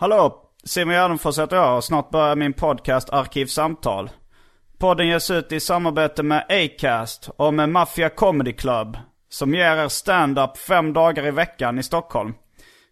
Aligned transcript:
Hallå! 0.00 0.50
Simon 0.64 0.94
Gärdenfors 0.94 1.38
heter 1.38 1.56
jag 1.56 1.76
och 1.76 1.84
snart 1.84 2.10
börjar 2.10 2.36
min 2.36 2.52
podcast 2.52 3.10
Arkivsamtal. 3.10 4.10
Podden 4.78 5.08
ges 5.08 5.30
ut 5.30 5.52
i 5.52 5.60
samarbete 5.60 6.22
med 6.22 6.46
Acast 6.48 7.30
och 7.36 7.54
med 7.54 7.68
Mafia 7.68 8.08
Comedy 8.08 8.52
Club. 8.52 8.98
Som 9.28 9.54
ger 9.54 9.76
er 9.76 9.88
stand-up 9.88 10.58
fem 10.58 10.92
dagar 10.92 11.26
i 11.26 11.30
veckan 11.30 11.78
i 11.78 11.82
Stockholm. 11.82 12.34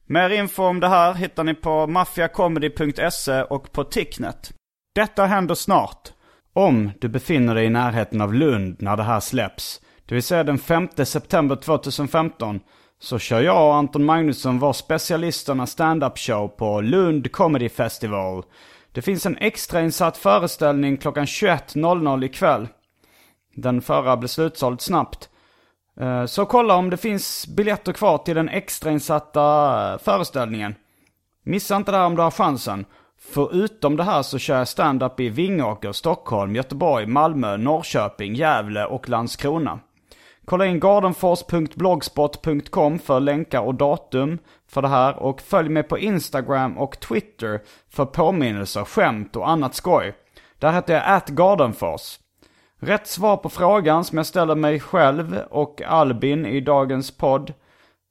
Mer 0.07 0.31
info 0.31 0.63
om 0.63 0.81
det 0.81 0.89
här 0.89 1.15
hittar 1.15 1.45
ni 1.45 1.55
på 1.55 1.87
maffiacomedy.se 1.87 3.43
och 3.43 3.73
på 3.73 3.85
Ticknet. 3.85 4.53
Detta 4.95 5.27
händer 5.27 5.55
snart. 5.55 6.13
Om 6.53 6.91
du 7.01 7.09
befinner 7.09 7.55
dig 7.55 7.65
i 7.65 7.71
närheten 7.71 8.21
av 8.21 8.35
Lund 8.35 8.77
när 8.83 8.97
det 8.97 9.03
här 9.03 9.21
släpps, 9.21 9.81
det 10.07 10.15
vill 10.15 10.23
säga 10.23 10.45
den 10.45 10.59
5 10.59 10.89
september 11.05 11.57
2015, 11.57 12.61
så 13.01 13.19
kör 13.19 13.41
jag 13.41 13.67
och 13.69 13.75
Anton 13.75 14.05
Magnusson 14.05 14.59
vår 14.59 14.73
specialisterna 14.73 15.67
stand-up 15.67 16.19
show 16.19 16.49
på 16.49 16.81
Lund 16.81 17.33
Comedy 17.33 17.69
Festival. 17.69 18.45
Det 18.93 19.03
finns 19.03 19.27
en 19.27 19.37
extrainsatt 19.37 20.17
föreställning 20.17 20.97
klockan 20.97 21.25
21.00 21.25 22.25
ikväll. 22.25 22.69
Den 23.55 23.83
förra 23.83 24.17
blev 24.17 24.29
slutsåld 24.29 24.81
snabbt. 24.81 25.29
Eh, 26.01 26.25
så 26.25 26.47
kolla 26.47 26.75
om 26.75 26.91
det 26.91 26.97
finns 26.97 27.47
biljetter 27.47 27.93
kvar 27.93 28.19
till 28.19 28.37
den 28.37 28.49
extrainsatta 28.49 29.43
eh, 29.93 29.99
föreställningen. 29.99 30.75
Missa 31.43 31.77
inte 31.77 31.91
det 31.91 31.99
här 31.99 32.07
om 32.07 32.17
du 32.17 32.23
har 32.23 32.31
chansen. 32.31 32.85
Förutom 33.21 33.97
det 33.97 34.05
här 34.05 34.23
så 34.23 34.39
kör 34.39 34.59
jag 34.59 34.69
stand-up 34.69 35.21
i 35.21 35.29
Vingåker, 35.29 35.93
Stockholm, 35.93 36.57
Göteborg, 36.57 37.07
Malmö, 37.07 37.57
Norrköping, 37.57 38.35
Gävle 38.35 38.85
och 38.85 39.09
Landskrona. 39.09 39.81
Kolla 40.49 40.67
in 40.67 40.81
gardenfors.blogspot.com 40.81 42.99
för 42.99 43.21
länkar 43.21 43.61
och 43.61 43.75
datum 43.75 44.39
för 44.69 44.83
det 44.83 44.89
här 44.89 45.17
och 45.17 45.41
följ 45.41 45.69
mig 45.69 45.83
på 45.83 45.99
Instagram 45.99 46.79
och 46.79 47.01
Twitter 47.01 47.61
för 47.89 48.05
påminnelser, 48.05 48.85
skämt 48.85 49.37
och 49.37 49.49
annat 49.49 49.75
skoj. 49.75 50.15
Där 50.59 50.73
heter 50.73 50.95
jag 50.95 51.03
atgardenfors. 51.07 52.19
Rätt 52.81 53.07
svar 53.07 53.37
på 53.37 53.49
frågan 53.49 54.05
som 54.05 54.19
jag 54.19 54.27
ställer 54.27 54.55
mig 54.55 54.81
själv 54.81 55.39
och 55.51 55.83
Albin 55.83 56.47
i 56.47 56.61
dagens 56.61 57.17
podd, 57.17 57.53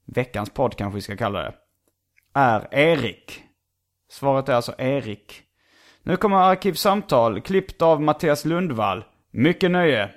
veckans 0.06 0.50
podd 0.50 0.76
kanske 0.76 0.94
vi 0.94 1.02
ska 1.02 1.16
kalla 1.16 1.42
det, 1.42 1.54
är 2.34 2.68
Erik. 2.70 3.42
Svaret 4.10 4.48
är 4.48 4.54
alltså 4.54 4.74
Erik. 4.78 5.42
Nu 6.02 6.16
kommer 6.16 6.36
Arkivsamtal, 6.36 7.40
klippt 7.40 7.82
av 7.82 8.02
Mattias 8.02 8.44
Lundvall. 8.44 9.04
Mycket 9.30 9.70
nöje! 9.70 10.10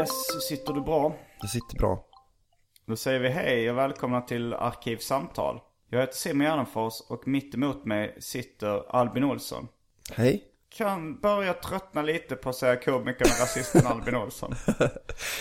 Yes, 0.00 0.42
sitter 0.48 0.72
du 0.72 0.80
bra? 0.80 1.16
Det 1.40 1.48
sitter 1.48 1.76
bra. 1.76 2.04
Då 2.86 2.96
säger 2.96 3.20
vi 3.20 3.28
hej 3.28 3.70
och 3.70 3.78
välkomna 3.78 4.20
till 4.20 4.54
Arkivsamtal. 4.54 5.60
Jag 5.90 6.00
heter 6.00 6.14
Simon 6.14 6.46
Gärdenfors 6.46 7.00
och 7.08 7.28
mitt 7.28 7.54
emot 7.54 7.84
mig 7.84 8.16
sitter 8.20 8.96
Albin 8.96 9.24
Olsson. 9.24 9.68
Hej. 10.12 10.44
Kan 10.68 11.20
börja 11.20 11.54
tröttna 11.54 12.02
lite 12.02 12.36
på 12.36 12.48
att 12.48 12.56
säga 12.56 12.76
komikern 12.76 13.28
och 13.30 13.40
rasisten 13.40 13.86
Albin 13.92 14.14
Olsson. 14.14 14.54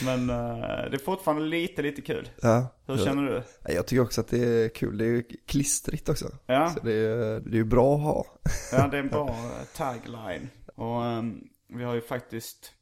Men 0.04 0.30
eh, 0.30 0.90
det 0.90 0.96
är 0.96 1.06
fortfarande 1.06 1.44
lite, 1.44 1.82
lite 1.82 2.02
kul. 2.02 2.30
Ja. 2.42 2.68
Hur 2.88 2.98
känner 2.98 3.24
du? 3.24 3.44
Ja, 3.64 3.74
Jag 3.74 3.88
tycker 3.88 4.04
också 4.04 4.22
att 4.22 4.28
det 4.28 4.46
är 4.46 4.70
kul. 4.70 4.98
Det 4.98 5.06
är 5.06 5.10
ju 5.10 5.24
klistrigt 5.48 6.10
också. 6.10 6.26
Ja. 6.46 6.70
Så 6.70 6.80
det 6.80 6.94
är, 6.94 7.56
ju 7.56 7.64
bra 7.64 7.96
att 7.96 8.02
ha. 8.02 8.26
Ja, 8.72 8.88
det 8.88 8.98
är 8.98 9.02
en 9.04 9.08
bra 9.10 9.36
tagline. 9.76 10.50
Och 10.76 11.06
ehm, 11.06 11.44
vi 11.68 11.84
har 11.84 11.94
ju 11.94 12.02
faktiskt 12.02 12.74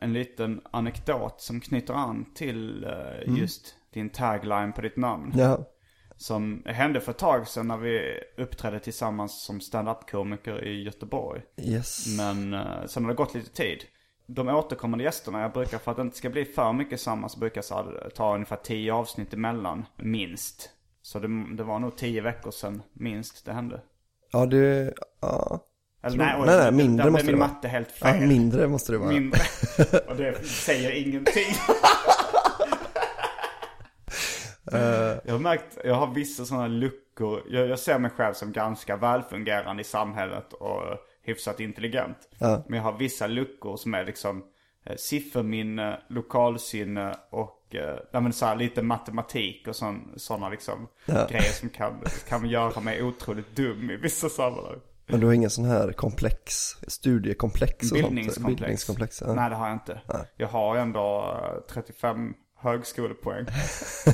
en 0.00 0.12
liten 0.12 0.60
anekdot 0.70 1.40
som 1.40 1.60
knyter 1.60 1.94
an 1.94 2.26
till 2.34 2.84
eh, 2.84 3.38
just 3.38 3.74
din 3.92 4.10
tagline 4.10 4.72
på 4.72 4.80
ditt 4.80 4.96
namn. 4.96 5.32
Ja. 5.36 5.58
Som 6.16 6.62
hände 6.66 7.00
för 7.00 7.12
ett 7.12 7.18
tag 7.18 7.48
sedan 7.48 7.68
när 7.68 7.76
vi 7.76 8.20
uppträdde 8.36 8.80
tillsammans 8.80 9.42
som 9.42 9.60
stand-up-komiker 9.60 10.64
i 10.64 10.82
Göteborg. 10.82 11.42
Yes. 11.56 12.16
Men 12.16 12.54
eh, 12.54 12.86
sen 12.86 13.04
har 13.04 13.10
det 13.10 13.16
gått 13.16 13.34
lite 13.34 13.50
tid. 13.50 13.78
De 14.26 14.48
återkommande 14.48 15.04
gästerna, 15.04 15.40
jag 15.40 15.52
brukar 15.52 15.78
för 15.78 15.90
att 15.90 15.96
det 15.96 16.02
inte 16.02 16.16
ska 16.16 16.30
bli 16.30 16.44
för 16.44 16.72
mycket 16.72 17.00
samma 17.00 17.28
så 17.28 17.38
brukar 17.38 17.64
jag 17.70 18.14
ta 18.14 18.34
ungefär 18.34 18.56
tio 18.56 18.94
avsnitt 18.94 19.34
emellan, 19.34 19.84
minst. 19.96 20.70
Så 21.02 21.18
det, 21.18 21.56
det 21.56 21.62
var 21.62 21.78
nog 21.78 21.96
tio 21.96 22.20
veckor 22.20 22.50
sedan, 22.50 22.82
minst, 22.92 23.44
det 23.44 23.52
hände. 23.52 23.80
Ja, 24.32 24.46
det, 24.46 24.94
ja. 25.20 25.60
Eller, 26.02 26.16
nej, 26.16 26.34
oj, 26.38 26.46
nej, 26.46 26.56
nej, 26.56 26.64
där- 26.64 26.70
mindre 26.72 27.10
måste 27.10 27.24
blev 27.24 27.26
det 27.26 27.32
min 27.32 27.40
vara. 27.40 27.48
matte 27.50 27.68
helt 27.68 27.88
Ja, 28.00 28.06
fel. 28.06 28.28
mindre 28.28 28.68
måste 28.68 28.92
det 28.92 28.98
vara. 28.98 29.08
Mindre. 29.10 29.40
Och 30.08 30.16
det 30.16 30.46
säger 30.46 30.90
ingenting. 30.90 31.44
Eh, 34.72 35.16
Jag 35.24 35.32
har 35.32 35.38
märkt, 35.38 35.78
jag 35.84 35.94
har 35.94 36.14
vissa 36.14 36.44
sådana 36.44 36.66
luckor. 36.68 37.42
Jag, 37.48 37.68
jag 37.68 37.78
ser 37.78 37.98
mig 37.98 38.10
själv 38.10 38.34
som 38.34 38.52
ganska 38.52 38.96
välfungerande 38.96 39.80
i 39.80 39.84
samhället 39.84 40.52
och 40.52 40.82
hyfsat 41.22 41.60
intelligent. 41.60 42.16
Ja. 42.38 42.62
Men 42.68 42.76
jag 42.76 42.84
har 42.84 42.92
vissa 42.98 43.26
luckor 43.26 43.76
som 43.76 43.94
är 43.94 44.04
liksom 44.04 44.44
eh, 44.86 44.96
sifferminne, 44.96 46.00
lokalsinne 46.08 47.14
och 47.30 47.74
eh, 47.74 47.96
ja, 48.12 48.32
så 48.32 48.46
här, 48.46 48.56
lite 48.56 48.82
matematik 48.82 49.68
och 49.68 49.76
sådana 50.16 50.48
liksom 50.48 50.88
Ja. 51.06 51.26
grejer 51.30 51.52
som 51.52 51.68
kan, 51.68 52.00
kan 52.28 52.48
göra 52.48 52.80
mig 52.80 53.02
otroligt 53.02 53.56
dum 53.56 53.90
i 53.90 53.96
vissa 53.96 54.28
sammanhang. 54.28 54.80
Men 55.12 55.20
du 55.20 55.26
har 55.26 55.34
ingen 55.34 55.50
sån 55.50 55.64
här 55.64 55.92
komplex, 55.92 56.76
studiekomplex 56.88 57.92
och 57.92 57.98
sånt? 57.98 58.02
Bildningskomplex. 58.02 58.60
Bildningskomplex, 58.60 59.22
ja. 59.26 59.34
Nej 59.34 59.50
det 59.50 59.56
har 59.56 59.66
jag 59.66 59.74
inte. 59.74 60.00
Jag 60.36 60.48
har 60.48 60.76
ändå 60.76 61.36
eh, 61.68 61.74
35 61.74 62.34
högskolepoäng. 62.62 63.46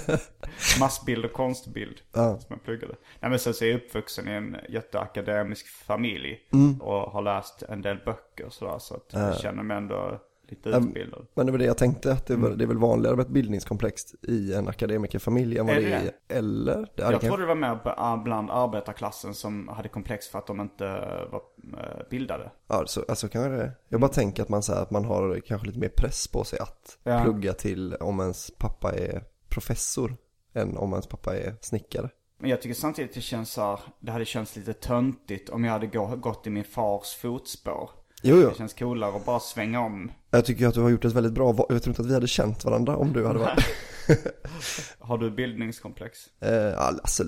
Massbild 0.81 1.25
och 1.25 1.33
konstbild. 1.33 2.01
Som 2.13 2.47
jag 2.49 2.65
pluggade. 2.65 2.95
Nej 3.21 3.31
men 3.31 3.39
sen 3.39 3.55
så 3.55 3.65
är 3.65 3.69
jag 3.69 3.77
uppvuxen 3.77 4.29
i 4.29 4.31
en 4.31 4.57
jätteakademisk 4.69 5.67
familj. 5.67 6.39
Mm. 6.53 6.81
Och 6.81 7.13
har 7.13 7.23
läst 7.23 7.63
en 7.63 7.83
del 7.83 7.99
böcker 8.05 8.45
och 8.45 8.53
sådär. 8.53 8.79
Så 8.79 8.95
att 8.95 9.13
jag 9.13 9.37
känner 9.37 9.63
mig 9.63 9.77
ändå 9.77 10.21
lite 10.49 10.69
utbildad. 10.69 11.27
Men 11.35 11.47
det 11.47 11.53
var 11.53 11.59
det 11.59 11.65
jag 11.65 11.79
tänkte, 11.79 12.13
att 12.13 12.27
det, 12.27 12.37
var, 12.37 12.47
Mm. 12.47 12.59
det 12.59 12.65
är 12.65 12.67
väl 12.67 12.79
vanligare 12.79 13.17
med 13.17 13.23
ett 13.27 13.33
bildningskomplex 13.33 14.03
i 14.23 14.55
en 14.55 14.69
akademikerfamilj 14.69 15.59
än 15.59 15.67
vad 15.67 15.77
Är 15.77 15.81
det 15.81 15.93
är 15.93 16.03
i, 16.05 16.11
eller? 16.29 16.77
Det, 16.77 16.87
ja, 16.95 17.07
det 17.07 17.13
Jag 17.13 17.21
kan- 17.21 17.29
trodde 17.31 17.43
det 17.43 17.47
var 17.47 17.55
mer 17.55 18.23
bland 18.25 18.51
arbetarklassen 18.51 19.35
som 19.35 19.69
hade 19.69 19.89
komplex 19.89 20.29
för 20.29 20.39
att 20.39 20.47
de 20.47 20.61
inte 20.61 20.85
var 21.33 21.41
eh, 21.79 22.09
bildade. 22.11 22.51
Ja, 22.69 22.83
så, 22.87 23.05
alltså 23.09 23.29
kanske 23.29 23.51
det. 23.51 23.73
Jag 23.89 24.01
bara 24.01 24.11
tänker 24.11 24.43
att 24.43 24.49
man, 24.49 24.63
så 24.63 24.75
här, 24.75 24.83
att 24.83 24.91
man 24.91 25.05
har 25.05 25.41
kanske 25.47 25.67
lite 25.67 25.79
mer 25.79 25.93
press 25.97 26.29
på 26.29 26.45
sig 26.45 26.59
att 26.59 26.99
Ja. 27.03 27.21
plugga 27.25 27.53
till 27.53 27.95
om 27.95 28.21
ens 28.21 28.51
pappa 28.59 28.93
är 28.93 29.23
professor 29.49 30.17
än 30.55 30.77
om 30.77 30.93
ens 30.93 31.07
pappa 31.07 31.37
är 31.37 31.55
snickare. 31.61 32.09
Men 32.41 32.51
jag 32.51 32.63
tycker 32.63 32.75
samtidigt 32.75 33.15
det 33.15 33.21
känns 33.21 33.53
så 33.53 33.61
här, 33.63 33.81
det 34.01 34.13
hade 34.13 34.25
känts 34.25 34.57
lite 34.57 34.73
töntigt 34.73 35.49
om 35.51 35.65
jag 35.65 35.73
hade 35.73 35.87
gå, 35.87 36.07
gått 36.17 36.47
i 36.47 36.51
min 36.51 36.65
fars 36.65 37.15
fotspår. 37.17 37.91
Jo, 38.23 38.37
jo. 38.37 38.49
Det 38.49 38.55
känns 38.55 38.75
coolare 38.75 39.17
att 39.17 39.27
bara 39.27 39.41
svänga 39.41 39.81
om. 39.81 40.13
Jag 40.31 40.45
tycker 40.45 40.67
att 40.67 40.75
du 40.75 40.81
har 40.81 40.91
gjort 40.91 41.05
ett 41.05 41.13
väldigt 41.13 41.33
bra 41.33 41.53
val. 41.53 41.67
Jag 41.69 41.83
tror 41.83 41.91
inte 41.91 42.03
att 42.03 42.09
vi 42.09 42.15
hade 42.15 42.27
känt 42.27 42.65
varandra 42.65 42.97
om 42.97 43.13
du 43.13 43.27
hade 43.27 43.39
varit... 43.39 43.65
Har 44.99 45.19
du 45.19 45.31
bildningskomplex? 45.31 46.19
Eh, 46.41 46.79
alltså 46.79 47.25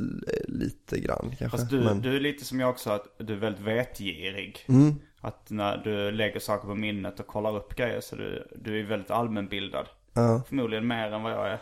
lite 0.48 1.00
grann 1.00 1.34
kanske. 1.38 1.58
Fast 1.58 1.70
du, 1.70 1.80
men, 1.80 2.00
du 2.00 2.16
är 2.16 2.20
lite 2.20 2.44
som 2.44 2.60
jag 2.60 2.70
också, 2.70 2.90
att 2.90 3.06
du 3.18 3.32
är 3.32 3.38
väldigt 3.38 3.62
vetgirig. 3.62 4.64
Mm. 4.68 4.94
Att 5.20 5.50
när 5.50 5.76
du 5.76 6.10
lägger 6.10 6.40
saker 6.40 6.68
på 6.68 6.74
minnet 6.74 7.20
och 7.20 7.26
kollar 7.26 7.56
upp 7.56 7.76
grejer 7.76 8.00
så 8.00 8.16
du, 8.16 8.48
du 8.56 8.80
är 8.80 8.84
väldigt 8.84 9.10
allmänbildad. 9.10 9.86
Ja. 10.12 10.42
Förmodligen 10.48 10.86
mer 10.86 11.12
än 11.12 11.22
vad 11.22 11.32
jag 11.32 11.48
är. 11.48 11.60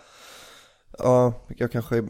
Ja, 0.98 1.32
jag 1.56 1.72
kanske 1.72 2.04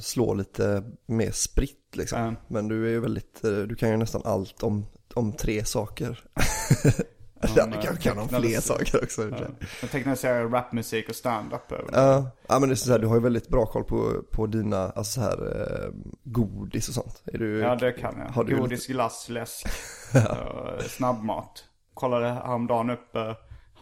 slår 0.00 0.34
lite 0.34 0.82
mer 1.06 1.30
spritt 1.30 1.96
liksom. 1.96 2.20
Ja. 2.20 2.34
Men 2.48 2.68
du 2.68 2.86
är 2.86 2.90
ju 2.90 3.00
väldigt, 3.00 3.44
eh, 3.44 3.50
du 3.50 3.74
kan 3.74 3.90
ju 3.90 3.96
nästan 3.96 4.22
allt 4.24 4.62
om, 4.62 4.86
om 5.14 5.32
tre 5.32 5.64
saker. 5.64 6.24
ja, 7.56 7.66
du 7.66 7.72
kanske 7.72 8.02
kan 8.02 8.18
om 8.18 8.28
fler 8.28 8.40
tecknade- 8.40 8.62
saker 8.62 9.02
också. 9.02 9.30
sig. 9.30 9.46
Jag 9.80 9.90
tecknar 9.90 10.14
serier, 10.14 10.48
rapmusik 10.48 11.08
och 11.08 11.14
stand-up. 11.14 11.72
Ja, 11.92 12.30
ja 12.46 12.58
men 12.58 12.68
det 12.68 12.72
är 12.72 12.76
så 12.76 12.92
här, 12.92 12.98
du 12.98 13.06
har 13.06 13.14
ju 13.14 13.20
väldigt 13.22 13.48
bra 13.48 13.66
koll 13.66 13.84
på, 13.84 14.22
på 14.30 14.46
dina, 14.46 14.90
alltså 14.90 15.12
så 15.12 15.20
här, 15.20 15.60
eh, 15.60 15.90
godis 16.24 16.88
och 16.88 16.94
sånt. 16.94 17.22
Är 17.32 17.38
du, 17.38 17.58
Ja 17.58 17.76
det 17.76 17.92
kan 17.92 18.14
jag. 18.18 18.28
Har 18.28 18.44
du 18.44 18.56
Godis, 18.56 18.86
glass, 18.86 19.28
läsk, 19.28 19.66
eh, 20.14 20.78
snabbmat. 20.88 21.64
Kollade 21.94 22.26
häromdagen 22.26 22.90
upp 22.90 23.16
uh, 23.16 23.32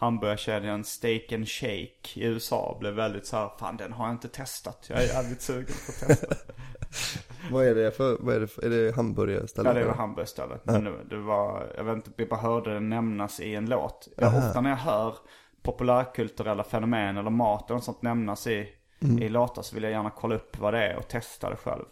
hamburgarkedjan 0.03 0.83
Steak 0.83 1.31
and 1.31 1.47
Shake 1.47 2.19
i 2.19 2.23
USA. 2.23 2.77
Blev 2.79 2.93
väldigt 2.93 3.25
så 3.25 3.37
här, 3.37 3.51
fan 3.59 3.77
den 3.77 3.93
har 3.93 4.05
jag 4.05 4.13
inte 4.13 4.27
testat. 4.27 4.85
Jag 4.89 5.03
är 5.03 5.07
jävligt 5.07 5.41
sugen 5.41 5.65
på 5.65 5.91
att 5.91 6.07
testa. 6.07 6.35
Vad 7.51 7.65
är 7.67 7.75
det 7.75 7.91
för, 7.91 8.17
vad 8.19 8.35
är 8.35 8.39
det 8.39 8.47
för, 8.47 8.65
är 8.65 8.69
det 8.69 8.95
hamburgerställe? 8.95 9.69
ja 9.69 9.73
det 9.73 9.85
var 9.85 9.93
hamburgerstället. 9.93 10.65
Men 10.65 10.83
det, 10.83 10.91
det 11.09 11.17
var, 11.17 11.73
jag 11.77 11.83
vet 11.83 11.95
inte, 11.95 12.11
vi 12.17 12.25
bara 12.25 12.39
hörde 12.39 12.73
den 12.73 12.89
nämnas 12.89 13.39
i 13.39 13.55
en 13.55 13.69
låt. 13.69 14.07
Jag, 14.17 14.37
ofta 14.37 14.61
när 14.61 14.69
jag 14.69 14.77
hör 14.77 15.15
populärkulturella 15.63 16.63
fenomen 16.63 17.17
eller 17.17 17.29
mat 17.29 17.69
eller 17.69 17.75
något 17.75 17.83
sånt 17.83 18.01
nämnas 18.01 18.47
i, 18.47 18.69
i 19.19 19.29
låtar 19.29 19.61
så 19.61 19.75
vill 19.75 19.83
jag 19.83 19.91
gärna 19.91 20.09
kolla 20.09 20.35
upp 20.35 20.59
vad 20.59 20.73
det 20.73 20.87
är 20.87 20.95
och 20.95 21.07
testa 21.07 21.49
det 21.49 21.55
själv. 21.55 21.85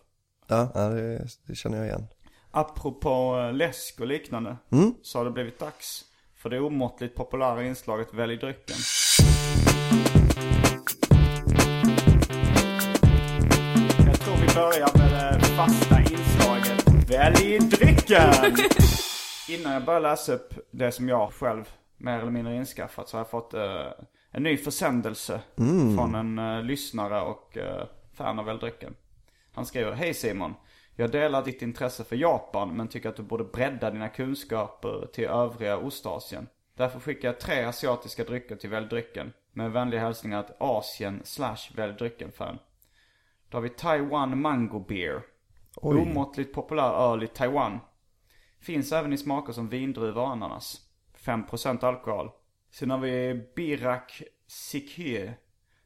Ja, 0.47 0.71
ja 0.73 0.89
det, 0.89 1.27
det 1.47 1.55
känner 1.55 1.77
jag 1.77 1.87
igen. 1.87 2.07
Apropå 2.51 3.37
eh, 3.37 3.53
läsk 3.53 3.99
och 3.99 4.07
liknande. 4.07 4.57
Så 5.01 5.17
har 5.17 5.25
det 5.25 5.31
blivit 5.31 5.59
dags 5.59 6.10
för 6.41 6.49
det 6.49 6.59
omåttligt 6.59 7.15
populära 7.15 7.63
inslaget 7.63 8.13
Välj 8.13 8.37
drycken. 8.37 8.75
Jag 14.05 14.19
tror 14.19 14.35
vi 14.35 14.55
börjar 14.55 14.97
med 14.97 15.39
det 15.39 15.45
fasta 15.45 15.99
inslaget 15.99 17.09
Välj 17.09 17.59
drycken! 17.59 18.33
Innan 19.49 19.73
jag 19.73 19.85
börjar 19.85 20.01
läsa 20.01 20.33
upp 20.33 20.53
det 20.71 20.91
som 20.91 21.09
jag 21.09 21.33
själv 21.33 21.69
mer 21.97 22.19
eller 22.19 22.31
mindre 22.31 22.55
inskaffat 22.55 23.09
så 23.09 23.17
har 23.17 23.19
jag 23.19 23.29
fått 23.29 23.53
eh, 23.53 23.87
en 24.31 24.43
ny 24.43 24.57
försändelse 24.57 25.41
från 25.95 26.15
en 26.15 26.39
eh, 26.39 26.63
lyssnare 26.63 27.21
och 27.21 27.57
eh, 27.57 27.87
fan 28.13 28.39
av 28.39 28.45
Välj 28.45 28.59
drycken. 28.59 28.95
Han 29.53 29.65
skriver, 29.65 29.91
Hej 29.91 30.13
Simon. 30.13 30.53
Jag 31.01 31.11
delar 31.11 31.43
ditt 31.43 31.61
intresse 31.61 32.03
för 32.03 32.15
Japan 32.15 32.75
men 32.75 32.87
tycker 32.87 33.09
att 33.09 33.15
du 33.15 33.23
borde 33.23 33.43
bredda 33.43 33.91
dina 33.91 34.09
kunskaper 34.09 35.07
till 35.13 35.25
övriga 35.25 35.77
Ostasien. 35.77 36.47
Därför 36.75 36.99
skickar 36.99 37.27
jag 37.27 37.39
tre 37.39 37.63
asiatiska 37.63 38.23
drycker 38.23 38.55
till 38.55 38.69
Välj 38.69 38.87
drycken. 38.87 39.33
Med 39.51 39.71
vänliga 39.71 40.01
hälsningar 40.01 40.39
ett 40.39 40.55
Asien 40.59 41.21
slash 41.23 41.57
Välj 41.75 41.93
drycken-fan. 41.93 42.59
Då 43.49 43.57
har 43.57 43.61
vi 43.61 43.69
Taiwan 43.69 44.41
Mango 44.41 44.79
Beer. 44.79 45.21
Oj. 45.75 45.97
Omåttligt 45.97 46.53
populär 46.53 47.11
öl 47.11 47.23
i 47.23 47.27
Taiwan. 47.27 47.79
Finns 48.59 48.91
även 48.91 49.13
i 49.13 49.17
smaker 49.17 49.53
som 49.53 49.69
vindruva 49.69 50.21
och 50.21 50.29
ananas. 50.29 50.81
5% 51.25 51.83
alkohol. 51.83 52.29
Sen 52.71 52.89
har 52.89 52.97
vi 52.97 53.45
Birak 53.55 54.23
Sikhe. 54.47 55.33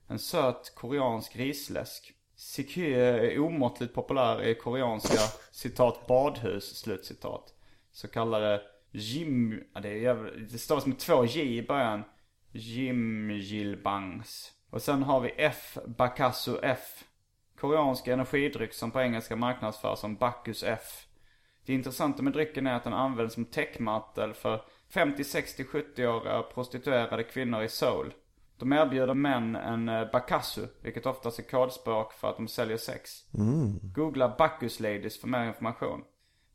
En 0.07 0.19
söt 0.19 0.75
koreansk 0.75 1.35
risläsk. 1.35 2.15
Sikhe 2.35 2.81
är 2.81 3.39
omåttligt 3.39 3.93
populär 3.93 4.43
i 4.43 4.55
koreanska 4.55 5.19
citat 5.51 6.07
badhus, 6.07 6.77
slutcitat. 6.77 7.53
Så 7.91 8.07
kallade 8.07 8.61
Jim, 8.91 9.63
ja, 9.73 9.79
det, 9.79 9.89
är 9.89 9.95
jävla, 9.95 10.31
det 10.31 10.57
stavas 10.57 10.85
med 10.85 10.99
två 10.99 11.25
J 11.25 11.57
i 11.57 11.67
början. 11.67 12.03
Jimjilbangs. 12.51 14.51
Och 14.69 14.81
sen 14.81 15.03
har 15.03 15.19
vi 15.19 15.33
F, 15.37 15.77
Bakasu 15.85 16.57
F. 16.63 17.03
Koreansk 17.59 18.07
energidryck 18.07 18.73
som 18.73 18.91
på 18.91 19.01
engelska 19.01 19.35
marknadsförs 19.35 19.99
som 19.99 20.15
Bacchus 20.15 20.63
F. 20.63 21.05
Det 21.65 21.73
intressanta 21.73 22.23
med 22.23 22.33
drycken 22.33 22.67
är 22.67 22.73
att 22.73 22.83
den 22.83 22.93
används 22.93 23.33
som 23.33 23.45
täckmantel 23.45 24.33
för 24.33 24.61
50, 24.89 25.23
60, 25.23 25.63
70-åriga 25.63 26.41
prostituerade 26.41 27.23
kvinnor 27.23 27.63
i 27.63 27.69
Seoul. 27.69 28.13
De 28.57 28.73
erbjuder 28.73 29.13
män 29.13 29.55
en 29.55 29.89
eh, 29.89 30.11
bakasu, 30.11 30.67
vilket 30.81 31.05
oftast 31.05 31.39
är 31.39 31.43
kodspråk 31.43 32.13
för 32.13 32.29
att 32.29 32.37
de 32.37 32.47
säljer 32.47 32.77
sex. 32.77 33.11
Googla 33.81 34.35
Bacchus 34.37 34.79
Ladies 34.79 35.21
för 35.21 35.27
mer 35.27 35.45
information. 35.47 36.03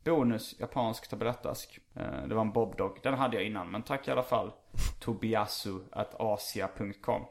Bonus, 0.03 0.59
japansk 0.59 1.09
tablettask. 1.09 1.79
Eh, 1.95 2.23
Det 2.27 2.35
var 2.35 2.41
en 2.41 2.51
Bobdog. 2.51 2.99
Den 3.03 3.13
hade 3.13 3.35
jag 3.37 3.45
innan, 3.45 3.71
men 3.71 3.83
tack 3.83 4.07
i 4.07 4.11
alla 4.11 4.23
fall. 4.23 4.51
tobiasu.asia.com 4.99 7.21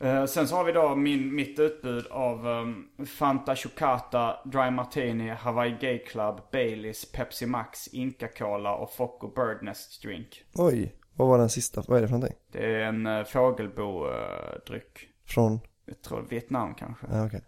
Eh, 0.00 0.24
Sen 0.26 0.48
så 0.48 0.56
har 0.56 0.64
vi 0.64 0.72
då 0.72 0.96
min, 0.96 1.34
mitt 1.34 1.58
utbud 1.58 2.06
av 2.06 2.46
um, 2.46 2.88
Fanta 3.06 3.56
Chocata, 3.56 4.36
Dry 4.44 4.70
Martini, 4.70 5.28
Hawaii 5.30 5.76
Gay 5.80 5.98
Club, 5.98 6.40
Baileys, 6.52 7.12
Pepsi 7.12 7.46
Max, 7.46 7.88
Inca 7.88 8.28
Cola 8.28 8.74
och 8.74 8.92
Focco 8.92 9.28
Birdnest 9.28 10.02
Drink. 10.02 10.44
Oj, 10.54 10.94
vad 11.16 11.28
var 11.28 11.38
den 11.38 11.48
sista, 11.48 11.82
vad 11.88 11.98
är 11.98 12.02
det 12.02 12.08
för 12.08 12.14
någonting? 12.14 12.38
Det 12.52 12.74
är 12.74 12.80
en 12.80 13.06
uh, 13.06 13.24
fågelbo-dryck. 13.24 15.08
Från, 15.26 15.60
Jag 15.86 16.02
tror 16.02 16.22
Vietnam 16.30 16.74
kanske. 16.74 17.06
ja 17.10 17.26
okej. 17.26 17.42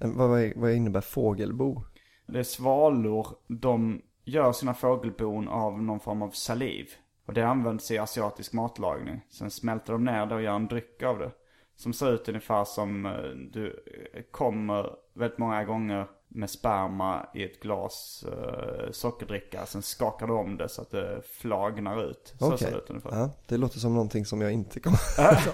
Eh, 0.00 0.10
Vad, 0.10 0.52
vad 0.56 0.72
innebär 0.72 1.00
fågelbo? 1.00 1.82
Det 2.26 2.38
är 2.38 2.42
svalor. 2.42 3.26
De 3.46 4.02
gör 4.24 4.52
sina 4.52 4.74
fågelbon 4.74 5.48
av 5.48 5.82
någon 5.82 6.00
form 6.00 6.22
av 6.22 6.30
saliv. 6.30 6.86
Och 7.26 7.34
det 7.34 7.42
används 7.46 7.90
i 7.90 7.98
asiatisk 7.98 8.52
matlagning. 8.52 9.20
Sen 9.30 9.50
smälter 9.50 9.92
de 9.92 10.04
ner 10.04 10.26
det 10.26 10.34
och 10.34 10.42
gör 10.42 10.54
en 10.56 10.66
dryck 10.66 11.02
av 11.02 11.18
det. 11.18 11.30
Som 11.76 11.92
ser 11.92 12.12
ut 12.12 12.28
ungefär 12.28 12.64
som 12.64 13.06
eh, 13.06 13.12
du 13.52 13.84
kommer 14.30 14.90
väldigt 15.14 15.38
många 15.38 15.64
gånger 15.64 16.06
med 16.28 16.50
sperma 16.50 17.26
i 17.34 17.44
ett 17.44 17.60
glas 17.62 18.24
eh, 18.32 18.90
sockerdricka. 18.92 19.66
Sen 19.66 19.82
skakar 19.82 20.26
du 20.26 20.32
om 20.32 20.56
det 20.56 20.68
så 20.68 20.82
att 20.82 20.90
det 20.90 21.22
flagnar 21.40 22.10
ut. 22.10 22.34
Så 22.38 22.58
ser 22.58 22.70
det 22.70 22.76
ut 22.76 22.90
ungefär. 22.90 23.10
Ja, 23.18 23.30
det 23.46 23.56
låter 23.56 23.78
som 23.78 23.92
någonting 23.94 24.26
som 24.26 24.40
jag 24.40 24.52
inte 24.52 24.80
kommer 24.80 24.98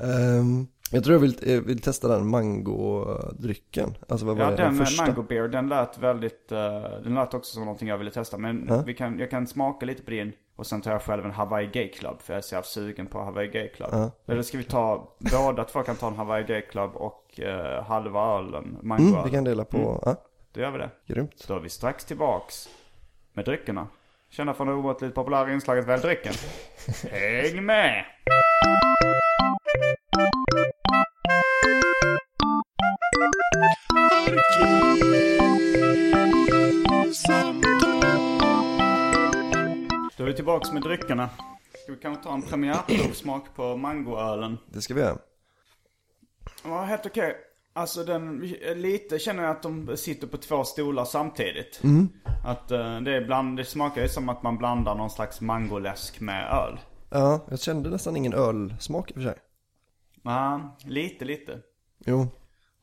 Ehm, 0.00 0.66
Jag 0.90 1.04
tror 1.04 1.14
jag 1.14 1.20
vill, 1.20 1.38
jag 1.42 1.60
vill 1.60 1.80
testa 1.80 2.08
den 2.08 2.26
mangodrycken. 2.26 3.94
Alltså 4.08 4.26
vad 4.26 4.36
var 4.36 4.44
Ja, 4.44 4.50
det, 4.50 4.56
den, 4.56 4.76
den 4.76 4.86
första? 4.86 5.06
Mango 5.06 5.22
Beer, 5.22 5.48
den 5.48 5.68
lät 5.68 5.98
väldigt, 5.98 6.52
eh, 6.52 6.80
den 7.02 7.14
lät 7.14 7.34
också 7.34 7.52
som 7.54 7.62
någonting 7.64 7.88
jag 7.88 7.98
ville 7.98 8.10
testa. 8.10 8.38
Men 8.38 8.66
Ja. 8.68 8.82
vi 8.86 8.94
kan, 8.94 9.18
jag 9.18 9.30
kan 9.30 9.46
smaka 9.46 9.86
lite 9.86 10.02
på 10.02 10.10
din. 10.10 10.32
Och 10.58 10.66
sen 10.66 10.80
tar 10.82 10.92
jag 10.92 11.02
själv 11.02 11.24
en 11.24 11.30
Hawaii 11.30 11.66
Gay 11.66 11.88
Club. 11.88 12.22
För 12.22 12.32
jag 12.32 12.38
är 12.38 12.42
så 12.42 12.54
jävla 12.54 12.64
sugen 12.66 13.06
på 13.06 13.18
Hawaii 13.22 13.48
Gay 13.48 13.68
Club. 13.68 13.88
Ja. 13.92 14.10
Eller 14.26 14.42
ska 14.42 14.58
vi 14.58 14.64
ta, 14.64 15.08
båda 15.18 15.64
två 15.64 15.82
kan 15.82 15.96
ta 15.96 16.06
en 16.08 16.16
Hawaii 16.16 16.44
Gay 16.44 16.60
Club 16.62 16.90
och 16.96 17.40
eh, 17.40 17.84
halva 17.84 18.38
ölen, 18.38 18.64
Mm, 18.64 18.78
mangoölen. 18.88 19.24
vi 19.24 19.30
kan 19.30 19.44
dela 19.44 19.64
på, 19.64 20.02
ja, 20.04 20.16
Då 20.52 20.60
gör 20.60 20.70
vi 20.70 20.78
det. 20.78 20.90
grymt. 21.06 21.44
Då 21.48 21.54
är 21.56 21.60
vi 21.60 21.68
strax 21.68 22.04
tillbaks 22.04 22.68
med 23.32 23.44
dryckerna. 23.44 23.86
Kända 24.30 24.54
från 24.54 24.66
det 24.66 24.72
omåttligt 24.72 25.14
populära 25.14 25.52
inslaget 25.52 25.86
Välj 25.86 26.02
drycken. 26.02 26.32
Häng 27.12 27.64
med! 27.66 28.04
Då 40.18 40.24
är 40.24 40.28
vi 40.28 40.34
tillbaks 40.34 40.72
med 40.72 40.82
dryckerna. 40.82 41.30
Ska 41.82 41.92
vi 41.92 41.98
kanske 41.98 42.24
ta 42.24 42.34
en 42.34 42.42
premiärprovsmak 42.42 43.54
på 43.54 43.76
mangoölen? 43.76 44.58
Det 44.66 44.80
ska 44.80 44.94
vi 44.94 45.00
göra. 45.00 45.18
Ja, 46.64 46.82
helt 46.82 47.06
okej. 47.06 47.36
Alltså 47.72 48.04
den, 48.04 48.38
lite 48.76 49.18
känner 49.18 49.42
jag 49.42 49.50
att 49.50 49.62
de 49.62 49.96
sitter 49.96 50.26
på 50.26 50.36
två 50.36 50.64
stolar 50.64 51.04
samtidigt. 51.04 51.80
Att 52.44 52.70
eh, 52.70 53.00
det, 53.00 53.16
är 53.16 53.26
bland, 53.26 53.56
det 53.56 53.64
smakar 53.64 54.02
ju 54.02 54.08
som 54.08 54.28
att 54.28 54.42
man 54.42 54.58
blandar 54.58 54.94
någon 54.94 55.10
slags 55.10 55.40
mangoläsk 55.40 56.20
med 56.20 56.52
öl. 56.52 56.78
Ja, 57.10 57.46
jag 57.50 57.60
kände 57.60 57.90
nästan 57.90 58.16
ingen 58.16 58.34
ölsmak 58.34 59.10
i 59.10 59.12
och 59.12 59.14
för 59.14 59.22
sig. 59.22 59.38
Ja, 60.22 60.76
lite 60.84 61.24
lite. 61.24 61.58
Jo, 62.06 62.28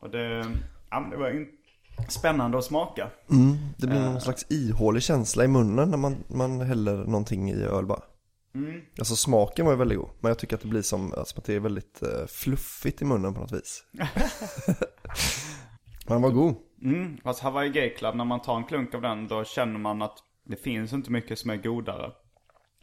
Och 0.00 0.10
det, 0.10 0.46
ja, 0.90 1.08
det 1.10 1.16
var 1.16 1.30
in, 1.30 1.48
spännande 2.08 2.58
att 2.58 2.64
smaka. 2.64 3.10
det 3.76 3.86
blir 3.86 4.00
någon 4.00 4.20
slags 4.20 4.46
ihålig 4.48 5.02
känsla 5.02 5.44
i 5.44 5.48
munnen 5.48 5.90
när 5.90 5.98
man, 5.98 6.16
man 6.28 6.60
häller 6.60 6.96
någonting 6.96 7.50
i 7.50 7.62
öl 7.62 7.86
bara. 7.86 8.02
Alltså 8.98 9.16
smaken 9.16 9.66
var 9.66 9.72
ju 9.72 9.78
väldigt 9.78 9.98
god, 9.98 10.10
men 10.20 10.28
jag 10.28 10.38
tycker 10.38 10.56
att 10.56 10.62
det 10.62 10.68
blir 10.68 10.82
som, 10.82 11.12
alltså, 11.12 11.38
att 11.38 11.44
det 11.44 11.54
är 11.54 11.60
väldigt 11.60 12.02
eh, 12.02 12.26
fluffigt 12.28 13.02
i 13.02 13.04
munnen 13.04 13.34
på 13.34 13.40
något 13.40 13.52
vis. 13.52 13.84
men 16.06 16.22
var 16.22 16.30
god. 16.30 16.54
Mm, 16.82 17.18
fast 17.22 17.40
Hawaii 17.40 17.70
Gay 17.70 17.90
Club, 17.90 18.14
när 18.14 18.24
man 18.24 18.42
tar 18.42 18.56
en 18.56 18.64
klunk 18.64 18.94
av 18.94 19.02
den, 19.02 19.28
då 19.28 19.44
känner 19.44 19.78
man 19.78 20.02
att 20.02 20.18
det 20.44 20.56
finns 20.56 20.92
inte 20.92 21.12
mycket 21.12 21.38
som 21.38 21.50
är 21.50 21.56
godare 21.56 22.10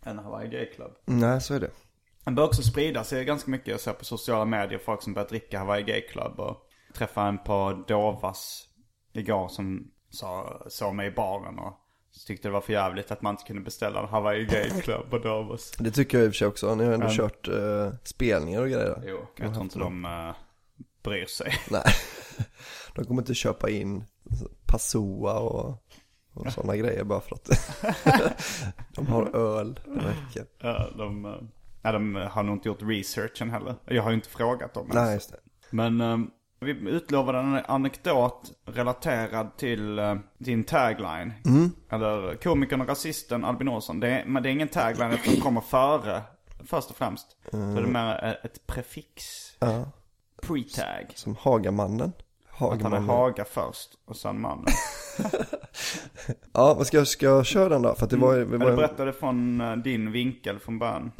än 0.03 0.19
Hawaii 0.19 0.49
Gay 0.49 0.65
Club. 0.65 0.91
Nej, 1.05 1.41
så 1.41 1.53
är 1.53 1.59
det. 1.59 1.71
Det 2.25 2.31
börjar 2.31 2.47
också 2.47 2.61
sprida 2.61 3.03
sig 3.03 3.25
ganska 3.25 3.51
mycket. 3.51 3.67
Jag 3.67 3.79
ser 3.79 3.93
på 3.93 4.05
sociala 4.05 4.45
medier 4.45 4.79
folk 4.79 5.01
som 5.01 5.13
börjar 5.13 5.29
dricka 5.29 5.59
Hawaii 5.59 5.83
Gay 5.83 6.01
Club. 6.01 6.39
Och 6.39 6.57
träffade 6.93 7.27
en 7.27 7.37
på 7.37 7.83
Dovas 7.87 8.67
igår 9.13 9.47
som 9.47 9.91
sa, 10.09 10.61
såg 10.67 10.95
mig 10.95 11.07
i 11.07 11.11
baren 11.11 11.59
och 11.59 11.79
tyckte 12.27 12.47
det 12.47 12.51
var 12.51 12.61
för 12.61 12.73
jävligt 12.73 13.11
att 13.11 13.21
man 13.21 13.33
inte 13.33 13.43
kunde 13.43 13.61
beställa 13.61 13.99
en 13.99 14.09
Hawaii 14.09 14.45
Gay 14.45 14.69
Club 14.81 15.09
på 15.09 15.17
Dovas. 15.17 15.71
Det 15.71 15.91
tycker 15.91 16.17
jag 16.17 16.25
i 16.25 16.29
och 16.29 16.33
för 16.33 16.37
sig 16.37 16.47
också. 16.47 16.75
Ni 16.75 16.85
har 16.85 16.93
ändå 16.93 17.07
kört 17.09 17.47
eh, 17.47 17.93
spelningar 18.03 18.61
och 18.61 18.67
grejer. 18.69 19.03
Jo, 19.07 19.27
jag 19.37 19.53
tror 19.53 19.63
inte 19.63 19.79
de 19.79 20.05
uh, 20.05 20.35
bryr 21.03 21.25
sig. 21.25 21.53
Nej, 21.71 21.83
de 22.95 23.05
kommer 23.05 23.21
inte 23.21 23.33
köpa 23.33 23.69
in 23.69 24.03
Passoa 24.65 25.39
och, 25.39 25.83
och 26.33 26.51
sådana 26.51 26.77
grejer 26.77 27.03
bara 27.03 27.21
för 27.21 27.35
att 27.35 27.49
de 28.95 29.07
har 29.07 29.35
öl. 29.35 29.79
Det. 30.33 30.45
Ja, 30.59 30.89
de, 30.97 31.25
eh, 31.25 31.31
nej, 31.81 31.93
de 31.93 32.15
har 32.15 32.43
nog 32.43 32.55
inte 32.55 32.67
gjort 32.67 32.81
researchen 32.81 33.49
heller. 33.49 33.75
Jag 33.85 34.03
har 34.03 34.09
ju 34.09 34.15
inte 34.15 34.29
frågat 34.29 34.73
dem. 34.73 34.89
Nej, 34.93 35.13
just 35.13 35.31
det. 35.31 35.39
Men 35.69 36.01
eh, 36.01 36.17
vi 36.63 36.71
utlovade 36.71 37.39
en 37.39 37.55
anekdot 37.67 38.51
relaterad 38.65 39.57
till 39.57 39.99
eh, 39.99 40.15
din 40.37 40.63
tagline. 40.63 41.33
Eller 41.89 42.35
komikern 42.35 42.81
och 42.81 42.87
rasisten 42.87 43.45
Albin 43.45 43.67
Olsson. 43.69 43.99
Det 43.99 44.07
är, 44.09 44.25
men 44.25 44.43
det 44.43 44.49
är 44.49 44.51
ingen 44.51 44.67
tagline 44.67 45.17
den 45.25 45.41
kommer 45.41 45.61
före 45.61 46.21
först 46.65 46.89
och 46.89 46.95
främst. 46.95 47.27
Så 47.51 47.57
det 47.57 47.63
är 47.81 47.85
mer 47.85 48.39
ett 48.43 48.67
prefix. 48.67 49.23
Ja. 49.59 49.85
Pre-tag. 50.41 51.11
Som 51.15 51.35
Hagamannen. 51.39 52.13
Att 52.49 52.59
han 52.59 52.67
är 52.71 52.75
Hagamannen. 52.75 53.09
Haga 53.09 53.45
först 53.45 53.89
och 54.05 54.15
sen 54.17 54.41
mannen. 54.41 54.65
Ja, 56.53 56.73
vad 56.73 56.87
ska 56.87 56.97
jag, 56.97 57.07
ska 57.07 57.25
jag 57.25 57.45
köra 57.45 57.69
den 57.69 57.81
då? 57.81 57.95
För 57.95 58.03
att 58.03 58.09
det 58.09 58.17
var, 58.17 58.35
vi, 58.35 58.57
var, 58.57 58.69
ju- 58.69 58.75
berättade 58.75 59.13
från 59.13 59.61
eh, 59.61 59.75
din 59.75 60.11
vinkel 60.11 60.59
från 60.59 60.79
början. 60.79 61.11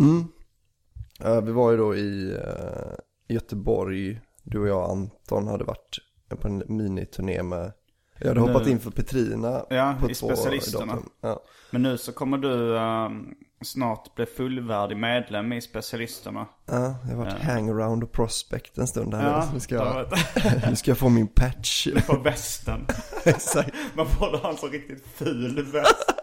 ja, 1.19 1.41
vi 1.41 1.51
var 1.51 1.71
ju 1.71 1.77
då 1.77 1.95
i 1.95 2.31
eh, 2.35 2.93
Göteborg, 3.35 4.19
du 4.43 4.59
och 4.59 4.67
jag 4.67 4.89
Anton 4.89 5.47
hade 5.47 5.63
varit 5.63 5.97
på 6.41 6.47
en 6.47 6.63
miniturné 6.67 7.43
med 7.43 7.71
jag 8.19 8.27
hade 8.27 8.39
hoppat 8.39 8.67
in 8.67 8.79
för 8.79 8.91
Petrina 8.91 9.65
Ja, 9.69 9.95
på 9.99 10.11
i 10.11 10.13
två 10.13 10.27
specialisterna. 10.27 10.97
Ja. 11.21 11.43
Men 11.71 11.81
nu 11.81 11.97
så 11.97 12.11
kommer 12.11 12.37
du 12.37 12.77
ehm, 12.77 13.25
snart 13.61 14.15
bli 14.15 14.25
fullvärdig 14.25 14.97
medlem 14.97 15.53
i 15.53 15.61
specialisterna. 15.61 16.47
ja, 16.65 16.95
jag 17.09 17.15
har 17.15 17.25
varit 17.25 17.43
hangaround 17.43 18.03
och 18.03 18.11
prospect 18.11 18.77
en 18.77 18.87
stund 18.87 19.13
här 19.13 19.31
Ja, 19.31 19.45
nu. 19.45 19.53
Nu 19.53 19.59
ska, 19.59 19.75
jag 20.45 20.69
nu 20.69 20.75
ska 20.75 20.91
jag 20.91 20.97
få 20.97 21.09
min 21.09 21.27
patch. 21.27 21.87
På 22.07 22.17
västen. 22.17 22.87
Exakt. 23.25 23.75
Man 23.95 24.07
borde 24.19 24.37
ha 24.37 24.49
en 24.49 24.57
så 24.57 24.67
riktigt 24.67 25.05
ful 25.15 25.65
väst. 25.71 26.13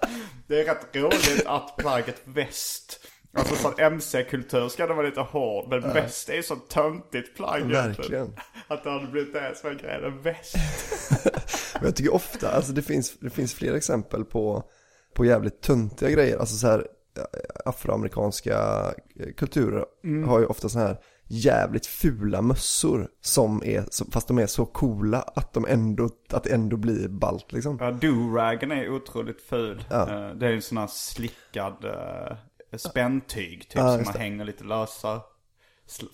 Det 0.46 0.60
är 0.60 0.64
rätt 0.64 0.96
roligt 0.96 1.46
att 1.46 1.76
plagget 1.76 2.22
väst. 2.24 3.06
Alltså 3.32 3.54
för 3.54 3.68
att 3.68 3.78
MC-kultur 3.78 4.68
ska 4.68 4.86
det 4.86 4.94
vara 4.94 5.06
lite 5.06 5.20
hård. 5.20 5.66
Men 5.68 5.80
väst 5.80 6.28
är 6.28 6.34
ju 6.34 6.42
så 6.42 6.56
töntigt 6.56 7.36
plagg. 7.36 7.62
Verkligen. 7.62 8.34
Att 8.68 8.84
det 8.84 8.90
hade 8.90 9.06
blivit 9.06 9.32
det 9.32 9.52
som 9.56 9.70
är 9.70 9.74
grejen. 9.74 10.04
En 10.04 10.22
väst. 10.22 10.54
Men 11.74 11.84
jag 11.84 11.96
tycker 11.96 12.14
ofta, 12.14 12.50
alltså 12.50 12.72
det 12.72 12.82
finns, 12.82 13.18
det 13.18 13.30
finns 13.30 13.54
fler 13.54 13.74
exempel 13.74 14.24
på, 14.24 14.62
på 15.14 15.24
jävligt 15.24 15.60
töntiga 15.62 16.10
grejer. 16.10 16.38
Alltså 16.38 16.56
så 16.56 16.66
här 16.66 16.78
eh, 17.18 17.24
afroamerikanska 17.64 18.58
eh, 19.20 19.32
kulturer 19.36 19.84
har 20.26 20.40
ju 20.40 20.46
ofta 20.46 20.68
så 20.68 20.78
här 20.78 20.96
jävligt 21.32 21.86
fula 21.86 22.42
mössor 22.42 23.08
som 23.20 23.62
är, 23.64 23.84
så- 23.90 24.04
fast 24.10 24.28
de 24.28 24.38
är 24.38 24.46
så 24.46 24.66
coola 24.66 25.22
att 25.22 25.52
de 25.52 25.66
ändå, 25.68 26.08
att 26.32 26.44
det 26.44 26.50
ändå 26.52 26.76
blir 26.76 27.08
ballt 27.08 27.52
liksom. 27.52 27.76
Ja, 27.80 27.90
do-ragen 27.90 28.72
är 28.72 28.88
otroligt 28.90 29.42
ful. 29.42 29.84
Ja. 29.90 30.00
Eh, 30.00 30.34
Det 30.36 30.46
är 30.46 30.52
en 30.52 30.62
sån 30.62 30.78
här 30.78 30.86
slickad 30.86 31.84
späntyg 32.78 33.60
typ. 33.60 33.74
Ja, 33.74 33.94
som 33.96 34.04
man 34.04 34.12
det. 34.12 34.18
hänger 34.18 34.44
lite 34.44 34.64
lösa. 34.64 35.20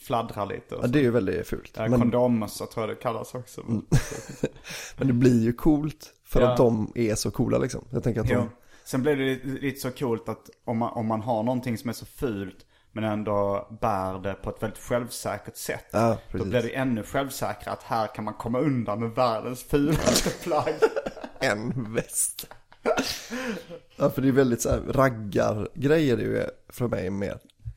Fladdrar 0.00 0.46
lite. 0.46 0.74
Och 0.74 0.84
Ja, 0.84 0.88
det 0.88 0.98
är 0.98 1.02
ju 1.02 1.10
väldigt 1.10 1.46
fult. 1.48 1.72
Ja, 1.76 1.88
Men, 1.88 2.00
Kondommössa 2.00 2.66
tror 2.66 2.86
jag 2.88 2.96
det 2.96 3.02
kallas 3.02 3.34
också. 3.34 3.60
men 4.96 5.06
det 5.06 5.12
blir 5.12 5.42
ju 5.44 5.52
coolt 5.52 6.12
för 6.24 6.40
Ja. 6.40 6.50
att 6.50 6.56
de 6.56 6.92
är 6.94 7.14
så 7.14 7.30
coola 7.30 7.58
liksom. 7.58 7.84
Jag 7.90 8.02
tänker 8.02 8.20
att 8.20 8.26
de, 8.26 8.34
Jo. 8.34 8.48
Sen 8.84 9.02
blir 9.02 9.16
det 9.16 9.24
lite, 9.24 9.46
lite 9.46 9.80
så 9.80 9.90
coolt 9.90 10.28
att 10.28 10.50
om 10.64 10.78
man, 10.78 10.92
om 10.92 11.06
man 11.06 11.20
har 11.20 11.42
någonting 11.42 11.78
som 11.78 11.88
är 11.88 11.94
så 11.94 12.06
fult 12.06 12.66
men 12.92 13.04
ändå 13.04 13.68
bär 13.80 14.18
det 14.18 14.34
på 14.34 14.50
ett 14.50 14.62
väldigt 14.62 14.78
självsäkert 14.82 15.56
sätt. 15.56 15.84
Ja, 15.90 16.18
då 16.32 16.44
blir 16.44 16.62
det 16.62 16.68
ännu 16.74 17.02
självsäkrare 17.02 17.72
att 17.74 17.82
här 17.82 18.14
kan 18.14 18.24
man 18.24 18.34
komma 18.34 18.58
undan 18.58 19.00
med 19.00 19.10
världens 19.10 19.62
fulaste 19.62 20.30
plagg. 20.42 20.74
en 21.40 21.94
väst. 21.94 22.46
ja, 23.96 24.10
för 24.10 24.22
det 24.22 24.28
är 24.28 24.32
väldigt 24.32 24.62
så 24.62 24.70
här 24.70 24.80
raggargrejer 24.80 26.16
det 26.16 26.22
ju 26.22 26.44
för 26.68 26.88
mig 26.88 27.10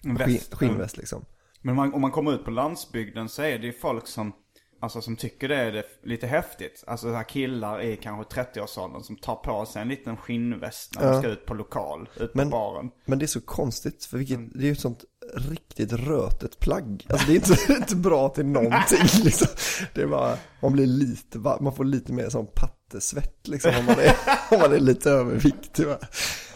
skinn, 0.04 0.16
väst. 0.16 0.54
skinnväst 0.54 0.98
liksom. 0.98 1.26
Men 1.62 1.70
om 1.72 1.76
man, 1.76 1.94
om 1.94 2.02
man 2.02 2.12
kommer 2.12 2.34
ut 2.34 2.46
på 2.46 2.52
landsbygden 2.52 3.30
så 3.30 3.42
är 3.42 3.60
det 3.60 3.66
ju 3.66 3.74
folk 3.74 4.08
som, 4.08 4.34
alltså 4.82 5.02
som 5.02 5.16
tycker 5.16 5.48
det 5.50 5.56
är 5.56 5.84
lite 6.04 6.28
häftigt. 6.28 6.84
Alltså 6.88 7.08
så 7.08 7.14
här 7.14 7.24
killar 7.24 7.82
i 7.82 7.98
kanske 7.98 8.42
30-årsåldern 8.42 9.04
som 9.04 9.16
tar 9.16 9.36
på 9.36 9.66
sig 9.66 9.82
en 9.82 9.88
liten 9.88 10.18
skinnväst 10.18 10.96
när 11.00 11.12
de 11.12 11.20
ska 11.22 11.30
ut 11.32 11.46
på 11.46 11.54
lokal, 11.54 12.10
ut 12.20 12.32
på 12.34 12.38
Men- 12.38 12.50
baren. 12.50 12.90
Men 13.06 13.20
det 13.20 13.26
är 13.26 13.28
så 13.28 13.42
konstigt, 13.42 14.06
för 14.06 14.18
vilket, 14.18 14.38
Mm. 14.38 14.52
det 14.56 14.60
är 14.60 14.66
ju 14.66 14.72
ett 14.72 14.80
sånt 14.80 15.04
riktigt 15.36 15.94
rötet 15.94 16.60
plagg. 16.60 17.06
Alltså 17.10 17.28
det 17.28 17.34
är 17.34 17.36
inte, 17.36 17.74
inte 17.74 17.96
bra 17.96 18.30
till 18.30 18.46
någonting 18.46 19.24
liksom. 19.24 19.48
Det 19.94 20.02
är 20.02 20.08
bara, 20.08 20.38
man 20.62 20.74
blir 20.74 20.86
lite, 20.86 21.38
man 21.40 21.76
får 21.76 21.84
lite 21.86 22.14
mer 22.14 22.30
sån 22.30 22.48
jättesvett 22.90 23.48
liksom 23.48 23.72
om 23.80 23.86
man 23.86 24.00
är, 24.00 24.16
om 24.56 24.60
man 24.60 24.74
är 24.74 24.80
lite 24.80 25.10
överviktig 25.10 25.88
va. 25.88 25.98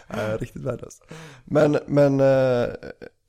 Äh, 0.08 0.38
riktigt 0.38 0.62
värdelöst. 0.62 1.02
Men, 1.44 1.78
men, 1.86 2.20
eh, 2.20 2.68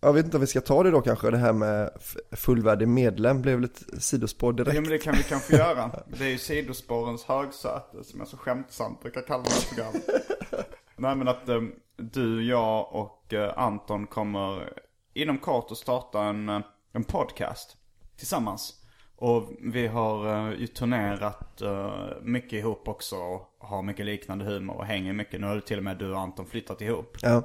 jag 0.02 0.14
vet 0.14 0.26
inte 0.26 0.38
om 0.38 0.42
vi 0.42 0.48
ska 0.48 0.62
ta 0.62 0.84
det 0.84 0.92
då 0.92 1.02
kanske, 1.02 1.32
det 1.32 1.38
här 1.38 1.54
med 1.54 1.90
fullvärdig 2.32 2.88
medlem 2.88 3.42
blev 3.42 3.62
lite 3.62 4.02
sidospår 4.02 4.54
direkt. 4.54 4.76
Jo 4.76 4.82
men 4.82 4.92
det 4.92 4.98
kan 4.98 5.16
vi 5.16 5.24
kanske 5.24 5.58
göra. 5.58 6.04
Det 6.08 6.26
är 6.26 6.30
ju 6.30 6.38
sidospårens 6.38 7.24
högsäte 7.24 8.04
som 8.04 8.20
jag 8.20 8.28
så 8.28 8.38
skämtsamt 8.38 9.02
brukar 9.02 9.22
kalla 9.22 9.44
det 9.44 9.50
här 9.50 9.68
programmet. 9.70 10.04
Nej 10.98 11.16
men 11.16 11.28
att 11.28 11.50
ehm, 11.50 11.72
du, 11.98 12.48
jag 12.48 12.96
och 12.96 13.34
eh, 13.34 13.58
Anton 13.58 14.08
kommer 14.08 14.74
inom 15.14 15.38
kort 15.38 15.72
att 15.72 15.78
starta 15.78 16.24
en, 16.24 16.50
eh, 16.50 16.62
en 16.94 17.04
podcast 17.04 17.78
tillsammans. 18.18 18.85
Och 19.18 19.50
vi 19.62 19.88
har 19.88 20.48
eh, 20.50 20.60
ju 20.60 20.68
turnerat 20.68 21.62
eh, 21.62 22.08
mycket 22.22 22.54
ihop 22.54 22.88
också 22.88 23.16
och 23.16 23.56
har 23.60 23.82
mycket 23.82 24.06
liknande 24.06 24.46
humor 24.46 24.76
och 24.76 24.86
hänger 24.86 25.14
mycket. 25.14 25.42
Nu 25.42 25.48
har 25.48 25.60
till 25.60 25.78
och 25.78 25.84
med 25.84 25.98
du 25.98 26.12
och 26.12 26.20
Anton 26.20 26.46
flyttat 26.46 26.82
ihop. 26.82 27.18
Ja, 27.22 27.44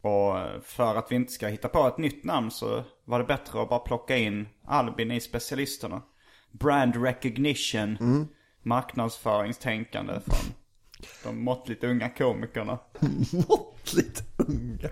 Och 0.00 0.38
eh, 0.38 0.60
för 0.62 0.94
att 0.96 1.12
vi 1.12 1.16
inte 1.16 1.32
ska 1.32 1.46
hitta 1.46 1.68
på 1.68 1.86
ett 1.86 1.98
nytt 1.98 2.24
namn 2.24 2.50
så 2.50 2.82
var 3.04 3.18
det 3.18 3.24
bättre 3.24 3.62
att 3.62 3.68
bara 3.68 3.80
plocka 3.80 4.16
in 4.16 4.48
Albin 4.66 5.10
i 5.10 5.20
specialisterna. 5.20 6.02
Brand 6.50 7.04
recognition, 7.04 8.28
marknadsföringstänkande 8.62 10.12
från 10.20 10.54
de 11.24 11.44
måttligt 11.44 11.84
unga 11.84 12.08
komikerna. 12.08 12.78
måttligt 13.48 14.22
unga. 14.36 14.88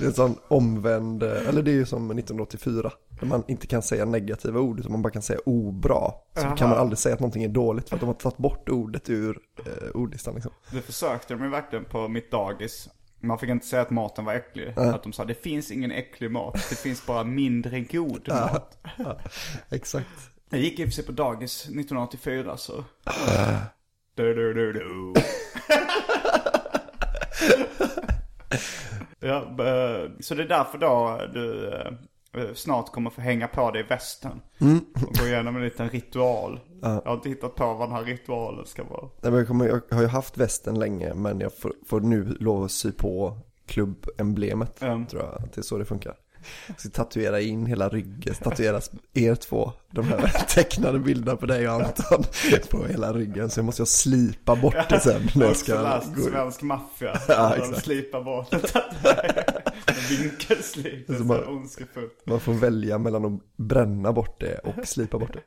Det 0.00 0.06
är 0.06 0.08
en 0.08 0.14
sån 0.14 0.36
omvänd, 0.48 1.22
eh, 1.22 1.48
eller 1.48 1.62
det 1.62 1.70
är 1.70 1.74
ju 1.74 1.86
som 1.86 2.10
1984. 2.10 2.92
Där 3.20 3.26
man 3.26 3.44
inte 3.48 3.66
kan 3.66 3.82
säga 3.82 4.04
negativa 4.04 4.60
ord 4.60 4.80
utan 4.80 4.92
man 4.92 5.02
bara 5.02 5.12
kan 5.12 5.22
säga 5.22 5.38
obra. 5.46 6.12
Så 6.34 6.42
kan 6.56 6.68
man 6.70 6.78
aldrig 6.78 6.98
säga 6.98 7.14
att 7.14 7.20
någonting 7.20 7.44
är 7.44 7.48
dåligt 7.48 7.88
för 7.88 7.96
att 7.96 8.00
de 8.00 8.06
har 8.06 8.14
tagit 8.14 8.36
bort 8.36 8.68
ordet 8.68 9.10
ur 9.10 9.38
eh, 9.66 9.90
ordlistan 9.94 10.34
liksom. 10.34 10.52
Det 10.72 10.80
försökte 10.80 11.34
de 11.34 11.42
ju 11.44 11.50
verkligen 11.50 11.84
på 11.84 12.08
mitt 12.08 12.30
dagis. 12.30 12.88
Man 13.20 13.38
fick 13.38 13.50
inte 13.50 13.66
säga 13.66 13.82
att 13.82 13.90
maten 13.90 14.24
var 14.24 14.34
äcklig. 14.34 14.72
Att 14.76 15.02
de 15.02 15.12
sa 15.12 15.24
det 15.24 15.34
finns 15.42 15.70
ingen 15.70 15.90
äcklig 15.92 16.30
mat, 16.30 16.54
det 16.54 16.76
finns 16.78 17.06
bara 17.06 17.24
mindre 17.24 17.80
god 17.80 18.28
mat. 18.28 18.78
Ja, 18.98 19.18
exakt. 19.70 20.08
Jag 20.50 20.60
gick 20.60 20.78
i 20.78 20.84
och 20.84 20.88
för 20.88 20.92
sig 20.92 21.04
på 21.04 21.12
dagis 21.12 21.62
1984 21.62 22.56
så... 22.56 22.84
Du, 24.14 24.34
du, 24.34 24.54
du, 24.54 24.72
du. 24.72 25.14
ja, 29.20 29.36
eh, 29.36 30.10
så 30.20 30.34
det 30.34 30.42
är 30.42 30.48
därför 30.48 30.78
då 30.78 31.20
du 31.34 31.68
eh, 32.36 32.54
snart 32.54 32.92
kommer 32.92 33.10
få 33.10 33.20
hänga 33.20 33.48
på 33.48 33.70
dig 33.70 33.82
västen. 33.82 34.40
Och 35.06 35.14
gå 35.18 35.26
igenom 35.26 35.56
en 35.56 35.64
liten 35.64 35.88
ritual. 35.88 36.60
Jag 36.82 37.02
har 37.04 37.14
inte 37.14 37.28
hittat 37.28 37.54
på 37.54 37.74
vad 37.74 37.88
den 37.88 37.96
här 37.96 38.04
ritualen 38.04 38.66
ska 38.66 38.84
vara. 38.84 39.02
Nej, 39.20 39.30
men 39.30 39.34
Jag, 39.34 39.48
kommer, 39.48 39.66
jag 39.66 39.82
har 39.90 40.02
ju 40.02 40.08
haft 40.08 40.38
västen 40.38 40.78
länge 40.78 41.14
men 41.14 41.40
jag 41.40 41.54
får, 41.58 41.72
får 41.86 42.00
nu 42.00 42.24
lov 42.40 42.64
att 42.64 42.70
sy 42.70 42.92
på 42.92 43.38
klubbemblemet. 43.66 44.82
Mm. 44.82 45.06
Tror 45.06 45.22
jag 45.22 45.42
det 45.54 45.60
är 45.60 45.62
så 45.62 45.78
det 45.78 45.84
funkar. 45.84 46.14
Jag 46.66 46.80
ska 46.80 46.88
tatuera 46.88 47.40
in 47.40 47.66
hela 47.66 47.88
ryggen, 47.88 48.34
tatueras 48.34 48.90
er 49.14 49.34
två, 49.34 49.72
de 49.90 50.04
här 50.08 50.44
tecknade 50.48 50.98
bilderna 50.98 51.36
på 51.36 51.46
dig 51.46 51.68
och 51.68 51.74
Anton 51.74 52.24
på 52.70 52.86
hela 52.86 53.12
ryggen. 53.12 53.50
Så 53.50 53.62
måste 53.62 53.80
jag 53.80 53.88
slipa 53.88 54.56
bort 54.56 54.74
det 54.88 55.00
sen 55.00 55.22
när 55.34 55.42
Jag 55.42 55.50
jag 55.50 55.56
ska 55.56 55.82
läst 55.82 56.14
gå. 56.14 56.22
Svensk 56.22 56.62
maffia. 56.62 57.20
Ja, 57.28 57.56
de 57.72 57.80
slipar 57.80 58.22
bort 58.22 58.50
det. 58.50 58.74
En 59.86 60.16
vinkelslip. 60.18 61.06
Det 61.06 61.12
är 61.12 61.16
Så 61.18 61.24
bara- 61.24 61.46
ondskefullt. 61.46 62.22
Man 62.26 62.40
får 62.40 62.52
välja 62.52 62.98
mellan 62.98 63.24
att 63.24 63.40
bränna 63.56 64.12
bort 64.12 64.40
det 64.40 64.58
och 64.58 64.74
slipa 64.88 65.18
bort 65.18 65.32
det. 65.32 65.42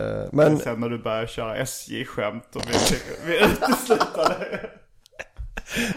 Eh, 0.00 0.28
Men 0.32 0.58
Sen 0.58 0.80
när 0.80 0.88
du 0.88 0.98
börjar 0.98 1.26
köra 1.26 1.56
SJ-skämt 1.56 2.56
och 2.56 2.62
vi, 2.68 2.96
vi 3.26 3.38
utesluter 3.44 4.28
det. 4.28 4.70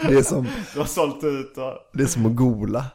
det 0.09 0.15
är 0.17 0.23
som, 0.23 0.47
Du 0.73 0.79
har 0.79 0.85
sålt 0.85 1.23
ut 1.23 1.57
och... 1.57 1.73
det 1.93 2.03
är 2.03 2.07
som 2.07 2.25
att 2.25 2.35
gola. 2.35 2.85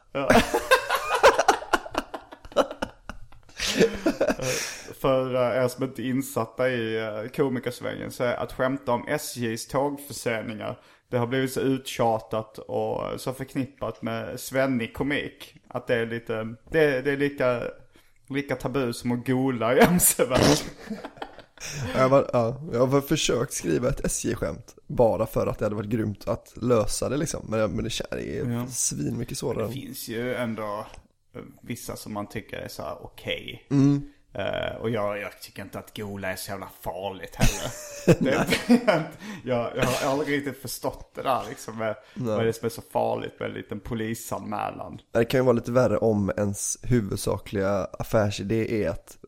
För 5.01 5.35
eh, 5.35 5.65
er 5.65 5.69
som 5.69 5.85
inte 5.85 6.03
är 6.03 6.05
insatta 6.05 6.69
i 6.71 6.99
eh, 7.05 7.31
komikersvängen 7.37 8.11
så 8.11 8.25
är 8.25 8.35
att 8.35 8.53
skämta 8.53 8.93
om 8.93 9.05
SJs 9.09 9.67
tågförseningar 9.69 10.81
det 11.11 11.19
har 11.19 11.27
blivit 11.27 11.53
så 11.53 11.61
uttjatat 11.61 12.59
och 12.59 13.21
så 13.21 13.33
förknippat 13.33 14.03
med 14.03 14.41
svennig 14.41 14.95
komik. 14.95 15.55
Att 15.69 15.87
det 15.87 15.95
är 15.95 16.07
lite, 16.07 16.35
det, 16.71 17.01
det 17.01 17.11
är 17.13 17.17
lika, 17.17 17.63
lika 18.29 18.57
tabu 18.57 18.93
som 18.93 19.13
att 19.13 19.27
gola 19.27 19.77
i 19.77 19.81
MC-världen. 19.81 20.57
Jag, 21.97 22.09
var, 22.09 22.31
ja, 22.33 22.61
jag 22.73 22.87
har 22.87 23.01
försökt 23.01 23.53
skriva 23.53 23.89
ett 23.89 24.05
SJ-skämt 24.05 24.75
bara 24.87 25.27
för 25.27 25.47
att 25.47 25.59
det 25.59 25.65
hade 25.65 25.75
varit 25.77 25.89
grymt 25.89 26.29
att 26.29 26.53
lösa 26.57 27.09
det 27.09 27.17
liksom. 27.17 27.47
Men, 27.49 27.73
men 27.73 27.85
det 27.85 28.01
är 28.11 28.51
Ja. 28.53 28.67
svin 28.67 29.19
mycket 29.19 29.39
svårare. 29.39 29.67
Det 29.67 29.73
finns 29.73 30.09
ju 30.09 30.35
ändå 30.35 30.87
vissa 31.63 31.97
som 31.97 32.13
man 32.13 32.27
tycker 32.27 32.57
är 32.57 32.69
så 32.69 32.83
här 32.83 32.97
okej. 33.03 33.67
Mm. 33.71 34.03
Eh, 34.39 34.77
och 34.81 34.91
jag, 34.91 35.21
jag 35.21 35.41
tycker 35.41 35.63
inte 35.63 35.79
att 35.79 35.97
gola 35.97 36.33
är 36.33 36.37
så 36.37 36.51
jävla 36.51 36.69
farligt 36.81 37.35
heller. 37.35 37.73
jag, 39.45 39.77
jag 39.77 39.85
har 39.85 40.11
aldrig 40.11 40.39
riktigt 40.39 40.63
förstått 40.63 41.11
det 41.15 41.23
där 41.23 41.43
liksom. 41.49 41.79
Med, 41.79 41.97
vad 42.15 42.41
är 42.41 42.45
det 42.45 42.53
som 42.53 42.67
är 42.67 42.71
så 42.71 42.83
farligt 42.83 43.41
med 43.41 43.49
en 43.49 43.55
liten 43.55 43.81
polisanmälan? 43.81 44.99
Det 45.13 45.25
kan 45.25 45.41
ju 45.41 45.45
vara 45.45 45.53
lite 45.53 45.73
värre 45.73 45.99
om 45.99 46.33
ens 46.37 46.79
huvudsakliga 46.83 47.85
affärsidé 47.99 48.85
är 48.85 48.91
att 48.91 49.19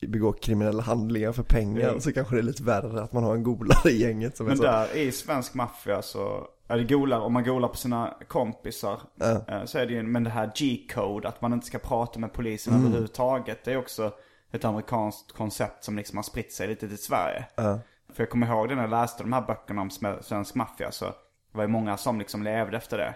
begå 0.00 0.32
kriminella 0.32 0.82
handlingar 0.82 1.32
för 1.32 1.42
pengar. 1.42 1.92
Ja. 1.94 2.00
Så 2.00 2.12
kanske 2.12 2.34
det 2.34 2.40
är 2.40 2.42
lite 2.42 2.62
värre 2.62 3.02
att 3.02 3.12
man 3.12 3.24
har 3.24 3.34
en 3.34 3.42
golare 3.42 3.90
i 3.90 4.00
gänget 4.00 4.36
som 4.36 4.46
är 4.46 4.50
Men 4.50 4.56
så. 4.56 4.62
där 4.62 4.96
i 4.96 5.12
svensk 5.12 5.54
maffia 5.54 6.02
så 6.02 6.48
är 6.68 6.76
det 6.78 6.84
golar, 6.84 7.20
om 7.20 7.32
man 7.32 7.44
golar 7.44 7.68
på 7.68 7.76
sina 7.76 8.14
kompisar 8.28 9.00
eh, 9.48 9.64
så 9.64 9.78
är 9.78 9.86
det 9.86 9.92
ju, 9.92 10.02
men 10.02 10.24
det 10.24 10.30
här 10.30 10.50
G-code, 10.56 11.28
att 11.28 11.40
man 11.40 11.52
inte 11.52 11.66
ska 11.66 11.78
prata 11.78 12.18
med 12.18 12.32
polisen 12.32 12.72
Mm. 12.74 12.86
överhuvudtaget. 12.86 13.64
Det 13.64 13.72
är 13.72 13.76
också 13.76 14.12
ett 14.52 14.64
amerikanskt 14.64 15.32
koncept 15.32 15.84
som 15.84 15.96
liksom 15.96 16.18
har 16.18 16.22
spritt 16.22 16.52
sig 16.52 16.68
lite 16.68 16.88
till 16.88 17.02
Sverige. 17.02 17.44
För 18.12 18.22
jag 18.22 18.30
kommer 18.30 18.46
ihåg 18.46 18.68
det 18.68 18.74
när 18.74 18.82
jag 18.82 18.90
läste 18.90 19.22
de 19.22 19.32
här 19.32 19.40
böckerna 19.46 19.82
om 19.82 19.90
svensk 20.22 20.54
maffia 20.54 20.90
så 20.92 21.04
det 21.04 21.58
var 21.58 21.64
ju 21.64 21.68
många 21.68 21.96
som 21.96 22.18
liksom 22.18 22.42
levde 22.42 22.76
efter 22.76 22.98
det. 22.98 23.14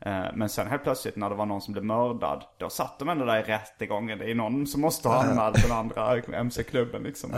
Eh, 0.00 0.24
Men 0.34 0.48
sen 0.48 0.66
helt 0.66 0.82
plötsligt 0.82 1.16
när 1.16 1.30
det 1.30 1.36
var 1.36 1.46
någon 1.46 1.60
som 1.60 1.72
blev 1.72 1.84
mördad, 1.84 2.44
då 2.58 2.70
satt 2.70 2.98
de 2.98 3.08
ändå 3.08 3.24
där 3.24 3.38
i 3.38 3.42
rättegången. 3.42 4.18
Det 4.18 4.30
är 4.30 4.34
någon 4.34 4.66
som 4.66 4.80
måste 4.80 5.08
ha 5.08 5.22
anmält 5.24 5.62
den 5.68 5.72
andra 5.78 6.16
MC-klubben 6.34 7.02
liksom. 7.02 7.30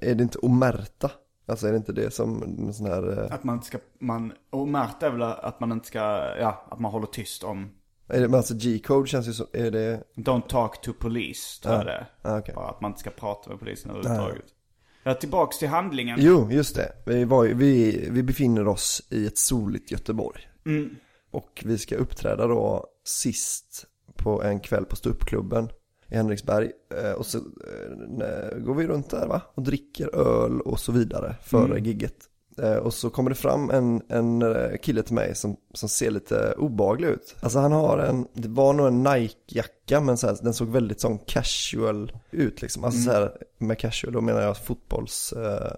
Är 0.00 0.14
det 0.14 0.22
inte 0.22 0.38
omerta? 0.38 1.10
Alltså 1.46 1.66
är 1.66 1.70
det 1.70 1.76
inte 1.76 1.92
det 1.92 2.10
som 2.10 2.42
en 2.42 2.74
sån 2.74 2.86
här, 2.86 3.18
eh, 3.18 3.34
Att 3.34 3.44
man 3.44 3.54
inte 3.54 3.66
ska, 3.66 3.78
man, 3.98 4.32
och 4.50 4.68
märkt 4.68 5.02
är 5.02 5.10
väl 5.10 5.22
att 5.22 5.60
man 5.60 5.72
inte 5.72 5.86
ska, 5.86 5.98
ja, 6.40 6.66
att 6.70 6.80
man 6.80 6.92
håller 6.92 7.06
tyst 7.06 7.44
om 7.44 7.70
är 8.12 8.20
det, 8.20 8.28
men 8.28 8.34
alltså 8.34 8.54
G-code 8.54 9.08
känns 9.08 9.28
ju 9.28 9.32
som, 9.32 9.46
är 9.52 9.70
det, 9.70 10.04
Don't 10.14 10.48
talk 10.48 10.80
to 10.80 10.92
police, 10.92 11.62
tror 11.62 11.74
jag 11.74 11.86
det. 11.86 12.06
Ah, 12.22 12.38
okej. 12.38 12.54
Bara 12.54 12.68
att 12.68 12.80
man 12.80 12.90
inte 12.90 13.00
ska 13.00 13.10
prata 13.10 13.50
med 13.50 13.58
polisen 13.58 13.90
överhuvudtaget. 13.90 14.44
Ja, 15.02 15.14
tillbaks 15.14 15.58
till 15.58 15.68
handlingen. 15.68 16.18
jo 16.20 16.50
just 16.50 16.76
det. 16.76 16.92
Vi, 17.06 17.24
var, 17.24 17.44
vi, 17.44 18.08
vi 18.10 18.22
befinner 18.22 18.68
oss 18.68 19.02
i 19.10 19.26
ett 19.26 19.38
soligt 19.38 19.90
Göteborg. 19.90 20.40
Och 21.30 21.62
vi 21.64 21.78
ska 21.78 21.96
uppträda 21.96 22.46
då 22.46 22.86
sist 23.04 23.86
på 24.16 24.42
en 24.42 24.60
kväll 24.60 24.84
på 24.84 24.96
ståuppklubben 24.96 25.68
i 26.12 26.16
Henriksberg. 26.16 26.70
Eh, 27.04 27.12
Och 27.12 27.26
så 27.26 27.38
eh, 27.38 28.58
går 28.58 28.74
vi 28.74 28.86
runt 28.86 29.10
där 29.10 29.26
va? 29.26 29.40
Och 29.54 29.62
dricker 29.62 30.16
öl 30.16 30.60
och 30.60 30.80
så 30.80 30.92
vidare 30.92 31.36
före 31.42 31.80
gigget. 31.80 32.14
Eh, 32.58 32.74
Och 32.76 32.94
så 32.94 33.10
kommer 33.10 33.30
det 33.30 33.36
fram 33.36 33.70
en, 33.70 34.02
en 34.08 34.44
kille 34.82 35.02
till 35.02 35.14
mig 35.14 35.34
som, 35.34 35.56
som 35.74 35.88
ser 35.88 36.10
lite 36.10 36.54
obaglig 36.58 37.08
ut. 37.08 37.36
Alltså 37.40 37.58
han 37.58 37.72
har 37.72 37.98
en, 37.98 38.26
det 38.32 38.48
var 38.48 38.72
nog 38.72 38.86
en 38.86 39.02
Nike-jacka 39.06 40.00
men 40.00 40.16
så 40.16 40.26
här, 40.26 40.36
den 40.42 40.54
såg 40.54 40.68
väldigt 40.68 41.00
sån 41.00 41.18
casual 41.18 42.12
ut 42.30 42.62
liksom. 42.62 42.84
Alltså 42.84 43.02
så 43.02 43.10
här, 43.10 43.32
med 43.58 43.78
casual 43.78 44.12
då 44.12 44.20
menar 44.20 44.40
jag 44.40 44.56
fotbolls 44.64 45.32
eh, 45.32 45.72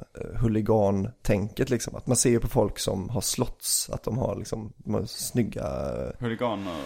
liksom. 1.71 1.95
Att 1.97 2.07
man 2.07 2.17
ser 2.17 2.31
ju 2.31 2.41
på 2.41 2.49
folk 2.49 2.79
som 2.79 3.09
har 3.09 3.21
slotts, 3.21 3.91
att 3.91 4.03
de 4.03 4.19
har 4.19 4.37
liksom, 4.37 4.73
de 4.77 4.95
har 4.95 5.05
snygga 5.05 5.67
Huliganer. 6.19 6.81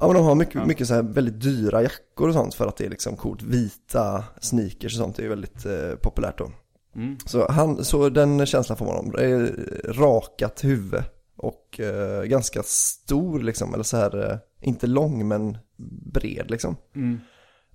Ja 0.00 0.06
men 0.06 0.16
de 0.16 0.24
har 0.24 0.34
mycket, 0.34 0.66
mycket 0.66 0.88
så 0.88 0.94
här 0.94 1.02
väldigt 1.02 1.40
dyra 1.40 1.82
jackor 1.82 2.28
och 2.28 2.34
sånt 2.34 2.54
för 2.54 2.66
att 2.66 2.76
det 2.76 2.86
är 2.86 2.90
liksom 2.90 3.16
coolt. 3.16 3.42
Vita 3.42 4.24
sneakers 4.40 4.94
och 4.94 5.04
sånt 5.04 5.18
är 5.18 5.22
ju 5.22 5.28
väldigt 5.28 5.66
eh, 5.66 5.94
populärt 6.02 6.38
då. 6.38 6.50
Så, 7.26 7.50
han, 7.50 7.84
så 7.84 8.08
den 8.08 8.46
känslan 8.46 8.78
får 8.78 8.86
man 8.86 8.96
om. 8.96 9.10
Det 9.10 9.24
är 9.24 9.92
rakat 9.92 10.64
huvud 10.64 11.02
och 11.36 11.80
eh, 11.80 12.22
ganska 12.22 12.62
stor 12.62 13.40
liksom, 13.40 13.74
eller 13.74 13.84
så 13.84 13.96
här, 13.96 14.30
eh, 14.30 14.38
inte 14.60 14.86
lång 14.86 15.28
men 15.28 15.58
bred 16.12 16.50
liksom. 16.50 16.76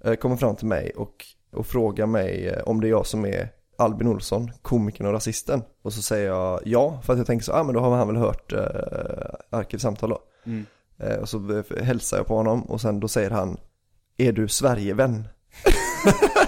Eh, 0.04 0.14
kommer 0.16 0.36
fram 0.36 0.56
till 0.56 0.68
mig 0.68 0.92
och, 0.96 1.26
och 1.54 1.68
frågar 1.68 2.06
mig 2.06 2.48
eh, 2.48 2.64
om 2.64 2.82
det 2.82 2.88
är 2.88 2.90
jag 2.90 3.06
som 3.06 3.26
är 3.26 3.50
Albin 3.78 4.08
Olsson, 4.08 4.52
komikern 4.62 5.08
och 5.08 5.14
rasisten. 5.14 5.62
Och 5.82 5.94
så 5.94 6.02
säger 6.02 6.28
jag 6.28 6.62
ja, 6.66 7.02
för 7.04 7.14
att 7.14 7.20
jag 7.20 7.28
tänker 7.28 7.44
så, 7.44 7.54
ah, 7.54 7.64
men 7.64 7.76
då 7.76 7.82
har 7.82 7.98
han 7.98 8.08
väl 8.08 8.18
hört 8.18 8.54
eh, 8.54 8.60
Arkivsamtal 9.50 10.10
då. 10.10 10.20
Eh, 10.46 10.64
Eh, 11.00 11.16
och 11.16 11.30
så 11.30 11.64
hälsar 11.82 12.18
jag 12.18 12.28
på 12.28 12.36
honom 12.36 12.62
och 12.62 12.82
sen 12.82 13.00
då 13.00 13.08
säger 13.08 13.30
han 13.30 13.58
Är 14.18 14.32
du 14.32 14.48
Sverigevän? 14.48 15.28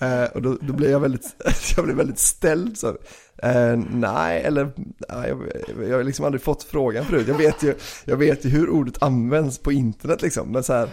Eh, 0.00 0.24
och 0.24 0.42
då, 0.42 0.58
då 0.60 0.72
blir 0.72 0.90
jag 0.90 1.00
väldigt, 1.00 1.34
jag 1.76 1.84
blir 1.84 1.94
väldigt 1.94 2.18
ställd 2.18 2.78
så. 2.78 2.88
Eh, 3.38 3.76
nej, 3.90 4.42
eller 4.42 4.72
nej, 5.08 5.28
jag, 5.28 5.88
jag 5.88 5.96
har 5.96 6.04
liksom 6.04 6.24
aldrig 6.24 6.42
fått 6.42 6.62
frågan 6.62 7.04
förut. 7.04 7.28
Jag 7.28 7.34
vet 7.34 7.62
ju, 7.62 7.74
jag 8.04 8.16
vet 8.16 8.44
ju 8.44 8.48
hur 8.48 8.70
ordet 8.70 9.02
används 9.02 9.58
på 9.58 9.72
internet 9.72 10.22
liksom. 10.22 10.52
Men 10.52 10.62
så 10.62 10.72
här, 10.72 10.88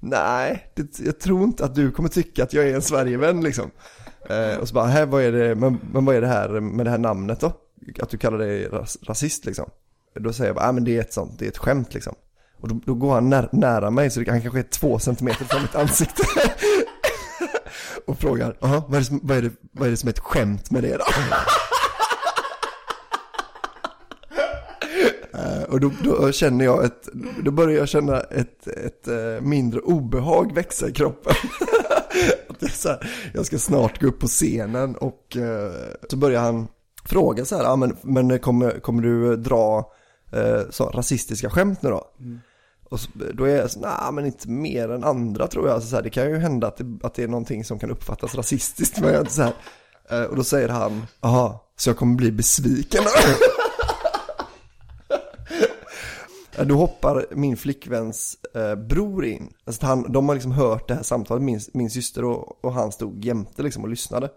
nej, 0.00 0.72
det, 0.74 0.98
jag 0.98 1.20
tror 1.20 1.44
inte 1.44 1.64
att 1.64 1.74
du 1.74 1.90
kommer 1.90 2.08
tycka 2.08 2.42
att 2.42 2.52
jag 2.52 2.68
är 2.68 2.74
en 2.74 2.82
Sverigevän 2.82 3.40
liksom. 3.40 3.70
Eh, 4.28 4.56
och 4.60 4.68
så 4.68 4.74
bara, 4.74 4.86
här, 4.86 5.06
vad 5.06 5.22
är 5.22 5.32
det, 5.32 5.54
men, 5.54 5.78
men 5.92 6.04
vad 6.04 6.16
är 6.16 6.20
det 6.20 6.26
här 6.26 6.60
med 6.60 6.86
det 6.86 6.90
här 6.90 6.98
namnet 6.98 7.40
då? 7.40 7.52
Att 8.00 8.10
du 8.10 8.18
kallar 8.18 8.38
dig 8.38 8.68
ras, 8.68 8.98
rasist 9.02 9.44
liksom. 9.44 9.70
Då 10.14 10.32
säger 10.32 10.48
jag 10.48 10.56
bara, 10.56 10.68
ah, 10.68 10.72
men 10.72 10.84
det 10.84 10.96
är 10.96 11.00
ett 11.00 11.12
sånt, 11.12 11.38
det 11.38 11.44
är 11.44 11.48
ett 11.48 11.58
skämt 11.58 11.94
liksom. 11.94 12.14
Och 12.60 12.68
då, 12.68 12.80
då 12.84 12.94
går 12.94 13.14
han 13.14 13.30
när, 13.30 13.48
nära 13.52 13.90
mig 13.90 14.10
så 14.10 14.20
det, 14.20 14.30
han 14.30 14.42
kanske 14.42 14.58
är 14.58 14.62
två 14.62 14.98
centimeter 14.98 15.44
från 15.44 15.62
mitt 15.62 15.74
ansikte. 15.74 16.22
och 18.06 18.18
frågar, 18.18 18.56
vad 18.60 18.94
är, 18.94 18.98
det 18.98 19.04
som, 19.04 19.20
vad, 19.22 19.36
är 19.36 19.42
det, 19.42 19.50
vad 19.72 19.86
är 19.86 19.90
det 19.90 19.96
som 19.96 20.08
är 20.08 20.12
ett 20.12 20.18
skämt 20.18 20.70
med 20.70 20.82
det 20.82 20.96
då? 20.96 21.04
Uh, 25.38 25.62
och 25.68 25.80
då, 25.80 25.92
då 26.04 26.32
känner 26.32 26.64
jag 26.64 26.84
ett, 26.84 27.08
då 27.44 27.50
börjar 27.50 27.78
jag 27.78 27.88
känna 27.88 28.20
ett, 28.20 28.66
ett 28.66 29.08
uh, 29.08 29.40
mindre 29.40 29.80
obehag 29.80 30.54
växa 30.54 30.88
i 30.88 30.92
kroppen. 30.92 31.32
Att 32.48 32.60
det 32.60 32.66
är 32.66 32.70
så 32.70 32.88
här, 32.88 33.10
jag 33.34 33.46
ska 33.46 33.58
snart 33.58 34.00
gå 34.00 34.06
upp 34.06 34.20
på 34.20 34.26
scenen 34.26 34.96
och 34.96 35.36
uh, 35.36 35.70
så 36.10 36.16
börjar 36.16 36.40
han 36.40 36.68
fråga 37.08 37.44
så 37.44 37.56
här, 37.56 37.64
ah, 37.64 37.76
men, 37.76 37.96
men 38.02 38.38
kommer, 38.38 38.70
kommer 38.70 39.02
du 39.02 39.36
dra 39.36 39.92
eh, 40.32 40.60
så, 40.70 40.84
rasistiska 40.84 41.50
skämt 41.50 41.82
nu 41.82 41.90
då? 41.90 42.04
Och 42.90 43.00
så, 43.00 43.10
då 43.34 43.44
är 43.44 43.56
jag 43.56 43.70
så, 43.70 43.80
nej 43.80 44.12
men 44.12 44.26
inte 44.26 44.48
mer 44.48 44.88
än 44.88 45.04
andra 45.04 45.46
tror 45.46 45.66
jag. 45.66 45.74
Alltså, 45.74 45.88
så 45.88 45.96
här, 45.96 46.02
det 46.02 46.10
kan 46.10 46.30
ju 46.30 46.38
hända 46.38 46.66
att 46.66 46.76
det, 46.76 46.98
att 47.02 47.14
det 47.14 47.22
är 47.22 47.28
någonting 47.28 47.64
som 47.64 47.78
kan 47.78 47.90
uppfattas 47.90 48.34
rasistiskt. 48.34 49.00
Men 49.00 49.12
jag 49.12 49.22
inte 49.22 49.32
så 49.32 49.42
här. 49.42 49.54
Eh, 50.10 50.22
och 50.22 50.36
då 50.36 50.44
säger 50.44 50.68
han, 50.68 51.06
jaha, 51.20 51.58
så 51.76 51.90
jag 51.90 51.96
kommer 51.96 52.16
bli 52.16 52.32
besviken. 52.32 53.04
Då 56.64 56.74
hoppar 56.74 57.26
min 57.30 57.56
flickväns 57.56 58.36
eh, 58.54 58.74
bror 58.74 59.24
in. 59.24 59.52
Alltså 59.64 59.86
han, 59.86 60.12
de 60.12 60.28
har 60.28 60.34
liksom 60.36 60.52
hört 60.52 60.88
det 60.88 60.94
här 60.94 61.02
samtalet, 61.02 61.42
min, 61.42 61.60
min 61.72 61.90
syster 61.90 62.24
och, 62.24 62.64
och 62.64 62.72
han 62.72 62.92
stod 62.92 63.24
jämte 63.24 63.62
liksom 63.62 63.82
och 63.82 63.88
lyssnade. 63.88 64.30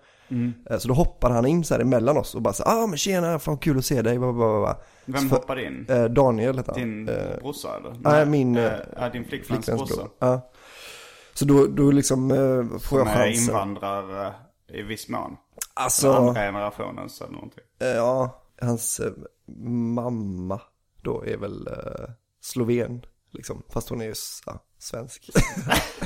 Eh, 0.69 0.77
så 0.77 0.87
då 0.87 0.93
hoppar 0.93 1.29
han 1.29 1.45
in 1.45 1.63
så 1.63 1.73
här 1.73 1.81
emellan 1.81 2.17
oss 2.17 2.35
och 2.35 2.41
bara 2.41 2.53
så 2.53 2.63
ah 2.63 2.87
men 2.87 2.97
tjena, 2.97 3.39
fan 3.39 3.57
kul 3.57 3.77
att 3.77 3.85
se 3.85 4.01
dig, 4.01 4.19
bla, 4.19 4.33
bla, 4.33 4.59
bla. 4.59 4.77
Vem 5.05 5.29
för- 5.29 5.35
hoppade 5.35 5.65
in? 5.65 5.85
Eh, 5.89 6.03
Daniel 6.05 6.57
heter 6.57 6.71
han. 6.71 6.81
Din 6.81 7.09
Eh, 7.09 7.37
brorsa 7.41 7.75
eller? 7.77 7.95
nej, 7.99 8.25
min, 8.25 8.57
Eh, 8.57 9.11
din 9.13 9.25
flickväns 9.25 9.65
brorsa. 9.65 9.95
bror. 9.95 10.09
Ja. 10.19 10.51
Så 11.33 11.45
då, 11.45 11.65
då 11.67 11.91
liksom 11.91 12.31
eh, 12.31 12.79
får 12.79 12.99
jag 12.99 13.05
Med 13.05 13.15
chansen. 13.15 13.43
invandrare 13.43 14.33
i 14.67 14.81
viss 14.81 15.09
mån. 15.09 15.37
Alltså, 15.73 16.11
Andra 16.13 16.33
generationens 16.41 17.21
eller 17.21 17.31
någonting. 17.33 17.63
eh, 17.79 17.87
ja, 17.87 18.41
hans 18.61 19.01
mamma 19.95 20.61
då 21.01 21.23
är 21.25 21.37
väl 21.37 21.69
sloven, 22.41 23.05
liksom. 23.31 23.63
Fast 23.69 23.89
hon 23.89 24.01
är 24.01 24.05
ju 24.05 24.13
ja, 24.45 24.63
svensk. 24.79 25.29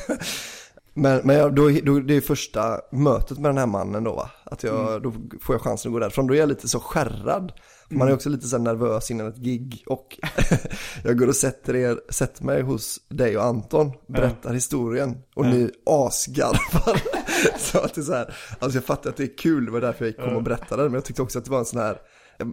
men 0.98 1.22
men 1.24 1.36
jag, 1.36 1.56
då, 1.56 1.70
då, 1.84 2.00
det 2.00 2.14
är 2.14 2.22
första 2.22 2.82
mötet 2.92 3.40
med 3.40 3.50
den 3.50 3.58
här 3.58 3.66
mannen 3.66 4.04
då 4.04 4.16
va? 4.16 4.30
Att 4.44 4.64
jag, 4.64 5.04
då 5.04 5.14
får 5.42 5.56
jag 5.56 5.62
chansen 5.62 5.90
att 5.90 5.94
gå 5.94 6.00
därifrån. 6.00 6.28
Då 6.28 6.34
är 6.34 6.38
jag 6.38 6.50
lite 6.50 6.68
så 6.68 6.80
skärrad. 6.80 7.52
Man 7.90 8.08
är 8.08 8.14
också 8.14 8.30
lite 8.30 8.48
så 8.48 8.58
nervös 8.58 9.12
innan 9.12 9.28
ett 9.28 9.38
gig 9.38 9.84
och 9.88 10.20
jag 11.04 11.20
går 11.20 11.28
och 11.28 11.36
sätter, 11.36 11.76
er, 11.76 12.00
sätter 12.10 12.44
mig 12.44 12.62
hos 12.62 13.00
dig 13.10 13.38
och 13.38 13.44
Anton, 13.44 13.92
berättar 14.08 14.54
historien 14.54 15.18
och 15.36 15.46
ni 15.46 15.72
asgarvar. 15.86 17.02
så 17.60 17.80
att 17.80 17.94
det 17.94 18.02
är 18.02 18.06
så 18.06 18.14
här, 18.14 18.36
alltså 18.60 18.78
jag 18.78 18.86
fattar 18.86 19.10
att 19.10 19.18
det 19.18 19.24
är 19.24 19.38
kul, 19.38 19.66
det 19.66 19.72
var 19.72 19.82
därför 19.82 20.06
jag 20.06 20.18
kom 20.18 20.36
och 20.36 20.44
berättade 20.44 20.84
men 20.84 20.94
jag 20.94 21.06
tyckte 21.06 21.22
också 21.22 21.40
att 21.40 21.46
det 21.46 21.52
var 21.52 21.60
en 21.60 21.66
sån 21.66 21.82
här, 21.82 21.98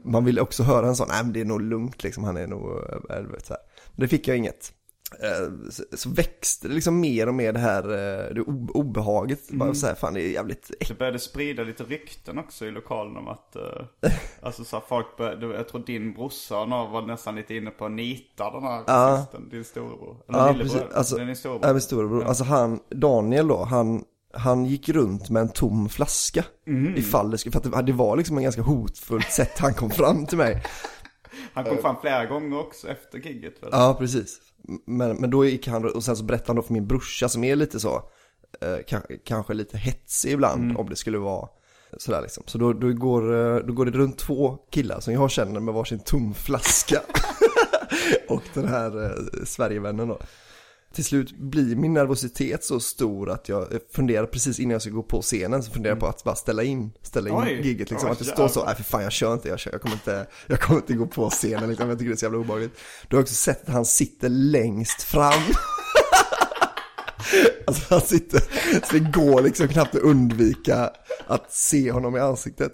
man 0.04 0.24
ville 0.24 0.40
också 0.40 0.62
höra 0.62 0.86
en 0.86 0.96
sån, 0.96 1.08
nej 1.08 1.24
men 1.24 1.32
det 1.32 1.40
är 1.40 1.44
nog 1.44 1.62
lugnt 1.62 2.02
liksom, 2.02 2.24
han 2.24 2.36
är 2.36 2.46
nog, 2.46 2.62
äh, 3.10 3.22
du 3.22 3.32
vet, 3.32 3.46
så 3.46 3.52
här. 3.52 3.62
Men 3.92 4.00
det 4.00 4.08
fick 4.08 4.28
jag 4.28 4.36
inget. 4.36 4.72
Eh, 5.20 5.70
så, 5.96 6.10
växte 6.10 6.68
det 6.68 6.74
liksom 6.74 7.00
mer 7.00 7.28
och 7.28 7.34
mer 7.34 7.52
det 7.52 7.58
här 7.58 7.82
eh, 7.84 8.34
det 8.34 8.40
obehaget. 8.74 9.48
Bara 9.50 9.74
så 9.74 9.86
här, 9.86 9.94
fan 9.94 10.14
det 10.14 10.22
är 10.22 10.32
jävligt 10.32 10.70
äckligt. 10.70 10.88
Det 10.88 10.98
började 10.98 11.18
sprida 11.18 11.62
lite 11.62 11.84
rykten 11.84 12.38
också 12.38 12.66
i 12.66 12.70
lokalen 12.70 13.16
om 13.16 13.28
att, 13.28 13.56
eh, 13.56 13.62
alltså 14.42 14.64
så 14.64 14.76
här, 14.76 14.84
folk 14.88 15.16
började, 15.16 15.46
jag 15.46 15.68
tror 15.68 15.82
din 15.86 16.12
brorsa 16.14 16.58
och 16.60 16.68
några 16.68 16.84
var 16.90 17.02
nästan 17.02 17.36
lite 17.36 17.54
inne 17.54 17.70
på 17.70 17.84
att 17.84 17.92
nita 17.92 18.50
den 18.50 18.62
här 18.62 18.82
Ja. 18.86 18.94
rasisten, 18.94 19.48
din 19.48 19.64
storebror. 19.64 20.16
Eller 20.28 20.38
Ja, 20.38 20.52
lillebror, 20.52 20.78
precis. 20.78 20.94
Alltså, 20.96 21.16
är 21.18 21.24
din 21.24 21.36
storebror. 21.36 21.66
ja, 21.68 21.72
min 21.72 21.82
storebror. 21.82 22.24
Alltså 22.24 22.44
han, 22.44 22.80
Daniel 22.90 23.48
då, 23.48 23.64
han, 23.64 24.04
han 24.34 24.64
gick 24.64 24.88
runt 24.88 25.30
med 25.30 25.40
en 25.40 25.48
tom 25.48 25.88
flaska. 25.88 26.44
Mm. 26.66 26.96
Ifall 26.96 27.30
det 27.30 27.38
skulle, 27.38 27.52
för 27.52 27.58
att 27.58 27.72
det, 27.86 27.92
det 27.92 27.92
var 27.92 28.16
liksom 28.16 28.36
en 28.36 28.42
ganska 28.42 28.62
hotfullt 28.62 29.30
sätt 29.32 29.58
han 29.58 29.74
kom 29.74 29.90
fram 29.90 30.26
till 30.26 30.38
mig. 30.38 30.62
Han 31.52 31.64
kom 31.64 31.78
fram 31.78 31.96
flera 32.00 32.26
gånger 32.26 32.58
också 32.58 32.88
efter 32.88 33.18
gigget 33.18 33.62
väl? 33.62 33.68
Ja, 33.72 33.96
precis. 33.98 34.38
Men, 34.86 35.16
men 35.16 35.30
då 35.30 35.44
gick 35.44 35.68
han, 35.68 35.84
och 35.94 36.04
sen 36.04 36.16
så 36.16 36.24
berättade 36.24 36.48
han 36.48 36.56
då 36.56 36.62
för 36.62 36.72
min 36.72 36.86
brorsa 36.86 37.28
som 37.28 37.44
är 37.44 37.56
lite 37.56 37.80
så, 37.80 37.94
eh, 38.60 38.66
ka- 38.66 39.18
kanske 39.24 39.54
lite 39.54 39.78
hetsig 39.78 40.32
ibland 40.32 40.76
om 40.76 40.88
det 40.88 40.96
skulle 40.96 41.18
vara 41.18 41.48
sådär 41.96 42.22
liksom. 42.22 42.42
Så 42.46 42.58
då, 42.58 42.72
då, 42.72 42.92
går, 42.92 43.22
eh, 43.56 43.56
då 43.66 43.72
går 43.72 43.84
det 43.86 43.90
runt 43.98 44.18
två 44.18 44.58
killar 44.70 45.00
som 45.00 45.14
jag 45.14 45.30
känner 45.30 45.60
med 45.60 45.74
varsin 45.74 45.98
tom 46.00 46.34
flaska. 46.34 47.00
och 48.28 48.42
den 48.54 48.68
här 48.68 49.04
eh, 49.04 49.44
Sverigevännen 49.44 50.08
då. 50.08 50.18
Till 50.92 51.04
slut 51.04 51.32
blir 51.32 51.76
min 51.76 51.94
nervositet 51.94 52.64
så 52.64 52.80
stor 52.80 53.30
att 53.30 53.48
jag 53.48 53.68
funderar 53.92 54.26
precis 54.26 54.60
innan 54.60 54.72
jag 54.72 54.82
ska 54.82 54.90
gå 54.90 55.02
på 55.02 55.22
scenen 55.22 55.62
så 55.62 55.72
funderar 55.72 55.92
jag 55.92 56.00
på 56.00 56.06
att 56.06 56.24
bara 56.24 56.34
ställa 56.34 56.62
in, 56.62 56.92
ställa 57.02 57.28
in 57.28 57.36
Oj. 57.36 57.60
gigget 57.66 57.90
liksom. 57.90 58.10
Att 58.10 58.18
det 58.18 58.24
står 58.24 58.48
så, 58.48 58.64
nej 58.64 58.74
för 58.74 58.82
fan 58.82 59.02
jag 59.02 59.12
kör 59.12 59.34
inte, 59.34 59.48
jag, 59.48 59.58
kör, 59.58 59.72
jag, 59.72 59.82
kommer 59.82 59.94
inte, 59.94 60.26
jag 60.46 60.60
kommer 60.60 60.80
inte 60.80 60.94
gå 60.94 61.06
på 61.06 61.30
scenen 61.30 61.68
liksom, 61.68 61.88
jag 61.88 61.98
tycker 61.98 62.08
det 62.10 62.14
är 62.14 62.18
så 62.18 62.24
jävla 62.24 62.38
obehagligt. 62.38 62.72
Du 63.08 63.16
har 63.16 63.22
också 63.22 63.34
sett 63.34 63.68
att 63.68 63.74
han 63.74 63.84
sitter 63.84 64.28
längst 64.28 65.02
fram. 65.02 65.32
alltså 67.66 67.94
han 67.94 68.00
sitter, 68.00 68.40
så 68.86 68.92
det 68.92 69.20
går 69.20 69.42
liksom 69.42 69.68
knappt 69.68 69.94
att 69.94 70.02
undvika 70.02 70.90
att 71.26 71.52
se 71.52 71.92
honom 71.92 72.16
i 72.16 72.20
ansiktet. 72.20 72.72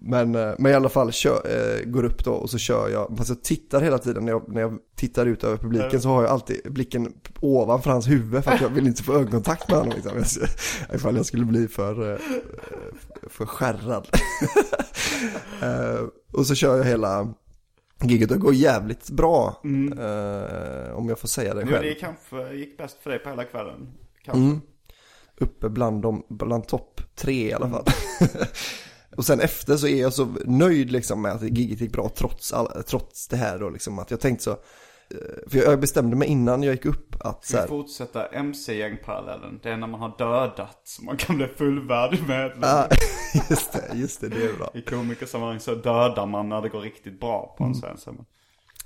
Men, 0.00 0.34
eh, 0.34 0.52
men 0.58 0.72
i 0.72 0.74
alla 0.74 0.88
fall 0.88 1.12
kör, 1.12 1.42
eh, 1.80 1.84
går 1.90 2.04
upp 2.04 2.24
då 2.24 2.32
och 2.32 2.50
så 2.50 2.58
kör 2.58 2.88
jag, 2.88 3.14
fast 3.18 3.28
jag 3.28 3.42
tittar 3.42 3.80
hela 3.80 3.98
tiden 3.98 4.24
när 4.24 4.32
jag, 4.32 4.48
när 4.48 4.60
jag 4.60 4.78
tittar 4.96 5.26
ut 5.26 5.44
över 5.44 5.56
publiken 5.56 6.00
så 6.02 6.08
har 6.08 6.22
jag 6.22 6.30
alltid 6.30 6.60
blicken 6.72 7.14
ovanför 7.40 7.90
hans 7.90 8.08
huvud 8.08 8.44
för 8.44 8.50
att 8.50 8.60
jag 8.60 8.68
vill 8.68 8.86
inte 8.86 9.02
få 9.02 9.12
ögonkontakt 9.12 9.68
med 9.68 9.78
honom 9.78 9.94
liksom. 9.96 10.42
Ifall 10.94 11.16
jag 11.16 11.26
skulle 11.26 11.44
bli 11.44 11.68
för, 11.68 12.12
eh, 12.12 12.18
för 13.28 13.46
skärrad. 13.46 14.08
Eh, 15.62 16.00
och 16.32 16.46
så 16.46 16.54
kör 16.54 16.76
jag 16.76 16.84
hela 16.84 17.34
giget 18.02 18.30
och 18.30 18.38
går 18.38 18.54
jävligt 18.54 19.10
bra. 19.10 19.60
eh, 19.98 20.92
om 20.94 21.08
jag 21.08 21.18
får 21.18 21.28
säga 21.28 21.54
det 21.54 21.62
Jo, 21.66 21.68
själv. 21.72 21.82
det 21.82 21.94
kanske 21.94 22.54
gick 22.54 22.78
bäst 22.78 23.02
för 23.02 23.10
dig 23.10 23.18
på 23.18 23.28
hela 23.28 23.44
kvällen. 23.44 23.88
Kanske. 24.24 24.42
Mm. 24.42 24.60
Uppe 25.38 25.68
bland, 25.68 26.22
bland 26.28 26.66
topp 26.68 27.00
tre 27.16 27.48
i 27.48 27.52
alla 27.52 27.70
fall. 27.70 27.84
och 29.16 29.24
sen 29.24 29.40
efter 29.40 29.76
så 29.76 29.86
är 29.86 30.00
jag 30.00 30.12
så 30.12 30.28
nöjd 30.44 30.90
liksom 30.92 31.22
med 31.22 31.32
att 31.32 31.42
giget 31.42 31.80
gick 31.80 31.92
bra 31.92 32.10
trots, 32.16 32.52
all, 32.52 32.82
trots 32.86 33.28
det 33.28 33.36
här 33.36 33.58
då 33.58 33.70
liksom. 33.70 33.98
Att 33.98 34.10
jag 34.10 34.20
tänkte 34.20 34.44
så, 34.44 34.50
eh, 34.50 34.56
för 35.50 35.58
jag 35.58 35.80
bestämde 35.80 36.16
mig 36.16 36.28
innan 36.28 36.62
jag 36.62 36.72
gick 36.74 36.86
upp 36.86 37.16
att 37.20 37.44
så 37.44 37.48
Ska 37.52 37.60
här, 37.60 37.66
fortsätta 37.66 38.26
MC-gäng-parallellen? 38.26 39.60
Det 39.62 39.70
är 39.70 39.76
när 39.76 39.86
man 39.86 40.00
har 40.00 40.14
dödat 40.18 40.80
så 40.84 41.04
man 41.04 41.16
kan 41.16 41.36
bli 41.36 41.46
fullvärdig 41.46 42.20
medlem. 42.28 42.60
ah, 42.62 42.86
just 43.50 43.72
det, 43.72 43.90
just 43.94 44.20
det, 44.20 44.28
det 44.28 44.44
är 44.44 44.52
bra. 44.56 44.70
I 44.74 44.82
komikersammanhang 44.82 45.60
så 45.60 45.74
dödar 45.74 46.26
man 46.26 46.48
när 46.48 46.62
det 46.62 46.68
går 46.68 46.80
riktigt 46.80 47.20
bra 47.20 47.54
på 47.58 47.64
en 47.64 47.74
scen. 47.74 47.98
så- 47.98 48.14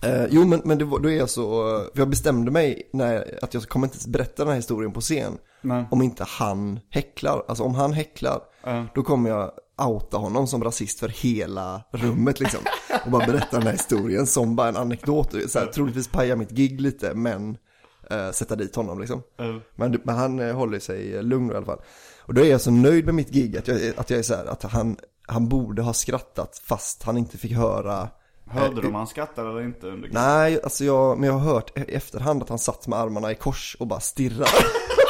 Eh, 0.03 0.27
jo 0.31 0.45
men, 0.45 0.61
men 0.65 0.79
det 0.79 0.85
då 0.85 1.11
är 1.11 1.17
jag 1.17 1.31
så, 1.31 1.63
för 1.95 2.01
jag 2.01 2.09
bestämde 2.09 2.51
mig 2.51 2.91
när, 2.93 3.39
att 3.43 3.55
jag 3.55 3.63
kommer 3.63 3.87
inte 3.87 4.09
berätta 4.11 4.43
den 4.45 4.49
här 4.49 4.57
historien 4.57 4.93
på 4.93 5.01
scen. 5.01 5.39
Nej. 5.63 5.85
Om 5.91 6.03
inte 6.03 6.25
han 6.29 6.81
häcklar, 6.91 7.45
alltså 7.49 7.65
om 7.65 7.75
han 7.75 7.93
häcklar, 7.93 8.41
Ja. 8.65 8.87
då 8.95 9.03
kommer 9.03 9.31
jag 9.31 9.51
outa 9.79 10.17
honom 10.17 10.47
som 10.47 10.65
rasist 10.65 11.01
för 11.01 11.09
hela 11.09 11.83
rummet 11.91 12.41
liksom. 12.41 12.61
Och 13.05 13.11
bara 13.11 13.27
berätta 13.27 13.57
den 13.57 13.67
här 13.67 13.73
historien 13.73 14.27
som 14.27 14.57
bara 14.57 14.69
en 14.69 14.77
anekdot, 14.77 15.35
så 15.49 15.59
här, 15.59 15.67
troligtvis 15.67 16.09
paja 16.09 16.37
mitt 16.37 16.51
gig 16.51 16.81
lite 16.81 17.15
men 17.15 17.59
eh, 18.11 18.31
sätta 18.31 18.57
dit 18.57 18.77
honom 18.77 19.01
liksom. 19.01 19.23
Ja. 19.37 19.61
Men, 19.75 20.01
men 20.05 20.15
han 20.15 20.41
eh, 20.41 20.57
håller 20.57 20.79
sig 20.79 21.23
lugn 21.23 21.53
i 21.53 21.55
alla 21.55 21.67
fall. 21.67 21.81
Och 22.21 22.35
då 22.35 22.43
är 22.43 22.51
jag 22.51 22.61
så 22.61 22.71
nöjd 22.71 23.05
med 23.05 23.15
mitt 23.15 23.31
gig 23.31 23.57
att 23.57 23.69
jag, 23.69 23.81
att 23.97 24.11
jag 24.11 24.19
är 24.19 24.23
så 24.23 24.35
här, 24.35 24.47
att 24.47 24.63
han, 24.63 24.97
han 25.27 25.49
borde 25.49 25.83
ha 25.83 25.93
skrattat 25.93 26.63
fast 26.65 27.03
han 27.03 27.19
inte 27.19 27.39
fick 27.39 27.53
höra 27.53 28.09
Hörde 28.51 28.81
du 28.81 28.89
om 28.89 28.95
han 28.95 29.07
skrattade 29.07 29.51
eller 29.51 29.65
inte 29.65 29.87
under 29.87 30.09
Nej, 30.13 30.61
alltså 30.63 30.85
jag, 30.85 31.19
men 31.19 31.29
jag 31.29 31.39
har 31.39 31.53
hört 31.55 31.79
i 31.79 31.95
efterhand 31.95 32.43
att 32.43 32.49
han 32.49 32.59
satt 32.59 32.87
med 32.87 32.99
armarna 32.99 33.31
i 33.31 33.35
kors 33.35 33.77
och 33.81 33.87
bara 33.87 34.01
stirrade. 34.01 34.51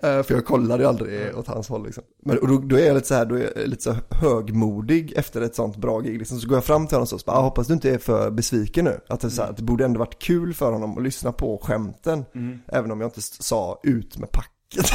För 0.00 0.32
jag 0.34 0.44
kollade 0.46 0.82
ju 0.82 0.88
aldrig 0.88 1.38
åt 1.38 1.46
hans 1.46 1.68
håll 1.68 1.84
liksom. 1.84 2.04
Men 2.22 2.38
och 2.38 2.48
då, 2.48 2.58
då 2.58 2.76
är 2.76 2.86
jag 2.86 2.94
lite 2.94 3.06
så 3.06 3.14
här, 3.14 3.24
då 3.24 3.34
är 3.34 3.52
jag 3.56 3.68
lite 3.68 3.82
så 3.82 3.96
högmodig 4.10 5.12
efter 5.16 5.40
ett 5.40 5.54
sånt 5.54 5.76
bra 5.76 6.00
gig 6.00 6.18
liksom. 6.18 6.40
Så 6.40 6.48
går 6.48 6.56
jag 6.56 6.64
fram 6.64 6.86
till 6.86 6.94
honom 6.94 7.02
och 7.02 7.08
så, 7.08 7.18
så 7.18 7.24
bara, 7.26 7.36
ah, 7.36 7.42
hoppas 7.42 7.66
du 7.66 7.74
inte 7.74 7.90
är 7.90 7.98
för 7.98 8.30
besviken 8.30 8.84
nu. 8.84 9.00
Att 9.08 9.20
det, 9.20 9.30
så 9.30 9.42
här, 9.42 9.50
att 9.50 9.56
det 9.56 9.62
borde 9.62 9.84
ändå 9.84 9.98
varit 9.98 10.18
kul 10.18 10.54
för 10.54 10.72
honom 10.72 10.98
att 10.98 11.04
lyssna 11.04 11.32
på 11.32 11.60
skämten. 11.62 12.24
Även 12.68 12.90
om 12.90 13.00
jag 13.00 13.08
inte 13.08 13.22
sa 13.22 13.80
ut 13.82 14.18
med 14.18 14.30
packet. 14.32 14.48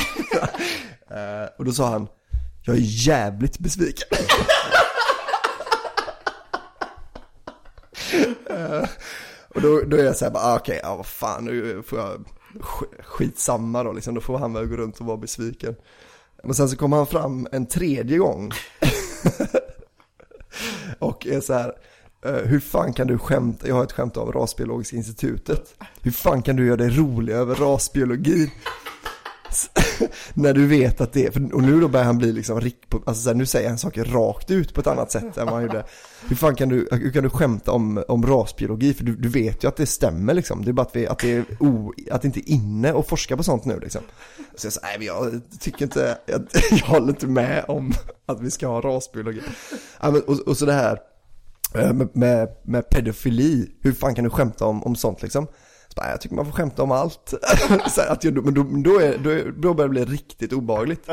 Eh, 1.10 1.50
och 1.58 1.66
då 1.66 1.72
sa 1.72 1.90
han, 1.90 2.08
jag 2.66 2.76
är 2.76 2.82
jävligt 3.08 3.60
besviken. 3.60 4.08
Och 9.56 9.62
då, 9.62 9.82
då 9.88 9.98
är 9.98 10.04
jag 10.04 10.18
såhär 10.18 10.32
bara, 10.32 10.44
ah, 10.44 10.56
okej, 10.56 10.80
ja 10.84 10.96
vad 10.96 11.06
fan, 11.06 11.46
nu 11.46 11.84
får 11.86 12.00
jag 12.00 12.26
skitsamma 13.00 13.84
då 13.84 13.92
liksom, 13.92 14.16
då 14.16 14.22
får 14.22 14.38
han 14.38 14.54
väl 14.54 14.66
gå 14.66 14.76
runt 14.76 15.00
och 15.00 15.06
vara 15.06 15.18
besviken. 15.18 15.76
Men 16.44 16.54
sen 16.54 16.70
så 16.70 16.78
kommer 16.78 16.98
han 16.98 17.08
fram 17.08 17.48
en 17.52 17.66
tredje 17.66 18.18
gång. 18.18 18.52
och 21.00 21.28
är 21.28 21.42
så 21.42 21.54
här, 21.54 21.74
eh, 22.26 22.34
hur 22.34 22.60
fan 22.60 22.94
kan 22.94 23.08
du 23.08 23.18
skämta, 23.18 23.68
jag 23.68 23.76
har 23.76 23.84
ett 23.84 23.92
skämt 23.92 24.18
av 24.18 24.32
Rasbiologiska 24.32 24.96
institutet. 24.96 25.76
Hur 26.02 26.12
fan 26.12 26.42
kan 26.42 26.56
du 26.56 26.66
göra 26.66 26.78
dig 26.78 26.90
rolig 26.90 27.34
över 27.34 27.56
rasbiologi? 27.56 28.52
när 30.34 30.54
du 30.54 30.68
vet 30.68 31.02
att 31.02 31.14
det 31.14 31.26
är, 31.26 31.56
och 31.56 31.64
nu 31.64 31.82
då 31.82 31.88
börjar 31.88 32.06
han 32.06 32.18
bli 32.18 32.32
liksom, 32.32 32.62
rick 32.62 32.90
på, 32.90 33.04
alltså 33.06 33.24
så 33.24 33.30
här, 33.30 33.36
nu 33.36 33.46
säger 33.46 33.70
han 33.70 33.78
saker 33.78 34.06
rakt 34.06 34.52
ut 34.52 34.74
på 34.74 34.82
ett 34.82 34.88
annat 34.88 35.12
sätt 35.12 35.38
än 35.38 35.46
vad 35.46 35.54
han 35.54 35.64
gjorde. 35.64 35.86
Hur 36.28 36.36
fan 36.36 36.56
kan 36.56 36.70
du, 36.70 36.88
hur 36.92 37.12
kan 37.12 37.24
du 37.24 37.30
skämta 37.30 37.72
om, 37.72 38.04
om 38.08 38.26
rasbiologi? 38.26 38.94
För 38.94 39.04
du, 39.04 39.16
du 39.16 39.30
vet 39.30 39.64
ju 39.64 39.68
att 39.68 39.76
det 39.76 39.86
stämmer 39.86 40.34
liksom. 40.34 40.66
Det 40.66 40.72
är 40.72 40.74
bara 40.74 40.82
att, 40.82 40.96
vi, 40.96 41.08
att, 41.08 41.20
det, 41.20 41.32
är 41.32 41.46
o, 41.60 41.94
att 42.12 42.22
det 42.22 42.26
inte 42.26 42.40
är 42.40 42.54
inne 42.54 42.94
att 42.94 43.08
forska 43.08 43.38
på 43.38 43.44
sånt 43.44 43.66
nu 43.66 43.80
liksom. 43.80 44.02
Så 44.56 44.66
jag 44.66 44.74
sa, 44.74 44.80
nej 44.84 44.96
men 44.98 45.08
jag 45.08 45.42
tycker 45.60 45.86
inte, 45.86 46.18
jag, 46.26 46.48
jag 46.72 46.86
håller 46.86 47.10
inte 47.10 47.28
med 47.28 47.66
om 47.68 47.94
att 48.26 48.42
vi 48.42 48.52
ska 48.52 48.68
ha 48.68 48.82
rasbiologi. 48.82 49.42
Ja, 50.02 50.12
men, 50.12 50.22
och, 50.22 50.40
och 50.40 50.58
så 50.58 50.66
det 50.66 50.74
här 50.74 51.00
eh, 51.76 51.94
med, 51.94 52.10
med, 52.14 52.50
med 52.64 52.90
pedofili, 52.90 53.72
hur 53.82 53.92
fan 53.92 54.16
kan 54.16 54.24
du 54.24 54.30
skämta 54.30 54.66
om, 54.66 54.84
om 54.84 54.96
sånt 54.96 55.22
liksom? 55.22 55.48
Bara, 55.96 56.10
jag 56.12 56.22
tycker 56.22 56.36
man 56.36 56.46
får 56.46 56.52
skämta 56.52 56.84
om 56.84 56.92
allt. 56.92 57.34
här, 57.98 58.08
att 58.12 58.24
jag, 58.24 58.46
men 58.46 58.54
då, 58.54 58.64
då, 58.92 59.00
är, 59.00 59.18
då, 59.18 59.30
är, 59.30 59.52
då 59.58 59.74
börjar 59.74 59.90
det 59.90 60.06
bli 60.06 60.06
riktigt 60.06 60.54
obehagligt. 60.54 61.08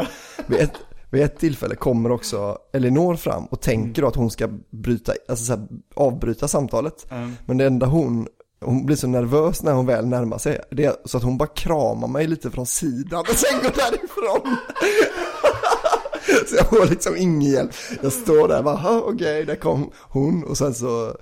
Vid 0.46 0.60
ett, 0.60 0.72
vid 1.10 1.22
ett 1.22 1.38
tillfälle 1.38 1.74
kommer 1.74 2.12
också 2.12 2.58
Elinor 2.72 3.16
fram 3.16 3.44
och 3.44 3.60
tänker 3.60 4.02
då 4.02 4.08
att 4.08 4.16
hon 4.16 4.30
ska 4.30 4.48
bryta, 4.70 5.12
alltså 5.28 5.44
så 5.44 5.52
här, 5.52 5.66
avbryta 5.94 6.48
samtalet. 6.48 7.06
Men 7.46 7.58
det 7.58 7.64
enda 7.66 7.86
hon, 7.86 8.26
hon 8.64 8.86
blir 8.86 8.96
så 8.96 9.06
nervös 9.06 9.62
när 9.62 9.72
hon 9.72 9.86
väl 9.86 10.06
närmar 10.06 10.38
sig, 10.38 10.60
det 10.70 11.00
så 11.04 11.16
att 11.16 11.22
hon 11.24 11.38
bara 11.38 11.48
kramar 11.48 12.08
mig 12.08 12.26
lite 12.26 12.50
från 12.50 12.66
sidan 12.66 13.20
och 13.20 13.28
sen 13.36 13.58
går 13.62 13.70
därifrån. 13.70 14.56
Så 16.48 16.56
jag 16.56 16.66
får 16.68 16.86
liksom 16.90 17.16
ingen 17.16 17.50
hjälp. 17.52 17.70
Jag 18.02 18.12
står 18.12 18.48
där 18.48 18.58
och 18.58 18.64
bara, 18.64 18.76
"Ha, 18.76 19.00
okej, 19.00 19.44
där 19.44 19.56
kom 19.56 19.90
hon. 19.98 20.44
Och 20.44 20.58
sen 20.58 20.74
så, 20.74 21.14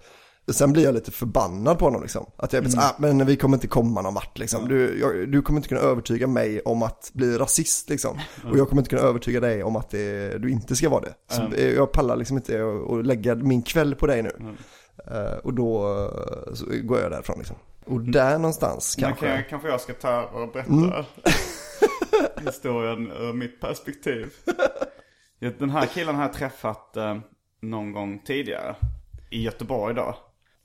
sen 0.55 0.73
blir 0.73 0.85
jag 0.85 0.95
lite 0.95 1.11
förbannad 1.11 1.79
på 1.79 1.85
honom 1.85 2.03
liksom. 2.03 2.27
Att 2.37 2.53
jag 2.53 2.63
blir 2.63 2.73
så, 2.73 2.81
ah, 2.81 2.95
men 2.99 3.27
vi 3.27 3.37
kommer 3.37 3.57
inte 3.57 3.67
komma 3.69 4.03
någon 4.03 4.15
vart 4.15 4.39
liksom. 4.39 4.69
Du, 4.69 4.99
jag, 5.01 5.29
du 5.33 5.43
kommer 5.43 5.59
inte 5.59 5.69
kunna 5.69 5.81
övertyga 5.81 6.27
mig 6.27 6.61
om 6.61 6.83
att 6.83 7.11
bli 7.15 7.39
rasist 7.39 7.91
liksom. 7.91 8.19
Och 8.51 8.59
jag 8.59 8.69
kommer 8.69 8.83
inte 8.83 8.91
kunna 8.91 9.03
övertyga 9.09 9.41
dig 9.41 9.63
om 9.63 9.77
att 9.77 9.91
det, 9.91 10.39
du 10.39 10.51
inte 10.51 10.77
ska 10.77 10.89
vara 10.89 11.01
det. 11.01 11.15
Så 11.35 11.43
eh, 11.43 11.71
jag 11.75 11.93
pallar 11.93 12.17
liksom 12.17 12.37
inte 12.37 12.63
att- 12.99 13.07
lägga 13.07 13.35
min 13.35 13.63
kväll 13.63 13.95
på 13.95 14.07
dig 14.07 14.23
nu. 14.23 14.31
Eh, 15.07 15.39
och 15.45 15.55
då 15.55 15.87
eh, 16.71 16.81
går 16.83 17.01
jag 17.01 17.11
därifrån 17.11 17.39
liksom. 17.39 17.57
Och 17.87 18.01
där 18.01 18.39
någonstans 18.39 18.97
Men 18.99 19.05
kanske. 19.09 19.27
kan 19.27 19.35
jag, 19.35 19.49
kanske 19.49 19.69
jag 19.69 19.81
ska 19.81 19.93
ta 19.93 20.23
och 20.23 20.53
berätta 20.53 21.05
historien 22.47 23.13
ur 23.13 23.33
mitt 23.33 23.61
perspektiv. 23.61 24.33
Den 25.59 25.71
här 25.71 25.87
killen 25.87 26.15
har 26.15 26.23
jag 26.23 26.33
träffat 26.33 26.97
eh, 26.97 27.17
någon 27.63 27.93
gång 27.93 28.23
tidigare. 28.27 28.77
I 29.31 29.43
Göteborg 29.43 29.95
då. 29.95 30.17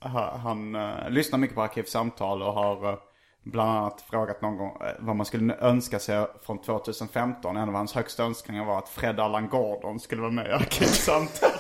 Ha- 0.04 0.38
Han 0.38 0.76
eh, 0.76 1.10
lyssnar 1.10 1.40
mycket 1.40 1.56
på 1.56 1.62
Arkivsamtal 1.62 2.42
och 2.42 2.54
har 2.54 2.90
eh, 2.92 2.98
bland 3.44 3.70
annat 3.72 4.02
frågat 4.02 4.42
någon 4.42 4.58
gång 4.58 4.78
eh, 4.82 4.88
vad 5.00 5.16
man 5.16 5.26
skulle 5.26 5.56
önska 5.56 6.00
sig 6.00 6.28
från 6.46 6.62
2015. 6.62 7.58
En 7.58 7.70
av 7.70 7.76
hans 7.76 7.94
högsta 7.96 8.24
önskningar 8.24 8.66
var 8.66 8.78
att 8.78 8.90
Fred 8.90 9.20
Allan 9.20 9.50
Gordon 9.50 10.00
skulle 10.00 10.22
vara 10.22 10.32
med 10.32 10.48
i 10.48 10.52
Arkivsamtal. 10.52 11.50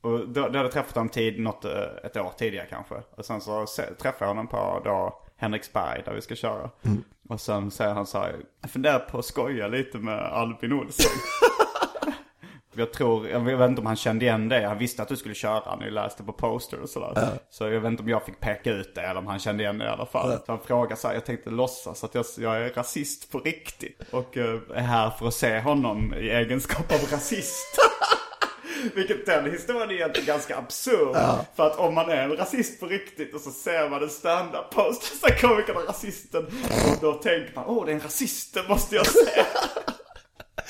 Och 0.00 0.18
då, 0.18 0.24
då 0.28 0.40
hade 0.42 0.58
jag 0.58 0.72
träffat 0.72 0.94
honom 0.94 1.08
tid, 1.08 1.40
något, 1.40 1.64
ett 2.04 2.16
år 2.16 2.32
tidigare 2.38 2.66
kanske. 2.70 2.94
Och 3.16 3.24
sen 3.24 3.40
så 3.40 3.66
träffade 3.66 4.14
jag 4.20 4.28
honom 4.28 4.46
på 4.46 4.80
då 4.84 5.22
Henriksberg 5.36 6.02
där 6.04 6.12
vi 6.14 6.20
ska 6.22 6.34
köra. 6.34 6.70
Och 7.28 7.40
sen 7.40 7.70
säger 7.70 7.94
han 7.94 8.06
så 8.06 8.18
här, 8.18 8.36
jag 8.60 8.70
funderar 8.70 8.98
på 8.98 9.18
att 9.18 9.24
skoja 9.24 9.68
lite 9.68 9.98
med 9.98 10.18
Albin 10.18 10.72
Olsson. 10.72 11.12
Jag 12.76 12.92
tror, 12.92 13.28
jag 13.28 13.40
vet 13.40 13.68
inte 13.68 13.80
om 13.80 13.86
han 13.86 13.96
kände 13.96 14.24
igen 14.24 14.48
det. 14.48 14.66
Han 14.66 14.78
visste 14.78 15.02
att 15.02 15.08
du 15.08 15.16
skulle 15.16 15.34
köra 15.34 15.76
när 15.76 15.84
jag 15.84 15.94
läste 15.94 16.22
på 16.22 16.32
poster 16.32 16.80
och 16.80 16.88
sådär. 16.88 17.28
Så 17.50 17.64
jag 17.64 17.80
vet 17.80 17.90
inte 17.90 18.02
om 18.02 18.08
jag 18.08 18.24
fick 18.24 18.40
peka 18.40 18.70
ut 18.70 18.94
det 18.94 19.00
eller 19.00 19.20
om 19.20 19.26
han 19.26 19.38
kände 19.38 19.62
igen 19.62 19.78
det 19.78 19.84
i 19.84 19.88
alla 19.88 20.06
fall. 20.06 20.32
Så 20.46 20.52
han 20.52 20.60
frågade 20.60 20.96
så 20.96 21.08
här, 21.08 21.14
jag 21.14 21.24
tänkte 21.24 21.50
låtsas 21.50 22.04
att 22.04 22.14
jag, 22.14 22.24
jag 22.38 22.56
är 22.56 22.70
rasist 22.70 23.32
på 23.32 23.38
riktigt. 23.38 24.02
Och 24.10 24.36
eh, 24.36 24.60
är 24.74 24.80
här 24.80 25.10
för 25.10 25.26
att 25.28 25.34
se 25.34 25.60
honom 25.60 26.14
i 26.14 26.30
egenskap 26.30 26.92
av 26.92 27.00
rasist. 27.12 27.78
Vilket 28.94 29.26
den 29.26 29.50
historien 29.50 29.90
är 29.90 29.94
egentligen 29.94 30.26
ganska 30.26 30.56
absurd. 30.56 31.16
För 31.56 31.66
att 31.66 31.78
om 31.78 31.94
man 31.94 32.10
är 32.10 32.16
en 32.16 32.36
rasist 32.36 32.80
på 32.80 32.86
riktigt 32.86 33.34
och 33.34 33.40
så 33.40 33.50
ser 33.50 33.88
man 33.88 34.02
en 34.02 34.10
stand-up 34.10 34.70
post 34.70 35.20
så 35.20 35.26
komikern 35.26 35.76
och 35.76 35.88
rasisten. 35.88 36.44
Och 36.44 36.96
då 37.00 37.12
tänker 37.12 37.52
man, 37.54 37.64
åh 37.66 37.84
det 37.84 37.90
är 37.90 37.94
en 37.94 38.00
rasist, 38.00 38.54
det 38.54 38.68
måste 38.68 38.96
jag 38.96 39.06
se. 39.06 39.44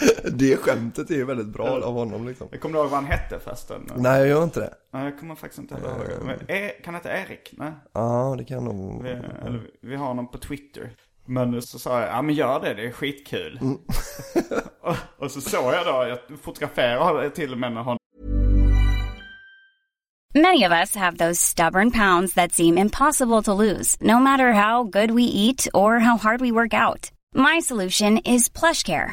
Det 0.33 0.57
skämtet 0.57 1.11
är 1.11 1.15
ju 1.15 1.25
väldigt 1.25 1.47
bra 1.47 1.69
av 1.85 1.95
honom 1.95 2.29
liksom. 2.29 2.49
Jag 2.51 2.61
kommer 2.61 2.73
du 2.75 2.81
ihåg 2.81 2.91
vad 2.91 3.01
han 3.03 3.11
hette 3.11 3.39
förresten? 3.39 3.91
Nej, 3.97 4.19
jag 4.19 4.29
gör 4.29 4.45
inte 4.45 4.61
det. 4.61 4.75
Nej, 4.93 5.05
jag 5.05 5.19
kommer 5.21 5.35
faktiskt 5.35 5.59
inte 5.59 5.75
heller 5.75 5.89
ihåg. 5.89 6.23
Men, 6.27 6.39
e- 6.49 6.73
kan 6.85 6.95
han 6.95 7.03
heta 7.05 7.19
Erik? 7.19 7.55
Nej. 7.57 7.73
Ja, 7.93 8.35
det 8.39 8.45
kan 8.45 8.65
nog... 8.65 9.03
Vi, 9.03 9.09
eller, 9.11 9.61
vi 9.81 9.97
har 9.97 10.07
honom 10.07 10.31
på 10.31 10.39
Twitter. 10.39 10.91
Men 11.27 11.63
så 11.63 11.79
sa 11.79 12.01
jag, 12.01 12.09
ja 12.09 12.23
men 12.23 12.35
gör 12.35 12.61
det, 12.61 12.75
det 12.75 12.87
är 12.87 12.93
skitkul. 12.93 13.61
och, 14.81 14.97
och 15.19 15.31
så 15.31 15.41
såg 15.41 15.75
jag 15.75 15.87
då, 15.87 16.07
jag 16.09 16.39
fotograferade 16.41 17.31
till 17.31 17.53
och 17.53 17.59
med 17.59 17.73
med 17.73 17.85
honom. 17.85 17.99
Many 20.35 20.67
of 20.67 20.73
us 20.73 20.95
have 20.97 21.17
those 21.17 21.41
stubborn 21.41 21.91
pounds 21.91 22.35
that 22.35 22.53
seem 22.53 22.79
impossible 22.79 23.43
to 23.43 23.55
lose, 23.55 23.97
no 24.01 24.19
matter 24.19 24.53
how 24.53 24.85
good 24.85 25.11
we 25.11 25.23
eat 25.23 25.67
or 25.73 25.99
how 25.99 26.19
hard 26.19 26.41
we 26.41 26.53
work 26.53 26.75
out. 26.75 27.11
My 27.35 27.61
solution 27.61 28.19
is 28.19 28.51
PlushCare. 28.51 29.13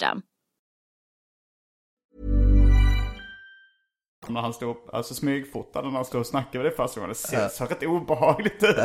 När 4.27 4.41
han 4.41 4.53
stod, 4.53 4.77
alltså 4.93 5.13
smygfotade 5.13 5.87
när 5.87 5.95
han 5.95 6.05
stod 6.05 6.21
och 6.21 6.27
snackade 6.27 6.63
med 6.63 6.71
det 6.71 6.75
första 6.75 6.99
gången. 6.99 7.09
Det 7.09 7.15
ser 7.15 7.47
så 7.47 7.65
rätt 7.65 7.83
obehagligt 7.83 8.63
ut. 8.63 8.77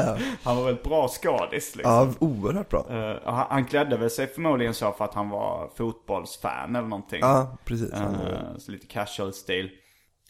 Han 0.42 0.57
var 0.57 0.64
väldigt 0.64 0.85
bra 0.85 1.09
skådis 1.09 1.76
liksom. 1.76 1.92
Ja, 1.92 2.26
oerhört 2.26 2.68
bra. 2.68 2.87
Eh, 2.90 3.16
han, 3.24 3.46
han 3.50 3.64
klädde 3.64 3.96
väl 3.96 4.11
sig 4.11 4.26
förmodligen 4.26 4.74
så 4.74 4.92
för 4.92 5.05
att 5.05 5.14
han 5.14 5.29
var 5.29 5.70
fotbollsfan 5.76 6.76
eller 6.76 6.88
någonting. 6.88 7.20
Ja, 7.20 7.57
precis. 7.64 7.92
Eh, 7.92 8.57
så 8.59 8.70
lite 8.70 8.87
casual 8.87 9.33
stil. 9.33 9.70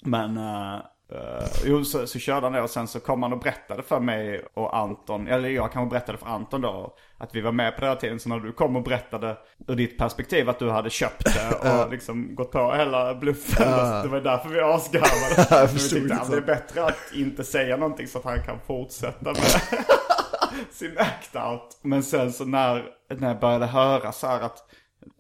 Men, 0.03 0.37
eh, 0.37 0.81
eh, 1.12 1.47
jo 1.64 1.85
så, 1.85 2.07
så 2.07 2.19
körde 2.19 2.47
han 2.47 2.53
det 2.53 2.62
och 2.62 2.71
sen 2.71 2.88
så 2.88 3.01
kom 3.01 3.23
han 3.23 3.33
och 3.33 3.38
berättade 3.38 3.83
för 3.83 4.01
mig 4.01 4.45
och 4.55 4.77
Anton, 4.77 5.29
eller 5.29 5.49
jag 5.49 5.73
kanske 5.73 5.90
berättade 5.90 6.19
för 6.19 6.27
Anton 6.27 6.61
då, 6.61 6.97
att 7.19 7.35
vi 7.35 7.40
var 7.40 7.53
med 7.53 7.75
på 7.75 7.81
den 7.81 7.88
här 7.88 7.97
tiden. 7.97 8.21
Så 8.21 8.29
när 8.29 8.40
du 8.40 8.53
kom 8.53 8.77
och 8.77 8.83
berättade 8.83 9.37
ur 9.69 9.77
ditt 9.77 9.99
perspektiv 9.99 10.49
att 10.49 10.59
du 10.59 10.71
hade 10.71 10.90
köpt 10.90 11.25
det 11.25 11.83
och 11.85 11.90
liksom 11.90 12.35
gått 12.35 12.53
på 12.53 12.73
hela 12.73 13.14
bluffen. 13.14 14.03
Det 14.03 14.09
var 14.09 14.21
därför 14.21 14.49
vi 14.49 14.61
asgarvade. 14.61 15.66
Vi 15.73 15.88
tyckte 15.88 16.14
att 16.14 16.31
det 16.31 16.37
är 16.37 16.40
bättre 16.40 16.85
att 16.85 17.12
inte 17.14 17.45
säga 17.45 17.77
någonting 17.77 18.07
så 18.07 18.19
att 18.19 18.25
han 18.25 18.42
kan 18.42 18.59
fortsätta 18.66 19.33
med 19.33 19.37
sin 20.71 20.99
act-out. 20.99 21.79
Men 21.83 22.03
sen 22.03 22.33
så 22.33 22.45
när, 22.45 22.85
när 23.09 23.29
jag 23.29 23.40
började 23.40 23.66
höra 23.66 24.12
så 24.12 24.27
här 24.27 24.40
att 24.40 24.59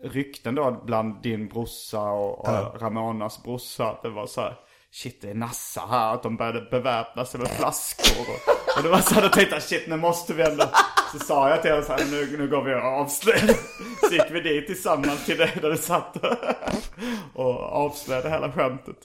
rykten 0.02 0.54
då 0.54 0.82
bland 0.86 1.22
din 1.22 1.48
brorsa 1.48 2.02
och, 2.02 2.38
och 2.38 2.80
Ramonas 2.82 3.42
brorsa, 3.42 3.90
att 3.90 4.02
det 4.02 4.10
var 4.10 4.26
så 4.26 4.40
här, 4.40 4.54
shit 4.96 5.20
det 5.20 5.30
är 5.30 5.34
Nassa 5.34 5.80
här, 5.90 6.14
att 6.14 6.22
de 6.22 6.36
började 6.36 6.60
beväpna 6.70 7.24
sig 7.24 7.40
med 7.40 7.50
flaskor. 7.50 8.22
Och, 8.28 8.76
och 8.76 8.82
det 8.82 8.88
var 8.88 8.98
så 8.98 9.14
här, 9.14 9.22
då 9.22 9.28
tänkte 9.28 9.54
jag 9.54 9.62
shit 9.62 9.88
nu 9.88 9.96
måste 9.96 10.34
vi 10.34 10.42
ändå, 10.42 10.64
så 11.12 11.18
sa 11.18 11.50
jag 11.50 11.62
till 11.62 11.70
honom 11.70 11.86
så 11.86 11.92
här, 11.92 12.04
nu, 12.10 12.36
nu 12.38 12.48
går 12.48 12.62
vi 12.62 12.74
och 12.74 12.82
avslöjar. 12.82 13.54
Så 14.08 14.14
gick 14.14 14.30
vi 14.30 14.40
dit 14.40 14.66
tillsammans 14.66 15.26
till 15.26 15.36
dig 15.38 15.52
där 15.62 15.70
du 15.70 15.76
satt 15.76 16.16
och 17.34 17.60
avslöjade 17.60 18.30
hela 18.30 18.52
skämtet. 18.52 18.96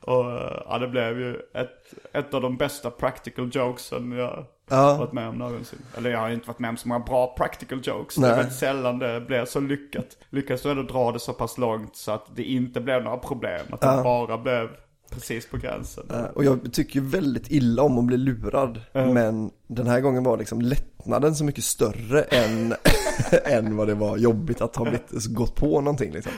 Och 0.00 0.24
ja, 0.66 0.78
det 0.80 0.88
blev 0.88 1.20
ju 1.20 1.36
ett, 1.54 1.94
ett 2.12 2.34
av 2.34 2.40
de 2.40 2.56
bästa 2.56 2.90
practical 2.90 3.50
jokesen 3.52 4.12
jag 4.12 4.44
Ja. 4.72 4.96
varit 4.96 5.12
med 5.12 5.28
om 5.28 5.34
någonsin. 5.38 5.78
Eller 5.96 6.10
jag 6.10 6.18
har 6.18 6.28
ju 6.28 6.34
inte 6.34 6.46
varit 6.48 6.58
med 6.58 6.70
om 6.70 6.76
så 6.76 6.88
många 6.88 7.00
bra 7.04 7.34
practical 7.36 7.80
jokes. 7.84 8.14
Det 8.14 8.20
Nej. 8.20 8.30
är 8.30 8.36
väldigt 8.36 8.54
sällan 8.54 8.98
det 8.98 9.20
blir 9.20 9.44
så 9.44 9.60
lyckat. 9.60 10.06
Lyckades 10.30 10.62
du 10.62 10.70
ändå 10.70 10.82
dra 10.82 11.12
det 11.12 11.18
så 11.18 11.32
pass 11.32 11.58
långt 11.58 11.96
så 11.96 12.12
att 12.12 12.36
det 12.36 12.42
inte 12.42 12.80
blev 12.80 13.02
några 13.02 13.16
problem. 13.16 13.66
Att 13.72 13.80
det 13.80 14.00
bara 14.04 14.38
blev 14.38 14.70
precis 15.10 15.50
på 15.50 15.56
gränsen. 15.56 16.04
Eh, 16.10 16.24
Och 16.24 16.44
jag 16.44 16.72
tycker 16.72 17.00
ju 17.00 17.06
väldigt 17.06 17.50
illa 17.50 17.82
om 17.82 17.98
att 17.98 18.04
bli 18.04 18.16
lurad. 18.16 18.80
Men 18.92 19.50
den 19.68 19.86
här 19.86 20.00
gången 20.00 20.24
var 20.24 20.36
liksom 20.36 20.60
lättnaden 20.60 21.34
så 21.34 21.44
mycket 21.44 21.64
större 21.64 22.22
än, 22.22 22.74
än 23.44 23.76
vad 23.76 23.86
det 23.88 23.94
var 23.94 24.16
jobbigt 24.16 24.60
att 24.60 24.76
ha 24.76 24.84
blivit, 24.84 25.26
gått 25.26 25.54
på 25.56 25.80
någonting 25.80 26.12
liksom. 26.12 26.32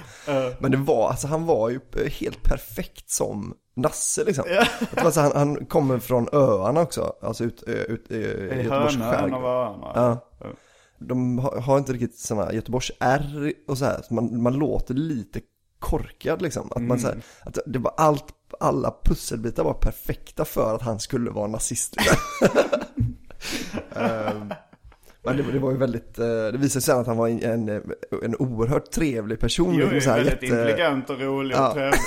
Men 0.59 0.71
det 0.71 0.77
var, 0.77 1.09
alltså 1.11 1.27
han 1.27 1.47
var 1.47 1.71
ju 1.71 1.81
helt 2.09 2.43
perfekt 2.43 3.11
som 3.11 3.55
Nasse 3.75 4.25
liksom. 4.25 4.45
Att 4.81 4.91
det 4.97 5.05
var 5.05 5.11
så, 5.11 5.21
han, 5.21 5.33
han 5.35 5.67
kommer 5.67 5.99
från 5.99 6.29
öarna 6.33 6.81
också, 6.81 7.13
alltså 7.23 7.45
ut, 7.45 7.63
ö, 7.67 7.73
ut 7.73 8.11
i 8.11 8.21
Göteborgs 8.21 8.97
skärgård. 8.97 9.33
av 9.33 9.45
öarna. 9.45 9.93
Ja. 9.95 10.29
De 10.99 11.39
har, 11.39 11.61
har 11.61 11.79
inte 11.79 11.93
riktigt 11.93 12.19
sådana 12.19 12.53
Göteborgs 12.53 12.91
R 13.01 13.53
och 13.69 13.79
så 13.79 13.85
här, 13.85 14.03
så 14.09 14.15
man, 14.15 14.43
man 14.43 14.53
låter 14.55 14.95
lite 14.95 15.41
korkad 15.79 16.43
liksom. 16.43 16.73
Att 16.75 16.83
man 16.83 16.99
så 17.01 17.07
här, 17.07 17.17
att 17.45 17.59
det 17.67 17.79
var 17.79 17.95
allt, 17.97 18.25
alla 18.61 18.95
pusselbitar 19.05 19.65
var 19.65 19.75
perfekta 19.75 20.45
för 20.45 20.75
att 20.75 20.83
han 20.83 21.01
skulle 21.01 21.31
vara 21.31 21.47
nazist. 21.47 21.97
Ehm, 23.97 24.53
Men 25.25 25.37
det, 25.37 25.43
det 25.53 25.59
var 25.59 25.71
ju 25.71 25.77
väldigt, 25.77 26.19
eh, 26.19 26.25
det 26.27 26.59
visade 26.59 26.83
sig 26.83 26.95
att 26.95 27.07
han 27.07 27.17
var 27.17 27.29
en, 27.29 27.43
en, 27.43 27.69
en 28.23 28.37
oerhört 28.37 28.91
trevlig 28.91 29.41
person. 29.41 29.75
Jo, 29.75 29.79
liksom 29.81 29.97
är 29.97 30.01
så 30.01 30.11
här 30.11 30.17
väldigt 30.17 30.33
jätte- 30.43 30.47
intelligent 30.47 31.11
och 31.11 31.21
rolig 31.21 31.55
Ja. 31.57 31.69
och 31.69 31.75
trevlig. 31.75 31.99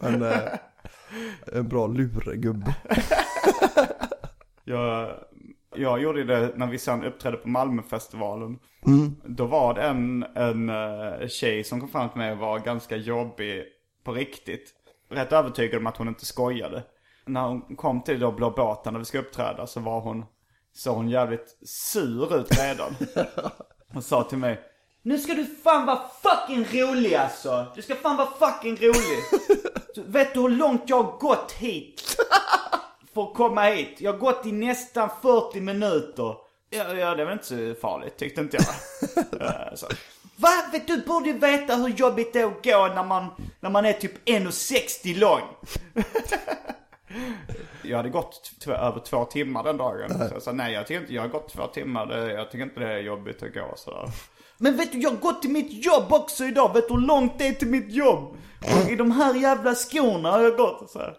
Men, 0.00 0.22
eh, 0.22 0.38
en 1.52 1.68
bra 1.68 1.86
luregubbe. 1.86 2.74
Jag, 4.64 5.10
jag 5.76 6.02
gjorde 6.02 6.24
det 6.24 6.52
när 6.56 6.66
vi 6.66 6.78
sen 6.78 7.04
uppträdde 7.04 7.36
på 7.36 7.48
Malmöfestivalen. 7.48 8.58
Då 9.24 9.44
var 9.46 9.74
det 9.74 9.82
en, 9.82 10.24
en 10.34 10.68
eh, 10.68 11.28
tjej 11.28 11.64
som 11.64 11.80
kom 11.80 11.88
fram 11.88 12.08
till 12.08 12.18
mig 12.18 12.32
och 12.32 12.38
var 12.38 12.58
ganska 12.58 12.96
jobbig 12.96 13.62
på 14.04 14.12
riktigt. 14.12 14.70
Rätt 15.12 15.32
övertygad 15.32 15.80
om 15.80 15.86
att 15.86 15.96
hon 15.96 16.08
inte 16.08 16.26
skojade. 16.26 16.82
När 17.26 17.42
hon 17.42 17.76
kom 17.76 18.02
till 18.02 18.20
då 18.20 18.32
Blå 18.32 18.50
båten 18.50 18.92
när 18.92 18.98
vi 18.98 19.04
ska 19.04 19.18
uppträda 19.18 19.66
så 19.66 19.80
var 19.80 20.00
hon, 20.00 20.24
så 20.72 20.90
hon 20.90 21.08
jävligt 21.08 21.58
sur 21.68 22.36
ut 22.36 22.58
redan. 22.58 22.96
och 23.94 24.04
sa 24.04 24.22
till 24.22 24.38
mig 24.38 24.60
Nu 25.02 25.18
ska 25.18 25.34
du 25.34 25.44
fan 25.44 25.86
vara 25.86 26.00
fucking 26.22 26.82
rolig 26.82 27.14
alltså! 27.14 27.66
Du 27.74 27.82
ska 27.82 27.94
fan 27.94 28.16
vara 28.16 28.28
fucking 28.38 28.76
rolig! 28.76 29.18
Så, 29.94 30.02
vet 30.06 30.34
du 30.34 30.40
hur 30.40 30.48
långt 30.48 30.82
jag 30.86 31.02
har 31.02 31.18
gått 31.18 31.52
hit? 31.52 32.16
För 33.14 33.22
att 33.22 33.34
komma 33.34 33.62
hit. 33.62 34.00
Jag 34.00 34.12
har 34.12 34.18
gått 34.18 34.46
i 34.46 34.52
nästan 34.52 35.08
40 35.22 35.60
minuter. 35.60 36.36
Ja, 36.70 36.94
ja 36.94 37.14
det 37.14 37.24
var 37.24 37.32
inte 37.32 37.44
så 37.44 37.74
farligt 37.80 38.16
tyckte 38.16 38.40
inte 38.40 38.56
jag. 38.56 38.66
Eh, 39.40 39.74
så. 39.74 39.86
Va? 40.36 40.48
Vet 40.72 40.86
Du 40.86 41.02
borde 41.02 41.26
ju 41.26 41.38
veta 41.38 41.76
hur 41.76 41.88
jobbigt 41.88 42.32
det 42.32 42.40
är 42.40 42.46
att 42.46 42.64
gå 42.64 42.94
när 42.94 43.04
man, 43.04 43.26
när 43.60 43.70
man 43.70 43.84
är 43.84 43.92
typ 43.92 44.28
1,60 44.28 45.18
lång. 45.18 45.42
Jag 47.82 47.96
hade 47.96 48.08
gått 48.08 48.50
över 48.66 49.00
två 49.00 49.24
timmar 49.24 49.64
den 49.64 49.76
dagen. 49.76 50.10
Så 50.10 50.34
jag 50.34 50.42
sa 50.42 50.52
nej 50.52 50.72
jag 50.72 50.86
tycker 50.86 51.00
inte, 51.00 51.14
jag 51.14 51.22
har 51.22 51.28
gått 51.28 51.52
två 51.52 51.66
timmar. 51.66 52.06
Det, 52.06 52.32
jag 52.32 52.50
tycker 52.50 52.64
inte 52.64 52.80
det 52.80 52.92
är 52.92 52.98
jobbigt 52.98 53.42
att 53.42 53.54
gå 53.54 53.72
sådär. 53.76 54.08
Men 54.58 54.76
vet 54.76 54.92
du, 54.92 54.98
jag 54.98 55.10
har 55.10 55.16
gått 55.16 55.42
till 55.42 55.50
mitt 55.50 55.84
jobb 55.84 56.12
också 56.12 56.44
idag. 56.44 56.74
Vet 56.74 56.88
du 56.88 56.94
hur 56.94 57.00
långt 57.00 57.38
det 57.38 57.46
är 57.46 57.52
till 57.52 57.68
mitt 57.68 57.92
jobb? 57.92 58.36
Och 58.60 58.90
I 58.90 58.96
de 58.96 59.10
här 59.10 59.34
jävla 59.34 59.74
skorna 59.74 60.30
har 60.30 60.42
jag 60.42 60.56
gått. 60.56 60.90
Så 60.90 60.98
här. 60.98 61.16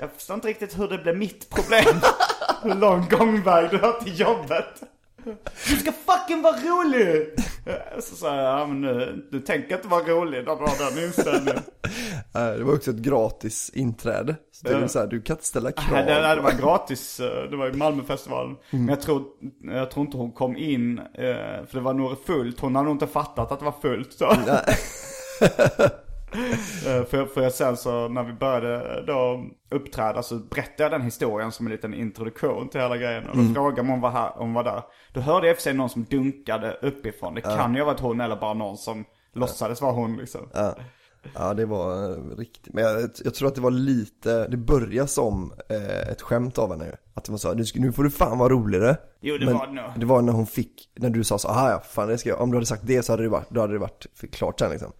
Jag 0.00 0.12
förstår 0.12 0.34
inte 0.34 0.48
riktigt 0.48 0.78
hur 0.78 0.88
det 0.88 0.98
blev 0.98 1.16
mitt 1.16 1.50
problem. 1.50 2.00
Hur 2.62 2.74
lång 2.74 3.08
gångväg 3.10 3.70
du 3.70 3.78
har 3.78 3.92
till 3.92 4.20
jobbet. 4.20 4.82
Du 5.68 5.76
ska 5.76 5.92
fucking 5.92 6.42
vara 6.42 6.56
rolig! 6.56 7.28
Så 8.00 8.16
sa 8.16 8.36
jag, 8.36 8.60
ja 8.60 8.66
men 8.66 8.80
nu, 8.80 9.24
du 9.30 9.40
tänker 9.40 9.76
inte 9.76 9.88
vara 9.88 10.02
rolig 10.04 10.44
när 10.44 10.56
du 10.56 10.62
har 10.62 10.90
den 10.94 11.04
inställningen. 11.04 11.62
Det 12.32 12.64
var 12.64 12.74
också 12.74 12.90
ett 12.90 12.96
gratis 12.96 13.70
inträde. 13.74 14.36
Så 14.52 14.68
det 14.68 14.74
är 14.74 14.86
så 14.86 14.98
här, 14.98 15.06
du 15.06 15.22
kan 15.22 15.34
inte 15.36 15.46
ställa 15.46 15.72
krav. 15.72 15.92
Nej, 15.92 16.04
det, 16.04 16.34
det 16.34 16.40
var 16.40 16.52
gratis, 16.52 17.20
eh, 17.20 17.50
det 17.50 17.56
var 17.56 17.68
i 17.68 17.72
Malmöfestivalen. 17.72 18.56
Men 18.70 18.88
jag 18.88 19.00
tror, 19.00 19.22
jag 19.62 19.90
tror 19.90 20.06
inte 20.06 20.16
hon 20.16 20.32
kom 20.32 20.56
in, 20.56 20.98
eh, 20.98 21.04
för 21.66 21.72
det 21.72 21.80
var 21.80 21.94
nog 21.94 22.24
fullt. 22.26 22.60
Hon 22.60 22.74
hade 22.76 22.84
nog 22.84 22.94
inte 22.94 23.06
fattat 23.06 23.52
att 23.52 23.58
det 23.58 23.64
var 23.64 23.74
fullt. 23.82 24.12
Så. 24.12 24.36
Eh, 26.86 27.04
för, 27.04 27.26
för 27.26 27.50
sen 27.50 27.76
så 27.76 28.08
när 28.08 28.22
vi 28.24 28.32
började 28.32 29.04
då 29.06 29.44
uppträda 29.70 30.22
så 30.22 30.38
berättade 30.38 30.82
jag 30.82 30.92
den 30.92 31.02
historien 31.02 31.52
som 31.52 31.66
en 31.66 31.72
liten 31.72 31.94
introduktion 31.94 32.68
till 32.68 32.80
hela 32.80 32.96
grejen. 32.96 33.28
Och 33.28 33.36
då 33.36 33.54
frågade 33.54 33.82
man 33.82 33.84
om 33.84 33.90
hon 33.90 34.00
var, 34.00 34.10
här, 34.10 34.38
om 34.38 34.46
hon 34.46 34.54
var 34.54 34.64
där. 34.64 34.82
Då 35.12 35.20
hörde 35.20 35.46
jag 35.46 35.52
i 35.52 35.54
och 35.54 35.56
för 35.56 35.62
sig 35.62 35.74
någon 35.74 35.90
som 35.90 36.04
dunkade 36.04 36.78
uppifrån. 36.82 37.34
Det 37.34 37.40
kan 37.40 37.74
ju 37.74 37.80
ha 37.80 37.86
varit 37.86 38.00
hon 38.00 38.20
eller 38.20 38.36
bara 38.36 38.54
någon 38.54 38.76
som 38.76 39.04
låtsades 39.34 39.80
vara 39.80 39.92
hon 39.92 40.16
liksom. 40.16 40.40
Ja, 41.34 41.54
det 41.54 41.66
var 41.66 42.10
eh, 42.10 42.36
riktigt. 42.36 42.74
Men 42.74 42.84
jag, 42.84 43.10
jag 43.24 43.34
tror 43.34 43.48
att 43.48 43.54
det 43.54 43.60
var 43.60 43.70
lite, 43.70 44.48
det 44.48 44.56
började 44.56 45.08
som 45.08 45.52
eh, 45.68 46.08
ett 46.08 46.22
skämt 46.22 46.58
av 46.58 46.70
henne. 46.70 46.96
Att 47.14 47.28
man 47.28 47.38
sa, 47.38 47.52
nu, 47.52 47.64
nu 47.74 47.92
får 47.92 48.04
du 48.04 48.10
fan 48.10 48.38
vara 48.38 48.48
roligare. 48.48 48.96
Jo, 49.20 49.38
det 49.38 49.44
Men 49.44 49.54
var 49.54 49.66
det 49.66 49.72
nog. 49.72 49.84
Det 49.96 50.06
var 50.06 50.22
när 50.22 50.32
hon 50.32 50.46
fick, 50.46 50.90
när 50.96 51.10
du 51.10 51.24
sa 51.24 51.38
så, 51.38 51.48
aha 51.48 51.70
ja, 51.70 51.80
fan 51.80 52.08
det 52.08 52.18
ska 52.18 52.28
jag, 52.28 52.40
om 52.40 52.50
du 52.50 52.56
hade 52.56 52.66
sagt 52.66 52.86
det 52.86 53.02
så 53.02 53.12
hade 53.12 53.22
det 53.22 53.28
varit, 53.28 53.50
då 53.50 53.60
hade 53.60 53.72
det 53.72 53.78
varit 53.78 54.06
klart 54.32 54.58
sen 54.58 54.70
liksom. 54.70 54.92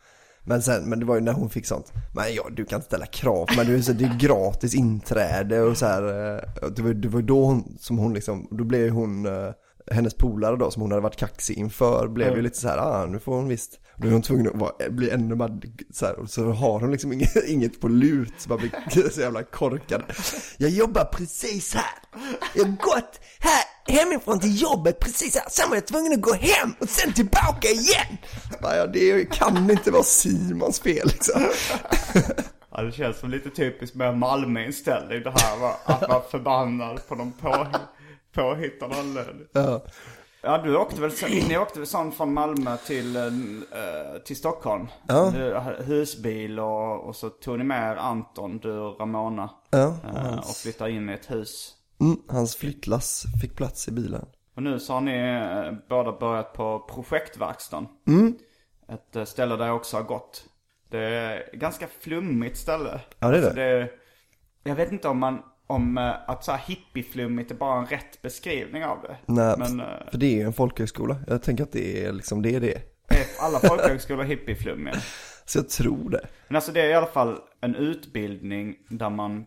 Men 0.47 0.63
sen, 0.63 0.89
men 0.89 1.01
det 1.01 1.07
var 1.07 1.15
ju 1.15 1.21
när 1.21 1.33
hon 1.33 1.51
fick 1.51 1.67
sånt, 1.67 1.93
men 2.15 2.35
ja 2.35 2.49
du 2.57 2.65
kan 2.65 2.83
ställa 2.83 3.07
krav, 3.07 3.49
men 3.57 3.67
det 3.67 3.73
är, 3.73 3.81
så, 3.81 3.93
det 3.93 4.05
är 4.05 4.19
gratis 4.19 4.75
inträde 4.75 5.61
och 5.63 5.77
så 5.79 5.87
här. 5.87 6.03
eh, 6.03 6.69
Det 6.77 6.83
var, 6.83 6.95
det 6.95 7.09
var 7.09 7.23
då 7.23 7.45
hon, 7.45 7.77
som 7.81 7.99
hon 7.99 8.15
liksom, 8.15 8.49
då 8.51 8.65
blev 8.65 8.91
hon, 8.91 9.27
eh, 9.27 9.51
hennes 9.91 10.15
polare 10.15 10.57
då 10.57 10.71
som 10.71 10.83
hon 10.83 10.91
hade 10.91 11.03
varit 11.03 11.17
kaxig 11.17 11.59
inför 11.59 12.09
blev 12.09 12.37
ju 12.37 12.43
lite 12.43 12.59
så 12.59 12.69
här, 12.69 12.79
ah 12.79 13.07
nu 13.07 13.19
får 13.19 13.35
hon 13.37 13.49
visst. 13.49 13.79
Då 13.97 14.09
är 14.09 14.13
hon 14.13 14.23
tvungen 14.23 14.49
att 14.49 14.61
vara, 14.61 14.91
bli 14.91 15.11
ännu 15.11 15.35
mer 15.35 15.61
så 15.93 16.07
här, 16.07 16.27
så 16.27 16.51
har 16.53 16.81
hon 16.81 16.91
liksom 16.91 17.13
inget, 17.13 17.37
inget 17.49 17.81
på 17.81 17.89
lut, 17.89 18.33
så 18.39 18.49
man 18.49 18.59
blir 18.59 19.11
så 19.11 19.21
jävla 19.21 19.43
korkad. 19.43 20.03
Jag 20.59 20.71
jobbar 20.71 21.05
precis 21.05 21.75
här, 21.75 21.95
jag 22.55 22.65
har 22.65 22.71
gått 22.71 23.21
här 23.39 23.65
hemifrån 23.87 24.41
till 24.41 24.63
jobbet 24.63 25.01
precis 25.01 25.37
här, 25.37 25.45
sen 25.51 25.69
var 25.69 25.77
jag 25.77 25.87
tvungen 25.87 26.13
att 26.13 26.21
gå 26.21 26.35
hem 26.35 26.75
och 26.81 26.89
sen 26.89 27.13
tillbaka 27.13 27.69
igen. 27.69 28.19
Ja, 28.63 28.87
det 28.87 29.25
kan 29.25 29.71
inte 29.71 29.91
vara 29.91 30.03
Simons 30.03 30.81
fel 30.81 31.09
liksom. 31.09 31.49
Ja, 32.71 32.83
det 32.83 32.93
känns 32.93 33.19
som 33.19 33.31
lite 33.31 33.51
typiskt 33.51 33.97
med 33.97 34.19
Malmö-inställning 34.19 35.23
det 35.23 35.31
här 35.31 35.59
va? 35.59 35.77
Att 35.85 36.09
vara 36.09 36.23
förbannad 36.23 37.09
på 37.09 37.15
någon 37.15 37.33
på, 37.33 37.67
påhittad 38.35 38.87
anledning. 38.87 39.47
Ja. 39.53 39.85
Ja, 40.47 40.59
du 40.59 40.77
åkte 40.77 41.01
väl, 41.01 41.13
ni 41.49 41.59
åkte 41.59 41.79
väl 41.79 41.89
sen 41.89 42.13
från 42.13 42.35
Malmö 42.35 42.77
till, 42.77 43.17
eh, 43.17 43.23
till 44.25 44.37
Stockholm? 44.37 44.87
Ja. 45.09 45.33
Du, 45.35 45.59
husbil 45.85 46.61
och, 46.61 47.09
och 47.09 47.17
så 47.17 47.31
tog 47.31 47.59
ni 47.59 47.65
med 47.65 47.93
er 47.93 47.97
Anton, 47.97 48.59
du 48.59 48.79
och 48.79 49.01
Ramona. 49.01 49.51
Ja, 49.71 49.97
eh, 50.05 50.39
och 50.39 50.57
flyttade 50.57 50.91
in 50.91 51.11
i 51.11 51.13
ett 51.13 51.31
hus. 51.31 51.75
Mm, 52.01 52.17
hans 52.29 52.57
flyttlass 52.57 53.25
fick 53.41 53.57
plats 53.57 53.89
i 53.89 53.93
bilen. 53.93 54.27
Och 54.55 54.63
nu 54.63 54.81
så 54.81 54.93
har 54.93 55.01
ni 55.01 55.13
eh, 55.13 55.73
båda 55.89 56.19
börjat 56.19 56.53
på 56.53 56.79
projektverkstan. 56.89 57.89
Mm. 58.07 58.35
Ett 58.89 59.17
eh, 59.17 59.25
ställe 59.25 59.57
där 59.57 59.67
jag 59.67 59.77
också 59.77 59.97
har 59.97 60.05
gått. 60.05 60.45
Det 60.91 60.99
är 60.99 61.41
ett 61.41 61.53
ganska 61.53 61.89
flummigt 62.01 62.57
ställe. 62.57 63.01
Ja, 63.19 63.29
det 63.29 63.37
är 63.37 63.41
det. 63.41 63.47
Alltså 63.47 63.61
det 63.61 63.91
jag 64.67 64.75
vet 64.75 64.93
inte 64.93 65.09
om 65.09 65.19
man, 65.19 65.43
om 65.67 65.99
eh, 65.99 66.31
att 66.31 66.45
så 66.45 66.53
här 66.53 66.59
hippieflummigt 66.59 67.51
är 67.51 67.55
bara 67.55 67.79
en 67.79 67.87
rätt 67.87 68.23
beskrivning 68.23 68.85
av 68.85 69.03
det. 69.03 69.17
Nej, 69.27 69.55
Men 69.59 69.83
för 70.11 70.19
det 70.19 70.27
är 70.27 70.37
ju 70.37 70.43
en 70.43 70.53
folkhögskola. 70.53 71.17
Jag 71.27 71.43
tänker 71.43 71.65
att 71.65 71.73
det 71.73 72.05
är 72.05 72.13
liksom, 72.13 72.43
det 72.43 72.55
är 72.55 72.61
det. 72.61 72.75
är 73.09 73.27
alla 73.41 73.59
folkhögskolor 73.59 74.25
hippieflummiga? 74.25 74.95
Så 75.47 75.59
jag 75.59 75.69
tror 75.69 76.11
det. 76.11 76.27
Men 76.49 76.57
alltså 76.57 76.73
det 76.73 76.81
är 76.81 76.89
i 76.89 76.95
alla 76.95 77.07
fall 77.07 77.39
en 77.61 77.75
utbildning 77.75 78.77
där 78.89 79.11
man 79.11 79.45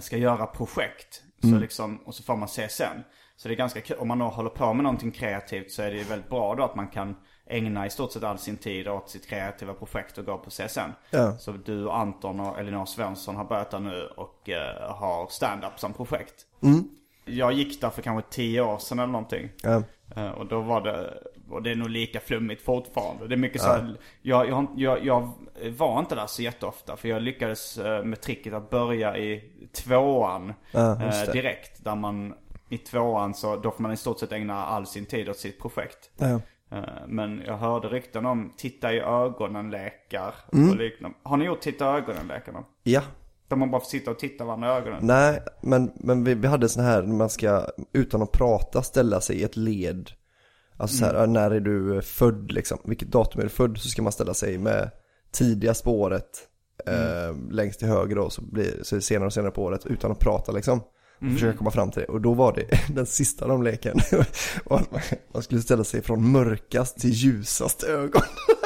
ska 0.00 0.16
göra 0.16 0.46
projekt. 0.46 1.22
Så 1.40 1.46
Mm. 1.48 1.60
liksom, 1.60 1.96
och 2.04 2.14
så 2.14 2.22
får 2.22 2.36
man 2.36 2.48
CSN. 2.48 3.00
Så 3.36 3.48
det 3.48 3.54
är 3.54 3.56
ganska 3.56 3.80
kul, 3.80 3.96
om 4.00 4.08
man 4.08 4.18
då 4.18 4.24
håller 4.28 4.50
på 4.50 4.72
med 4.74 4.82
någonting 4.82 5.10
kreativt 5.10 5.70
så 5.72 5.82
är 5.82 5.90
det 5.90 5.96
ju 5.96 6.04
väldigt 6.04 6.28
bra 6.30 6.54
då 6.54 6.62
att 6.64 6.74
man 6.74 6.88
kan 6.88 7.16
ägna 7.46 7.86
i 7.86 7.90
stort 7.90 8.12
sett 8.12 8.24
all 8.24 8.38
sin 8.38 8.56
tid 8.56 8.88
åt 8.88 9.10
sitt 9.10 9.26
kreativa 9.28 9.74
projekt 9.74 10.18
och 10.18 10.24
gå 10.24 10.38
på 10.38 10.50
CSN. 10.50 10.80
Ja. 11.10 11.36
Så 11.38 11.52
du 11.52 11.84
och 11.86 11.98
Anton 11.98 12.40
och 12.40 12.58
Elinor 12.58 12.84
Svensson 12.86 13.36
har 13.36 13.44
börjat 13.44 13.70
där 13.70 13.78
nu 13.80 14.06
och 14.16 14.48
eh, 14.48 14.94
har 14.94 15.26
stand-up 15.28 15.78
som 15.80 15.92
projekt. 15.92 16.46
Jag 17.24 17.52
gick 17.52 17.80
där 17.80 17.90
för 17.90 18.02
kanske 18.02 18.30
tio 18.30 18.60
år 18.60 18.78
sedan 18.78 18.98
eller 18.98 19.12
någonting. 19.12 19.48
Ja. 19.62 19.82
Eh, 20.16 20.30
Och 20.30 20.46
då 20.46 20.60
var 20.60 20.80
det, 20.80 21.22
och 21.50 21.62
det 21.62 21.70
är 21.70 21.74
nog 21.74 21.90
lika 21.90 22.20
flummigt 22.20 22.62
fortfarande. 22.62 23.28
Det 23.28 23.34
är 23.34 23.36
mycket 23.36 23.60
så 23.62 23.68
här, 23.68 23.96
jag, 24.22 24.48
jag, 24.48 24.66
jag, 24.76 25.04
jag 25.06 25.30
var 25.78 25.98
inte 25.98 26.14
där 26.14 26.26
så 26.26 26.42
jätteofta. 26.42 26.96
För 26.96 27.08
jag 27.08 27.22
lyckades 27.22 27.78
eh, 27.78 28.04
med 28.04 28.20
tricket 28.20 28.52
att 28.54 28.70
börja 28.70 29.16
i 29.16 29.44
tvåan 29.72 30.52
Ja, 30.72 31.02
eh, 31.02 31.32
direkt. 31.32 31.84
Där 31.84 31.94
man 31.96 32.34
i 32.68 32.78
tvåan 32.78 33.34
så, 33.34 33.56
då 33.56 33.70
får 33.70 33.82
man 33.82 33.92
i 33.92 33.96
stort 33.96 34.18
sett 34.18 34.32
ägna 34.32 34.64
all 34.64 34.86
sin 34.86 35.06
tid 35.06 35.28
åt 35.28 35.36
sitt 35.38 35.60
projekt. 35.60 36.10
Ja. 36.16 36.40
Eh, 36.72 36.82
Men 37.06 37.42
jag 37.46 37.56
hörde 37.56 37.88
rykten 37.88 38.26
om 38.26 38.52
titta 38.56 38.92
i 38.92 39.00
ögonen-lekar 39.00 40.34
Mm. 40.52 40.70
och 40.70 40.76
liknande. 40.76 41.16
Har 41.22 41.36
ni 41.36 41.44
gjort 41.44 41.60
titta 41.60 41.84
i 41.84 41.98
ögonen-lekarna? 42.00 42.64
Ja. 42.82 43.00
Där 43.48 43.56
man 43.56 43.70
bara 43.70 43.80
får 43.80 43.88
sitta 43.88 44.10
och 44.10 44.18
titta 44.18 44.44
varandra 44.44 44.68
i 44.68 44.80
ögonen? 44.80 44.98
Nej, 45.02 45.40
men, 45.62 45.92
men 45.94 46.24
vi, 46.24 46.34
vi 46.34 46.48
hade 46.48 46.68
sån 46.68 46.84
här, 46.84 47.02
man 47.02 47.30
ska 47.30 47.66
utan 47.92 48.22
att 48.22 48.32
prata 48.32 48.82
ställa 48.82 49.20
sig 49.20 49.36
i 49.36 49.42
ett 49.42 49.56
led. 49.56 50.10
Alltså 50.80 50.96
så 50.96 51.04
här, 51.04 51.26
när 51.26 51.50
är 51.50 51.60
du 51.60 52.02
född 52.02 52.52
liksom? 52.52 52.78
Vilket 52.84 53.08
datum 53.08 53.40
är 53.40 53.44
du 53.44 53.50
född? 53.50 53.78
Så 53.78 53.88
ska 53.88 54.02
man 54.02 54.12
ställa 54.12 54.34
sig 54.34 54.58
med 54.58 54.90
tidiga 55.32 55.74
spåret 55.74 56.26
eh, 56.86 57.36
längst 57.50 57.78
till 57.78 57.88
höger 57.88 58.16
då, 58.16 58.30
så 58.30 58.42
blir 58.42 58.82
så 58.82 58.94
är 58.94 58.96
det 58.96 59.02
senare 59.02 59.26
och 59.26 59.32
senare 59.32 59.50
på 59.50 59.62
året 59.62 59.86
utan 59.86 60.12
att 60.12 60.18
prata 60.18 60.52
liksom. 60.52 60.80
Och 61.20 61.32
försöka 61.32 61.58
komma 61.58 61.70
fram 61.70 61.90
till 61.90 62.02
det. 62.02 62.08
Och 62.08 62.20
då 62.20 62.34
var 62.34 62.52
det 62.52 62.66
den 62.94 63.06
sista 63.06 63.46
de 63.46 63.62
leken. 63.62 63.98
man 65.32 65.42
skulle 65.42 65.60
ställa 65.60 65.84
sig 65.84 66.02
från 66.02 66.32
mörkast 66.32 66.98
till 66.98 67.10
ljusast 67.10 67.82
ögon. 67.82 68.22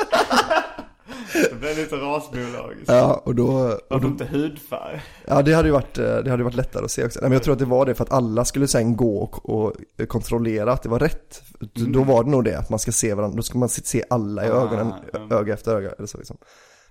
Det 1.51 1.61
blev 1.61 1.77
lite 1.77 1.97
rasbiologiskt. 1.97 2.89
ja, 2.89 3.23
och 3.25 3.35
då, 3.35 3.79
Har 3.91 4.01
du 4.01 4.07
inte 4.07 4.25
hudfärg? 4.25 5.03
Ja 5.27 5.43
det 5.43 5.55
hade 5.55 5.69
ju 5.69 5.73
varit, 5.73 5.99
eh, 5.99 6.17
det 6.17 6.31
hade 6.31 6.45
varit 6.45 6.57
lättare 6.57 6.85
att 6.85 6.91
se 6.91 7.05
också. 7.05 7.21
Nej, 7.21 7.29
men 7.29 7.33
jag 7.33 7.43
tror 7.43 7.53
att 7.53 7.59
det 7.59 7.65
var 7.65 7.87
det 7.87 7.95
för 7.95 8.05
att 8.05 8.13
alla 8.13 8.45
skulle 8.45 8.69
sen 8.69 8.97
gå 8.97 9.19
och, 9.19 9.51
och 9.51 9.73
kontrollera 10.09 10.73
att 10.73 10.83
det 10.83 10.89
var 10.89 10.99
rätt. 10.99 11.43
Då 11.75 12.05
var 12.05 12.25
det 12.25 12.31
nog 12.31 12.45
det, 12.45 12.59
att 12.59 12.71
man 12.71 12.79
ska 12.79 12.93
se 12.93 13.15
varandra, 13.15 13.37
då 13.37 13.43
ska 13.43 13.59
man 13.59 13.69
se 13.69 14.05
alla 14.11 14.45
i 14.45 14.49
ögonen, 14.49 14.93
mm. 15.15 15.33
öga 15.33 15.55
efter 15.55 15.77
öga 15.77 15.91
eller 15.91 16.07
så 16.07 16.19
liksom. 16.19 16.37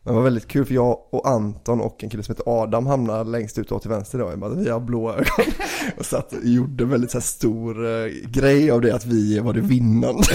Men 0.03 0.13
det 0.13 0.17
var 0.17 0.23
väldigt 0.23 0.47
kul 0.47 0.65
för 0.65 0.73
jag 0.73 0.99
och 1.09 1.27
Anton 1.27 1.81
och 1.81 2.03
en 2.03 2.09
kille 2.09 2.23
som 2.23 2.33
heter 2.33 2.63
Adam 2.63 2.87
hamnade 2.87 3.29
längst 3.29 3.57
ut 3.57 3.71
och 3.71 3.81
till 3.81 3.91
vänster 3.91 4.19
då. 4.19 4.29
Jag 4.29 4.39
bara, 4.39 4.53
vi 4.53 4.69
har 4.69 4.79
blå 4.79 5.11
ögon. 5.11 5.25
Och 5.97 6.05
satt 6.05 6.33
och 6.33 6.39
gjorde 6.43 6.83
en 6.83 6.89
väldigt 6.89 7.11
så 7.11 7.21
stor 7.21 7.85
eh, 7.85 8.07
grej 8.25 8.71
av 8.71 8.81
det 8.81 8.95
att 8.95 9.05
vi 9.05 9.39
var 9.39 9.53
det 9.53 9.61
vinnande. 9.61 10.23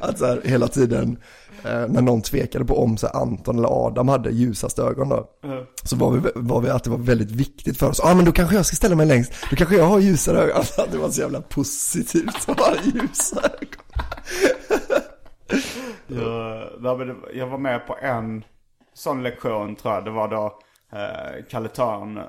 att 0.00 0.18
så 0.18 0.26
här, 0.26 0.40
hela 0.44 0.68
tiden 0.68 1.18
när 1.64 2.02
någon 2.02 2.22
tvekade 2.22 2.64
på 2.64 2.82
om 2.82 2.96
så 2.96 3.06
Anton 3.06 3.58
eller 3.58 3.86
Adam 3.86 4.08
hade 4.08 4.30
ljusast 4.30 4.78
ögon 4.78 5.08
då. 5.08 5.28
Så 5.84 5.96
var 5.96 6.10
vi, 6.10 6.30
var 6.34 6.60
vi 6.60 6.70
att 6.70 6.84
det 6.84 6.90
var 6.90 6.98
väldigt 6.98 7.30
viktigt 7.30 7.78
för 7.78 7.88
oss. 7.88 8.00
Ja 8.02 8.10
ah, 8.10 8.14
men 8.14 8.24
då 8.24 8.32
kanske 8.32 8.56
jag 8.56 8.66
ska 8.66 8.76
ställa 8.76 8.96
mig 8.96 9.06
längst. 9.06 9.32
Då 9.50 9.56
kanske 9.56 9.76
jag 9.76 9.86
har 9.86 9.98
ljusare 9.98 10.38
ögon. 10.38 10.56
Alltså, 10.56 10.86
det 10.92 10.98
var 10.98 11.08
så 11.08 11.20
jävla 11.20 11.40
positivt 11.40 12.48
att 12.48 12.60
ha 12.60 12.74
ljusa 12.84 13.40
ögon. 13.40 13.84
Jag, 16.82 17.16
jag 17.34 17.46
var 17.46 17.58
med 17.58 17.86
på 17.86 17.96
en 18.02 18.44
sån 18.94 19.22
lektion 19.22 19.76
tror 19.76 19.94
jag. 19.94 20.04
Det 20.04 20.10
var 20.10 20.28
då 20.28 20.58
eh, 20.92 21.44
Kalle 21.50 21.68
Törn, 21.68 22.18
eh, 22.18 22.24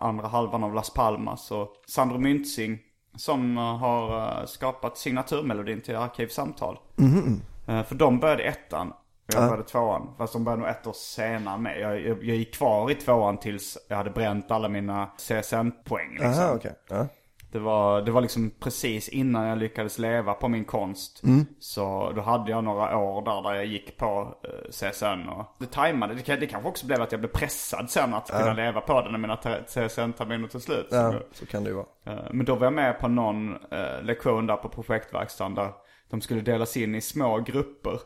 andra 0.00 0.28
halvan 0.28 0.64
av 0.64 0.74
Las 0.74 0.90
Palmas. 0.90 1.50
Och 1.50 1.68
Sandro 1.86 2.18
Myntzing 2.18 2.78
som 3.16 3.58
eh, 3.58 3.76
har 3.78 4.38
eh, 4.40 4.46
skapat 4.46 4.98
signaturmelodin 4.98 5.80
till 5.80 5.96
Arkivsamtal. 5.96 6.78
Mhm. 6.96 7.42
Eh, 7.66 7.82
För 7.82 7.94
de 7.94 8.20
började 8.20 8.42
ettan. 8.42 8.90
och 8.90 9.34
Jag 9.34 9.42
började 9.48 9.62
tvåan. 9.68 10.14
Fast 10.18 10.32
de 10.32 10.44
började 10.44 10.60
nog 10.62 10.70
ett 10.70 10.86
år 10.86 10.92
senare 10.92 11.58
med. 11.58 11.80
Jag, 11.80 12.00
jag, 12.00 12.24
jag 12.24 12.36
gick 12.36 12.54
kvar 12.54 12.90
i 12.90 12.94
tvåan 12.94 13.38
tills 13.38 13.78
jag 13.88 13.96
hade 13.96 14.10
bränt 14.10 14.50
alla 14.50 14.68
mina 14.68 15.06
CSN-poäng. 15.18 16.10
Liksom. 16.10 16.30
Aha, 16.44 16.52
okej. 16.54 16.72
Ja. 16.90 17.06
Det 17.52 17.58
var, 17.60 18.02
det 18.02 18.10
var 18.10 18.20
liksom 18.20 18.50
precis 18.60 19.08
innan 19.08 19.46
jag 19.46 19.58
lyckades 19.58 19.98
leva 19.98 20.34
på 20.34 20.48
min 20.48 20.64
konst. 20.64 21.22
Så 21.58 22.12
då 22.16 22.20
hade 22.22 22.50
jag 22.50 22.64
några 22.64 22.96
år 22.98 23.22
där, 23.22 23.42
där 23.42 23.54
jag 23.54 23.66
gick 23.66 23.96
på 23.96 24.34
eh, 24.44 24.70
CSN 24.70 25.28
och 25.28 25.46
det 25.58 25.66
tajmade. 25.72 26.14
Det, 26.14 26.36
det 26.36 26.46
kanske 26.46 26.68
också 26.68 26.86
blev 26.86 27.02
att 27.02 27.12
jag 27.12 27.20
blev 27.20 27.30
pressad 27.30 27.90
sen 27.90 28.14
att 28.14 28.30
kunna 28.30 28.52
leva 28.52 28.80
på 28.80 29.00
det 29.00 29.10
när 29.10 29.18
mina 29.18 29.36
te- 29.36 29.62
CSN-terminer 29.66 30.48
tog 30.48 30.62
slut. 30.62 30.88
ja, 30.90 31.14
så 31.32 31.46
kan 31.46 31.64
det 31.64 31.70
ju 31.70 31.76
vara. 31.76 31.86
Eh, 32.06 32.24
Men 32.30 32.46
då 32.46 32.54
var 32.54 32.66
jag 32.66 32.72
med 32.72 32.98
på 33.00 33.08
någon 33.08 33.54
eh, 33.70 34.02
lektion 34.02 34.46
där 34.46 34.56
på 34.56 34.68
projektverkstaden 34.68 35.54
där 35.54 35.70
de 36.14 36.20
skulle 36.20 36.40
delas 36.40 36.76
in 36.76 36.94
i 36.94 37.00
små 37.00 37.40
grupper. 37.40 38.00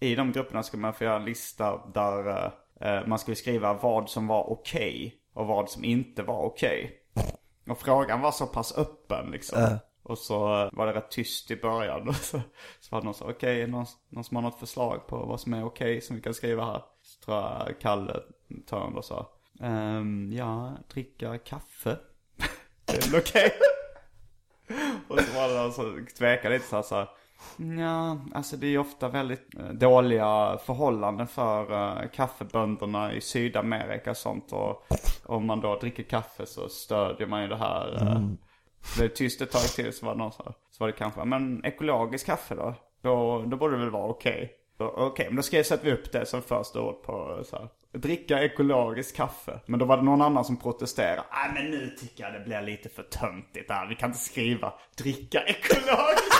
I 0.00 0.14
de 0.14 0.32
grupperna 0.32 0.62
skulle 0.62 0.80
man 0.80 0.94
få 0.94 1.04
göra 1.04 1.16
en 1.16 1.24
lista 1.24 1.86
där 1.94 2.52
eh, 2.80 3.06
man 3.06 3.18
skulle 3.18 3.36
skriva 3.36 3.74
vad 3.74 4.10
som 4.10 4.26
var 4.26 4.50
okej 4.50 5.14
och 5.34 5.46
vad 5.46 5.70
som 5.70 5.84
inte 5.84 6.22
var 6.22 6.42
okej. 6.42 7.00
Och 7.68 7.78
frågan 7.78 8.20
var 8.20 8.32
så 8.32 8.46
pass 8.46 8.78
öppen 8.78 9.30
liksom. 9.30 9.78
Och 10.02 10.18
så 10.18 10.62
eh, 10.62 10.68
var 10.72 10.86
det 10.86 10.92
rätt 10.92 11.10
tyst 11.10 11.50
i 11.50 11.56
början. 11.56 12.08
Och 12.08 12.14
så, 12.14 12.40
så 12.80 12.94
var 12.94 13.00
det 13.00 13.04
någon 13.04 13.14
som 13.14 13.30
okej, 13.30 13.66
någon, 13.66 13.86
någon 14.08 14.24
som 14.24 14.36
har 14.36 14.42
något 14.42 14.58
förslag 14.58 15.06
på 15.06 15.16
vad 15.16 15.40
som 15.40 15.54
är 15.54 15.64
okej 15.64 16.00
som 16.00 16.16
vi 16.16 16.22
kan 16.22 16.34
skriva 16.34 16.64
här. 16.64 16.82
Så 17.02 17.24
tror 17.24 17.36
jag 17.36 17.80
Kalle 17.80 18.20
Törn 18.66 18.96
och 18.96 19.04
sa. 19.04 19.30
Ehm, 19.60 20.32
ja, 20.32 20.76
dricka 20.94 21.38
kaffe. 21.38 21.98
det 22.84 22.96
är 22.96 23.10
väl 23.10 23.20
okej? 23.20 23.52
Och 25.08 25.20
så 25.20 25.34
var 25.34 25.48
det 25.48 25.54
någon 25.54 25.72
som 25.72 26.06
tvekade 26.18 26.54
lite 26.54 26.68
så 26.68 26.76
här, 26.76 26.82
så 26.82 26.94
här. 26.94 27.08
Ja, 27.78 28.18
alltså 28.34 28.56
det 28.56 28.66
är 28.66 28.70
ju 28.70 28.78
ofta 28.78 29.08
väldigt 29.08 29.54
eh, 29.58 29.68
dåliga 29.68 30.58
förhållanden 30.66 31.26
för 31.26 31.72
uh, 31.72 32.08
kaffebönderna 32.14 33.12
i 33.12 33.20
Sydamerika 33.20 34.10
och 34.10 34.16
sånt. 34.16 34.52
Och 34.52 34.86
om 35.26 35.46
man 35.46 35.60
då 35.60 35.78
dricker 35.78 36.02
kaffe 36.02 36.46
så 36.46 36.68
stödjer 36.68 37.26
man 37.26 37.42
ju 37.42 37.48
det 37.48 37.56
här. 37.56 38.02
Uh, 38.02 38.30
Det 38.98 39.04
är 39.04 39.08
tyst 39.08 39.40
ett 39.40 39.50
tag 39.52 39.62
till 39.62 39.92
så 39.92 40.06
var 40.06 40.12
det 40.12 40.18
någon 40.18 40.32
så, 40.32 40.42
här, 40.44 40.52
så 40.70 40.84
var 40.84 40.86
det 40.86 40.92
kanske, 40.98 41.24
men 41.24 41.64
ekologiskt 41.64 42.26
kaffe 42.26 42.54
då? 42.54 42.74
Då, 43.02 43.42
då 43.46 43.56
borde 43.56 43.74
det 43.76 43.80
väl 43.80 43.90
vara 43.90 44.06
okej. 44.10 44.52
Då- 44.78 44.94
Okej, 44.96 45.26
men 45.26 45.36
då 45.36 45.42
ska 45.42 45.56
jag 45.56 45.66
sätta 45.66 45.90
upp 45.90 46.12
det 46.12 46.26
som 46.26 46.42
första 46.42 46.80
ord 46.80 47.02
på 47.02 47.40
så 47.44 47.56
här. 47.56 47.68
Dricka 47.92 48.42
ekologiskt 48.42 49.16
kaffe. 49.16 49.60
Men 49.66 49.78
då 49.80 49.86
var 49.86 49.96
det 49.96 50.02
någon 50.02 50.22
annan 50.22 50.44
som 50.44 50.56
protesterade. 50.56 51.22
Nej 51.32 51.50
men 51.54 51.70
nu 51.70 51.88
tycker 52.00 52.24
jag 52.24 52.32
det 52.32 52.40
blir 52.40 52.62
lite 52.62 52.88
för 52.88 53.02
töntigt 53.02 53.68
där. 53.68 53.86
Vi 53.88 53.94
kan 53.94 54.08
inte 54.10 54.20
skriva 54.20 54.72
dricka 54.98 55.40
ekologiskt 55.40 56.34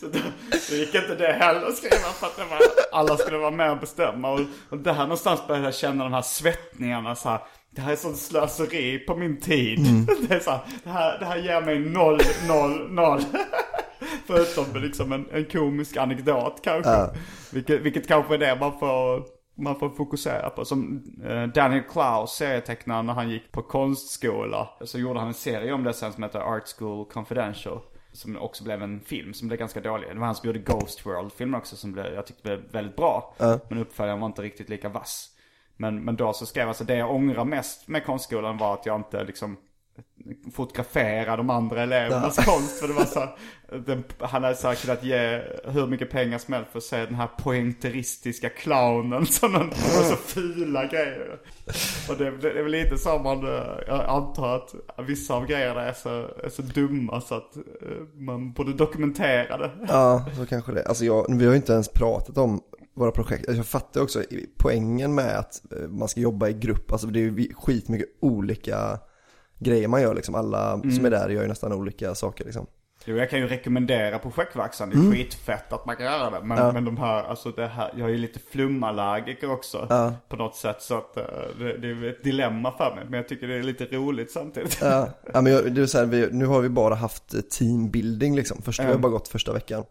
Så 0.00 0.06
då, 0.06 0.18
då 0.70 0.76
gick 0.76 0.94
inte 0.94 1.14
det 1.14 1.32
heller 1.32 1.66
att 1.66 1.76
skriva 1.76 1.94
för 1.96 2.26
att 2.26 2.38
var, 2.38 2.58
alla 2.92 3.16
skulle 3.16 3.38
vara 3.38 3.50
med 3.50 3.70
och 3.70 3.78
bestämma. 3.78 4.30
Och, 4.30 4.40
och 4.70 4.78
där 4.78 4.94
någonstans 4.94 5.46
började 5.46 5.66
jag 5.66 5.74
känna 5.74 6.04
de 6.04 6.12
här 6.12 6.22
svettningarna 6.22 7.14
så 7.14 7.28
här. 7.28 7.40
Det 7.70 7.80
här 7.80 7.92
är 7.92 7.96
sånt 7.96 8.18
slöseri 8.18 8.98
på 8.98 9.16
min 9.16 9.40
tid. 9.40 9.78
Det, 10.28 10.34
är 10.34 10.40
så 10.40 10.50
här, 10.50 10.60
det, 10.84 10.90
här, 10.90 11.18
det 11.18 11.24
här 11.24 11.36
ger 11.36 11.60
mig 11.60 11.78
noll, 11.78 12.20
noll, 12.48 12.92
noll. 12.92 13.20
Förutom 14.26 14.82
liksom 14.82 15.12
en, 15.12 15.26
en 15.32 15.44
komisk 15.44 15.96
anekdot 15.96 16.60
kanske. 16.62 17.18
Vilket, 17.52 17.80
vilket 17.80 18.08
kanske 18.08 18.34
är 18.34 18.38
det 18.38 18.56
man 18.60 18.78
får, 18.78 19.24
man 19.62 19.78
får 19.78 19.90
fokusera 19.90 20.50
på. 20.50 20.64
Som 20.64 21.02
eh, 21.24 21.42
Daniel 21.42 21.82
Klaus, 21.82 22.30
serietecknaren, 22.30 23.06
när 23.06 23.14
han 23.14 23.30
gick 23.30 23.52
på 23.52 23.62
konstskola. 23.62 24.68
Så 24.80 24.98
gjorde 24.98 25.18
han 25.18 25.28
en 25.28 25.34
serie 25.34 25.72
om 25.72 25.84
det 25.84 25.92
sen 25.92 26.12
som 26.12 26.22
heter 26.22 26.38
Art 26.38 26.68
School 26.78 27.04
Confidential. 27.04 27.80
Som 28.16 28.36
också 28.36 28.64
blev 28.64 28.82
en 28.82 29.00
film 29.00 29.34
som 29.34 29.48
blev 29.48 29.58
ganska 29.58 29.80
dålig. 29.80 30.08
Det 30.08 30.18
var 30.18 30.26
han 30.26 30.34
som 30.34 30.46
gjorde 30.46 30.58
Ghost 30.58 31.06
World-filmen 31.06 31.58
också 31.58 31.76
som 31.76 31.92
blev, 31.92 32.14
jag 32.14 32.26
tyckte 32.26 32.42
blev 32.42 32.72
väldigt 32.72 32.96
bra. 32.96 33.34
Men 33.68 33.78
uppföljaren 33.78 34.20
var 34.20 34.26
inte 34.26 34.42
riktigt 34.42 34.68
lika 34.68 34.88
vass. 34.88 35.30
Men, 35.76 36.04
men 36.04 36.16
då 36.16 36.32
så 36.32 36.46
skrev 36.46 36.62
jag, 36.62 36.68
alltså 36.68 36.84
det 36.84 36.96
jag 36.96 37.10
ångrar 37.10 37.44
mest 37.44 37.88
med 37.88 38.04
konstskolan 38.04 38.58
var 38.58 38.74
att 38.74 38.86
jag 38.86 38.96
inte 38.96 39.24
liksom 39.24 39.56
fotografera 40.54 41.36
de 41.36 41.50
andra 41.50 41.82
elevernas 41.82 42.36
konst. 42.44 42.80
För 42.80 42.88
det 42.88 42.94
var 42.94 43.04
så 43.04 43.20
här, 43.20 43.36
den, 43.86 44.04
han 44.18 44.44
hade 44.44 44.56
här 44.62 44.74
kunnat 44.74 45.04
ge 45.04 45.42
hur 45.64 45.86
mycket 45.86 46.10
pengar 46.10 46.38
som 46.38 46.54
helst 46.54 46.70
för 46.70 46.78
att 46.78 46.84
se 46.84 47.06
den 47.06 47.14
här 47.14 47.28
poängteristiska 47.38 48.48
clownen 48.48 49.26
som 49.26 49.52
den, 49.52 49.68
och 49.68 50.04
så 50.04 50.16
fula 50.16 50.84
grejer. 50.86 51.38
Och 52.08 52.16
det, 52.16 52.30
det 52.30 52.50
är 52.50 52.62
väl 52.62 52.72
lite 52.72 52.98
så 52.98 53.18
man, 53.18 53.46
eh, 53.46 53.64
jag 53.86 54.04
antar 54.08 54.56
att 54.56 54.74
vissa 55.06 55.34
av 55.34 55.46
grejerna 55.46 55.82
är 55.82 55.92
så, 55.92 56.08
är 56.44 56.48
så 56.48 56.62
dumma 56.62 57.20
så 57.20 57.34
att 57.34 57.56
eh, 57.56 57.62
man 58.14 58.52
borde 58.52 58.72
dokumentera 58.72 59.58
det. 59.58 59.70
Ja, 59.88 60.24
så 60.36 60.46
kanske 60.46 60.72
det. 60.72 60.84
Alltså 60.84 61.04
jag, 61.04 61.38
vi 61.38 61.44
har 61.44 61.52
ju 61.52 61.56
inte 61.56 61.72
ens 61.72 61.88
pratat 61.88 62.38
om 62.38 62.60
våra 62.96 63.10
projekt. 63.10 63.48
Alltså 63.48 63.56
jag 63.56 63.66
fattar 63.66 64.00
också 64.00 64.22
poängen 64.56 65.14
med 65.14 65.38
att 65.38 65.72
eh, 65.72 65.88
man 65.88 66.08
ska 66.08 66.20
jobba 66.20 66.48
i 66.48 66.52
grupp. 66.52 66.92
Alltså 66.92 67.06
det 67.06 67.18
är 67.18 67.22
ju 67.22 67.54
skitmycket 67.54 68.08
olika 68.20 68.98
grejer 69.58 69.88
man 69.88 70.02
gör 70.02 70.14
liksom. 70.14 70.34
Alla 70.34 70.80
som 70.80 71.04
är 71.04 71.10
där 71.10 71.28
gör 71.28 71.42
ju 71.42 71.48
nästan 71.48 71.72
olika 71.72 72.14
saker 72.14 72.44
liksom. 72.44 72.66
Jo, 73.04 73.16
jag 73.16 73.30
kan 73.30 73.38
ju 73.38 73.46
rekommendera 73.46 74.18
projektverksamhet. 74.18 74.98
Det 75.00 75.06
är 75.06 75.12
skitfett 75.12 75.72
att 75.72 75.86
man 75.86 75.96
kan 75.96 76.06
göra 76.06 76.30
det. 76.30 76.46
Men, 76.46 76.74
men 76.74 76.84
de 76.84 76.96
här, 76.96 77.24
alltså 77.24 77.50
det 77.50 77.66
här, 77.66 77.92
jag 77.96 78.08
är 78.08 78.12
ju 78.12 78.18
lite 78.18 78.38
flumallergiker 78.38 79.50
också. 79.50 80.12
På 80.28 80.36
något 80.36 80.56
sätt. 80.56 80.82
Så 80.82 80.98
att 80.98 81.16
eh, 81.16 81.24
det, 81.58 81.78
det 81.78 81.88
är 81.88 82.04
ett 82.04 82.24
dilemma 82.24 82.72
för 82.72 82.94
mig. 82.94 83.04
Men 83.04 83.12
jag 83.12 83.28
tycker 83.28 83.48
det 83.48 83.54
är 83.54 83.62
lite 83.62 83.84
roligt 83.84 84.30
samtidigt. 84.30 84.78
Ja, 84.80 85.08
ja 85.34 85.40
men 85.40 85.52
jag, 85.52 85.72
det 85.72 85.82
är 85.82 85.86
så 85.86 85.98
här, 85.98 86.06
vi, 86.06 86.28
nu 86.32 86.46
har 86.46 86.60
vi 86.60 86.68
bara 86.68 86.94
haft 86.94 87.50
teambuilding 87.58 88.36
liksom. 88.36 88.62
Först, 88.62 88.80
Vi 88.80 88.84
har 88.84 88.98
bara 88.98 89.12
gått 89.12 89.28
första 89.28 89.52
veckan. 89.52 89.84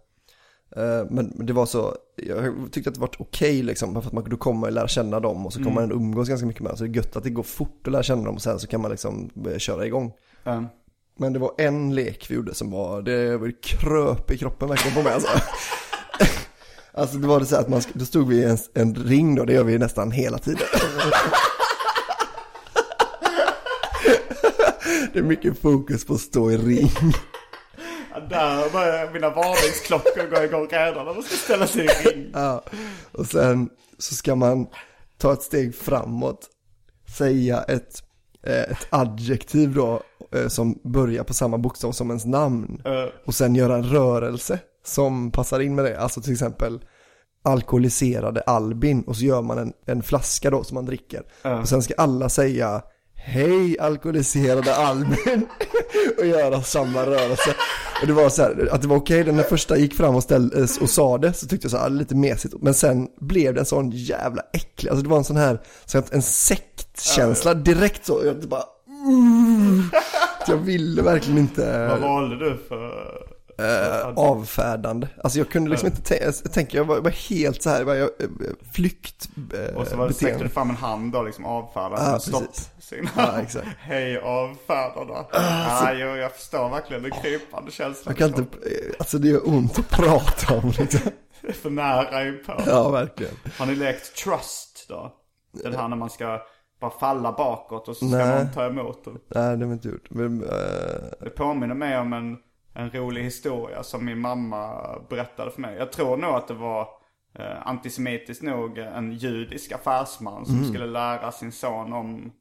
Eh, 0.76 1.06
Men 1.10 1.46
det 1.46 1.54
var 1.54 1.66
så, 1.66 1.96
jag 2.16 2.54
tyckte 2.72 2.90
att 2.90 2.94
det 2.94 3.02
var 3.02 3.10
okej 3.20 3.64
liksom, 3.64 3.94
bara 3.94 4.02
för 4.02 4.08
att 4.10 4.14
man 4.14 4.24
kunde 4.24 4.38
komma 4.38 4.68
och 4.68 4.74
lära 4.74 4.88
känna 4.88 5.20
dem 5.20 5.46
och 5.46 5.54
så 5.54 5.60
kommer 5.60 5.72
man 5.76 5.84
ändå 5.84 5.96
umgås 5.96 6.30
ganska 6.30 6.48
mycket 6.48 6.62
med 6.62 6.72
dem. 6.72 6.78
Så 6.78 6.84
det 6.84 6.90
är 6.90 6.96
gött 6.96 7.16
att 7.16 7.24
det 7.24 7.30
går 7.30 7.44
fort 7.44 7.82
att 7.88 7.92
lära 7.92 8.04
känna 8.04 8.24
dem 8.24 8.36
och 8.36 8.42
sen 8.42 8.60
så 8.60 8.68
kan 8.68 8.82
man 8.82 8.92
liksom 8.92 9.30
börja 9.34 9.60
köra 9.60 9.86
igång. 9.86 10.12
Ja. 10.44 10.64
Men 11.18 11.34
det 11.34 11.40
var 11.40 11.52
en 11.58 11.96
lek 11.96 12.26
vi 12.30 12.36
gjorde 12.36 12.54
som 12.54 12.72
var, 12.72 13.02
det 13.02 13.38
var 13.38 13.62
kröp 13.64 14.32
i 14.32 14.38
kroppen 14.38 14.70
verkligen 14.70 14.96
på 14.98 15.04
mig 15.04 15.14
alltså. 15.14 15.30
Alltså 16.98 17.18
det 17.18 17.28
var 17.28 17.40
det 17.40 17.46
så 17.46 17.56
att 17.56 17.70
man, 17.70 17.82
då 17.94 18.06
stod 18.06 18.28
vi 18.28 18.36
i 18.36 18.44
en, 18.44 18.58
en 18.74 18.96
ring 18.96 19.36
då, 19.36 19.46
det 19.46 19.54
gör 19.54 19.64
vi 19.64 19.78
nästan 19.78 20.12
hela 20.12 20.38
tiden. 20.38 20.62
Det 25.14 25.20
är 25.20 25.24
mycket 25.24 25.60
fokus 25.62 26.06
på 26.06 26.14
att 26.14 26.20
stå 26.20 26.52
i 26.52 26.58
ring. 26.58 26.92
Där 28.20 28.70
börjar 28.70 29.14
mina 29.14 29.30
varningsklockor 29.30 30.36
gå 30.36 30.44
igång 30.44 30.68
redan 30.68 31.06
man 31.06 31.24
ska 31.24 31.36
ställa 31.36 31.68
sig 31.68 31.86
i 31.86 31.88
ring. 31.88 32.30
Ja. 32.34 32.64
Och 33.12 33.26
sen 33.26 33.70
så 33.98 34.16
ska 34.16 34.36
man 34.36 34.68
ta 35.18 35.34
ett 35.34 35.42
steg 35.42 35.76
framåt, 35.76 36.50
säga 37.18 37.62
ett, 37.62 38.04
eh, 38.44 38.62
ett 38.62 38.88
adjektiv 38.90 39.74
då 39.74 40.02
eh, 40.32 40.48
som 40.48 40.80
börjar 40.84 41.24
på 41.24 41.34
samma 41.34 41.58
bokstav 41.58 41.92
som 41.92 42.10
ens 42.10 42.26
namn. 42.26 42.82
Och 43.26 43.36
sen 43.36 43.56
göra 43.56 43.76
en 43.76 43.90
rörelse 43.90 44.60
som 44.86 45.32
passar 45.32 45.60
in 45.60 45.76
med 45.76 45.86
det. 45.86 46.00
Alltså 46.00 46.22
till 46.22 46.34
exempel 46.34 46.80
alkoholiserade 47.44 48.42
Albin 48.42 49.02
och 49.02 49.16
så 49.16 49.26
gör 49.26 49.42
man 49.42 49.58
en, 49.58 49.74
en 49.86 50.04
flaska 50.04 50.50
då 50.50 50.64
som 50.64 50.76
man 50.76 50.86
dricker. 50.86 51.24
Och 51.62 51.70
sen 51.70 51.82
ska 51.82 51.94
alla 51.98 52.30
säga 52.30 52.82
Hej 53.16 53.80
alkoholiserade 53.80 54.76
Albin 54.76 55.48
och 56.18 56.26
göra 56.26 56.62
samma 56.62 57.06
rörelse. 57.06 57.56
Och 58.02 58.08
det 58.08 58.14
var 58.14 58.30
så 58.30 58.42
här, 58.42 58.70
att 58.72 58.82
det 58.82 58.88
var 58.88 58.98
okej, 58.98 59.24
den 59.24 59.36
när 59.36 59.44
första 59.44 59.78
gick 59.78 59.94
fram 59.94 60.16
och, 60.16 60.24
ställ, 60.24 60.68
och 60.82 60.90
sa 60.90 61.18
det 61.18 61.34
så 61.34 61.48
tyckte 61.48 61.66
jag 61.66 61.72
så 61.72 61.78
här, 61.78 61.90
lite 61.90 62.16
mesigt. 62.16 62.54
Men 62.62 62.74
sen 62.74 63.08
blev 63.20 63.54
det 63.54 63.60
en 63.60 63.66
sån 63.66 63.92
jävla 63.92 64.42
äcklig, 64.54 64.90
alltså 64.90 65.04
det 65.04 65.10
var 65.10 65.18
en 65.18 65.24
sån 65.24 65.38
här, 65.38 65.62
en 66.12 66.22
sektkänsla 66.22 67.54
direkt 67.54 68.06
så, 68.06 68.22
jag 68.26 68.50
bara 68.50 68.64
mm. 69.06 69.84
Jag 70.48 70.58
ville 70.58 71.02
verkligen 71.02 71.38
inte 71.38 71.88
Vad 71.88 72.02
valde 72.02 72.40
du 72.40 72.58
för... 72.68 73.35
eh, 73.58 74.08
avfärdande. 74.16 75.08
Alltså 75.24 75.40
jag 75.40 75.50
kunde 75.50 75.70
liksom 75.70 75.88
inte 75.88 76.32
tänka, 76.32 76.78
jag 76.78 76.86
var, 76.86 77.00
var 77.00 77.12
helt 77.12 77.62
så 77.62 77.70
här, 77.70 77.78
jag 77.80 77.86
var, 77.86 77.96
jag, 77.96 78.10
eh, 78.20 78.28
flykt 78.74 79.30
eh, 79.54 79.76
Och 79.76 79.88
så 79.88 79.98
var 79.98 80.08
det, 80.08 80.14
sträckte 80.14 80.44
du 80.44 80.50
fram 80.50 80.70
en 80.70 80.76
hand 80.76 81.16
och 81.16 81.26
liksom 81.26 81.46
avfärdade 81.46 82.02
Ja, 82.02 82.12
med 82.12 82.22
stopp. 82.22 82.48
precis. 82.48 82.70
Signal. 82.80 83.12
Ja, 83.16 83.42
exakt. 83.42 83.68
Hej 83.80 84.20
avfärdarna. 84.20 85.26
Ja, 85.34 85.94
jo, 85.94 86.08
jag 86.08 86.32
förstår 86.32 86.70
verkligen 86.70 87.04
den 87.04 87.12
krypande 87.12 87.72
känslan. 87.72 88.16
Jag 88.18 88.32
kan 88.34 88.42
inte, 88.42 88.58
eh, 88.70 88.94
alltså 89.00 89.18
det 89.18 89.28
gör 89.28 89.50
ont 89.50 89.80
att 89.80 89.90
prata 89.90 90.58
om 90.58 90.74
liksom. 90.80 91.02
Det 91.42 91.48
är 91.50 91.54
för 91.54 91.70
nära 91.70 92.28
inpå. 92.28 92.54
Ja, 92.66 92.90
verkligen. 92.90 93.34
Har 93.58 93.66
ni 93.66 93.76
lekt 93.76 94.16
trust 94.16 94.86
då? 94.90 95.14
Den 95.64 95.76
här 95.76 95.88
när 95.88 95.96
man 95.96 96.10
ska 96.10 96.42
bara 96.82 96.92
falla 96.92 97.32
bakåt 97.32 97.88
och 97.88 97.96
så 97.98 98.08
ska 98.08 98.18
Nej. 98.18 98.36
man 98.44 98.54
ta 98.54 98.66
emot 98.66 99.06
den. 99.06 99.14
Nej, 99.14 99.58
det 99.58 99.66
har 99.66 99.70
vi 99.70 99.74
inte 99.74 99.88
gjort. 99.88 100.10
Men, 100.10 100.44
eh, 100.44 100.50
Det 101.22 101.30
påminner 101.30 101.76
mig 101.76 101.98
om 102.00 102.14
en, 102.14 102.38
en 102.76 102.92
rolig 102.92 103.24
historia 103.24 103.84
som 103.84 104.06
min 104.06 104.20
mamma 104.20 104.82
berättade 105.10 105.52
för 105.52 105.62
mig. 105.62 105.78
Jag 105.78 105.92
tror 105.92 106.18
nog 106.18 106.36
att 106.36 106.48
det 106.48 106.54
var 106.54 106.88
eh, 107.34 107.68
antisemitiskt 107.68 108.44
nog 108.44 108.78
en 108.78 109.12
judisk 109.12 109.72
affärsman 109.72 110.46
som 110.46 110.64
skulle 110.64 110.86
lära 110.86 111.32
sin 111.32 111.52
son 111.52 111.94
om, 111.94 112.32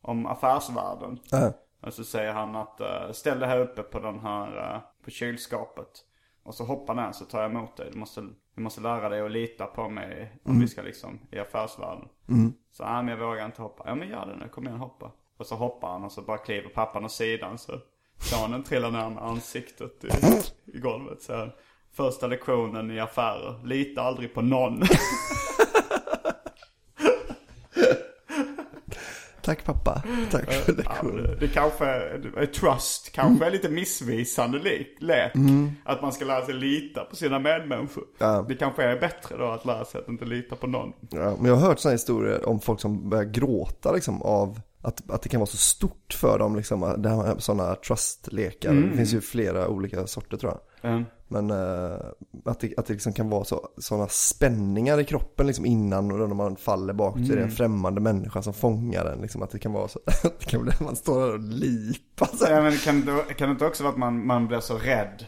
om 0.00 0.26
affärsvärlden. 0.26 1.18
Ja. 1.30 1.52
Och 1.80 1.92
så 1.92 2.04
säger 2.04 2.32
han 2.32 2.56
att 2.56 2.80
uh, 2.80 3.12
ställ 3.12 3.38
det 3.38 3.46
här 3.46 3.60
uppe 3.60 3.82
på 3.82 4.00
den 4.00 4.20
här, 4.20 4.74
uh, 4.74 4.80
på 5.04 5.10
kylskåpet. 5.10 5.88
Och 6.42 6.54
så 6.54 6.64
hoppar 6.64 6.94
ner 6.94 7.12
så 7.12 7.24
tar 7.24 7.42
jag 7.42 7.50
emot 7.50 7.76
dig. 7.76 7.88
Du 7.92 7.98
måste, 7.98 8.20
du 8.54 8.62
måste 8.62 8.80
lära 8.80 9.08
dig 9.08 9.20
att 9.20 9.30
lita 9.30 9.66
på 9.66 9.88
mig 9.88 10.40
om 10.44 10.60
vi 10.60 10.68
ska 10.68 10.82
liksom 10.82 11.20
i 11.30 11.38
affärsvärlden. 11.38 12.08
Så 12.72 12.84
nej 12.84 13.02
men 13.02 13.08
jag 13.18 13.28
vågar 13.28 13.46
inte 13.46 13.62
hoppa. 13.62 13.84
Ja 13.86 13.94
men 13.94 14.08
gör 14.08 14.26
det 14.26 14.36
nu, 14.36 14.48
kom 14.48 14.66
igen 14.66 14.78
hoppa. 14.78 15.12
Och 15.36 15.46
så 15.46 15.54
hoppar 15.54 15.88
han 15.88 16.04
och 16.04 16.12
så 16.12 16.22
bara 16.22 16.38
kliver 16.38 16.68
pappan 16.68 17.04
åt 17.04 17.12
sidan 17.12 17.58
så 17.58 17.72
sonen 18.18 18.62
trillar 18.62 18.90
ner 18.90 19.10
med 19.10 19.22
ansiktet 19.22 20.04
i, 20.04 20.08
i 20.76 20.78
golvet. 20.80 21.22
Så 21.22 21.32
här, 21.32 21.54
första 21.96 22.26
lektionen 22.26 22.90
i 22.90 23.00
affärer, 23.00 23.66
lita 23.66 24.02
aldrig 24.02 24.34
på 24.34 24.42
någon. 24.42 24.82
Tack 29.42 29.64
pappa. 29.64 30.02
Tack 30.30 30.52
för 30.52 30.72
Ja, 30.72 30.76
lektionen. 30.76 31.22
det, 31.22 31.36
det 31.40 31.48
kanske, 31.48 31.84
är- 31.84 32.46
trust 32.46 33.12
kanske 33.12 33.46
är 33.46 33.50
lite 33.50 33.68
missvisande 33.68 34.58
lik, 34.58 34.96
lek. 35.00 35.32
Att 35.84 36.02
man 36.02 36.12
ska 36.12 36.24
lära 36.24 36.44
sig 36.44 36.54
lita 36.54 37.04
på 37.04 37.16
sina 37.16 37.38
medmänniskor. 37.38 38.04
Ja. 38.18 38.44
Det 38.48 38.54
kanske 38.54 38.82
är 38.84 39.00
bättre 39.00 39.36
då 39.38 39.44
att 39.44 39.64
lära 39.64 39.84
sig 39.84 40.00
att 40.00 40.08
inte 40.08 40.24
lita 40.24 40.56
på 40.56 40.66
någon. 40.66 40.92
Ja, 41.10 41.36
men 41.36 41.44
jag 41.44 41.56
har 41.56 41.68
hört 41.68 41.78
sådana 41.78 41.92
historier 41.94 42.48
om 42.48 42.60
folk 42.60 42.80
som 42.80 43.10
börjar 43.10 43.24
gråta 43.24 43.92
liksom 43.92 44.22
av 44.22 44.60
att, 44.84 45.10
att 45.10 45.22
det 45.22 45.28
kan 45.28 45.40
vara 45.40 45.50
så 45.50 45.56
stort 45.56 46.14
för 46.20 46.38
dem 46.38 46.56
liksom, 46.56 46.94
det 46.98 47.08
här, 47.08 47.38
sådana 47.38 47.74
trustlekar. 47.74 48.72
Det 48.74 48.96
finns 48.96 49.14
ju 49.14 49.20
flera 49.20 49.68
olika 49.68 50.06
sorter 50.06 50.36
tror 50.36 50.52
jag. 50.52 50.90
Mm. 50.90 51.04
Men 51.28 51.50
eh, 51.50 51.96
att 52.44 52.60
det, 52.60 52.74
att 52.76 52.86
det 52.86 52.92
liksom 52.92 53.12
kan 53.12 53.28
vara 53.28 53.44
så, 53.44 53.68
sådana 53.78 54.08
spänningar 54.08 55.00
i 55.00 55.04
kroppen 55.04 55.46
liksom 55.46 55.66
innan 55.66 56.12
och 56.12 56.18
då 56.18 56.26
när 56.26 56.34
man 56.34 56.56
faller 56.56 56.92
bak 56.92 57.14
så 57.26 57.32
är 57.32 57.36
det 57.36 57.42
en 57.42 57.50
främmande 57.50 58.00
människa 58.00 58.42
som 58.42 58.54
fångar 58.54 59.04
en. 59.04 59.20
Liksom, 59.20 59.42
att 59.42 59.50
det 59.50 59.58
kan 59.58 59.72
vara 59.72 59.88
så, 59.88 60.00
att 60.06 60.40
det 60.40 60.46
kan 60.46 60.68
man 60.80 60.96
står 60.96 61.20
där 61.20 61.32
och 61.32 61.40
lipar. 61.40 62.28
Ja, 62.40 62.62
men 62.62 62.72
kan, 62.76 63.04
det, 63.04 63.34
kan 63.34 63.48
det 63.48 63.52
inte 63.52 63.66
också 63.66 63.82
vara 63.82 63.92
att 63.92 63.98
man, 63.98 64.26
man 64.26 64.46
blir 64.46 64.60
så 64.60 64.78
rädd? 64.78 65.26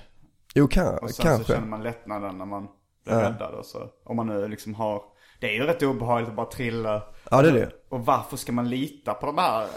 Jo, 0.54 0.68
kan, 0.68 0.98
Och 0.98 1.10
sen 1.10 1.16
så 1.16 1.22
känner 1.22 1.36
kanske. 1.36 1.60
man 1.60 1.82
lättnaden 1.82 2.38
när 2.38 2.46
man 2.46 2.68
blir 3.04 3.14
räddad. 3.14 3.54
Och 3.54 3.66
så, 3.66 3.88
om 4.04 4.16
man 4.16 4.26
nu 4.26 4.48
liksom 4.48 4.74
har, 4.74 5.02
det 5.40 5.46
är 5.46 5.52
ju 5.52 5.62
rätt 5.62 5.82
obehagligt 5.82 6.28
att 6.28 6.36
bara 6.36 6.46
trilla. 6.46 7.02
Ja, 7.30 7.42
det 7.42 7.48
är 7.48 7.52
det. 7.52 7.70
Och 7.88 8.06
varför 8.06 8.36
ska 8.36 8.52
man 8.52 8.70
lita 8.70 9.14
på 9.14 9.26
de 9.26 9.38
här, 9.38 9.62
eh, 9.62 9.68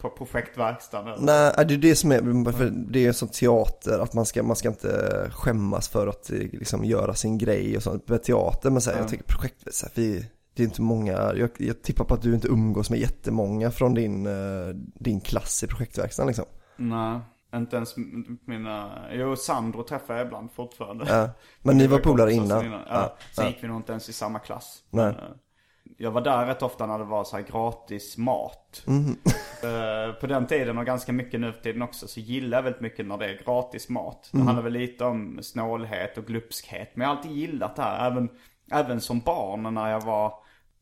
på 0.00 0.10
projektverkstaden? 0.10 1.18
Nej, 1.20 1.52
det 1.68 1.74
är 1.74 1.78
det 1.78 1.96
som 1.96 2.12
är, 2.12 2.52
för 2.52 2.70
det 2.70 3.06
är 3.06 3.12
som 3.12 3.28
teater, 3.28 3.98
att 3.98 4.14
man 4.14 4.26
ska, 4.26 4.42
man 4.42 4.56
ska 4.56 4.68
inte 4.68 5.30
skämmas 5.32 5.88
för 5.88 6.06
att 6.06 6.30
eh, 6.30 6.38
liksom 6.38 6.84
göra 6.84 7.14
sin 7.14 7.38
grej 7.38 7.76
och 7.76 7.82
sånt. 7.82 8.08
Med 8.08 8.22
teater, 8.22 8.70
men 8.70 8.80
så 8.80 8.90
här, 8.90 8.98
jag 8.98 9.08
tycker 9.08 9.24
projekt, 9.24 9.74
så 9.74 9.86
här, 9.86 9.92
vi, 9.94 10.26
det 10.54 10.62
är 10.62 10.64
inte 10.64 10.82
många, 10.82 11.12
jag, 11.12 11.50
jag 11.58 11.82
tippar 11.82 12.04
på 12.04 12.14
att 12.14 12.22
du 12.22 12.34
inte 12.34 12.48
umgås 12.48 12.90
med 12.90 12.98
jättemånga 13.00 13.70
från 13.70 13.94
din, 13.94 14.26
eh, 14.26 14.74
din 14.94 15.20
klass 15.20 15.62
i 15.62 15.66
projektverkstaden 15.66 16.26
liksom. 16.26 16.44
Nej, 16.76 17.20
inte 17.54 17.76
ens 17.76 17.94
mina, 18.44 18.90
jo 19.12 19.36
Sandro 19.36 19.82
träffar 19.82 20.14
jag 20.16 20.26
ibland 20.26 20.52
fortfarande. 20.52 21.04
Ja. 21.08 21.30
Men 21.62 21.76
ni 21.78 21.86
var 21.86 21.98
polare 21.98 22.30
så 22.30 22.36
innan? 22.36 22.64
Ja, 22.72 22.80
Ja, 22.88 23.16
sen 23.32 23.44
ja. 23.44 23.50
gick 23.50 23.64
vi 23.64 23.68
nog 23.68 23.76
inte 23.76 23.92
ens 23.92 24.08
i 24.08 24.12
samma 24.12 24.38
klass. 24.38 24.82
Nej. 24.90 25.06
Eh, 25.06 25.14
jag 25.96 26.10
var 26.10 26.20
där 26.20 26.46
rätt 26.46 26.62
ofta 26.62 26.86
när 26.86 26.98
det 26.98 27.04
var 27.04 27.24
så 27.24 27.36
här 27.36 27.44
gratis 27.44 28.18
mat. 28.18 28.82
Eh, 29.62 30.12
På 30.20 30.26
den 30.26 30.46
tiden 30.46 30.78
och 30.78 30.86
ganska 30.86 31.12
mycket 31.12 31.40
nu 31.40 31.52
för 31.52 31.60
tiden 31.62 31.82
också 31.82 32.08
så 32.08 32.20
gillar 32.20 32.58
jag 32.58 32.62
väldigt 32.62 32.80
mycket 32.82 33.06
när 33.06 33.18
det 33.18 33.26
är 33.26 33.42
gratis 33.44 33.88
mat. 33.88 34.28
Det 34.32 34.38
handlar 34.42 34.62
väl 34.62 34.72
lite 34.72 35.04
om 35.04 35.38
snålhet 35.42 36.18
och 36.18 36.24
glupskhet. 36.26 36.90
Men 36.94 37.02
jag 37.02 37.08
har 37.08 37.16
alltid 37.16 37.32
gillat 37.32 37.76
det 37.76 37.82
här. 37.82 38.06
Även, 38.10 38.28
även 38.72 39.00
som 39.00 39.20
barn 39.20 39.74
när 39.74 39.90
jag 39.90 40.00
var, 40.00 40.34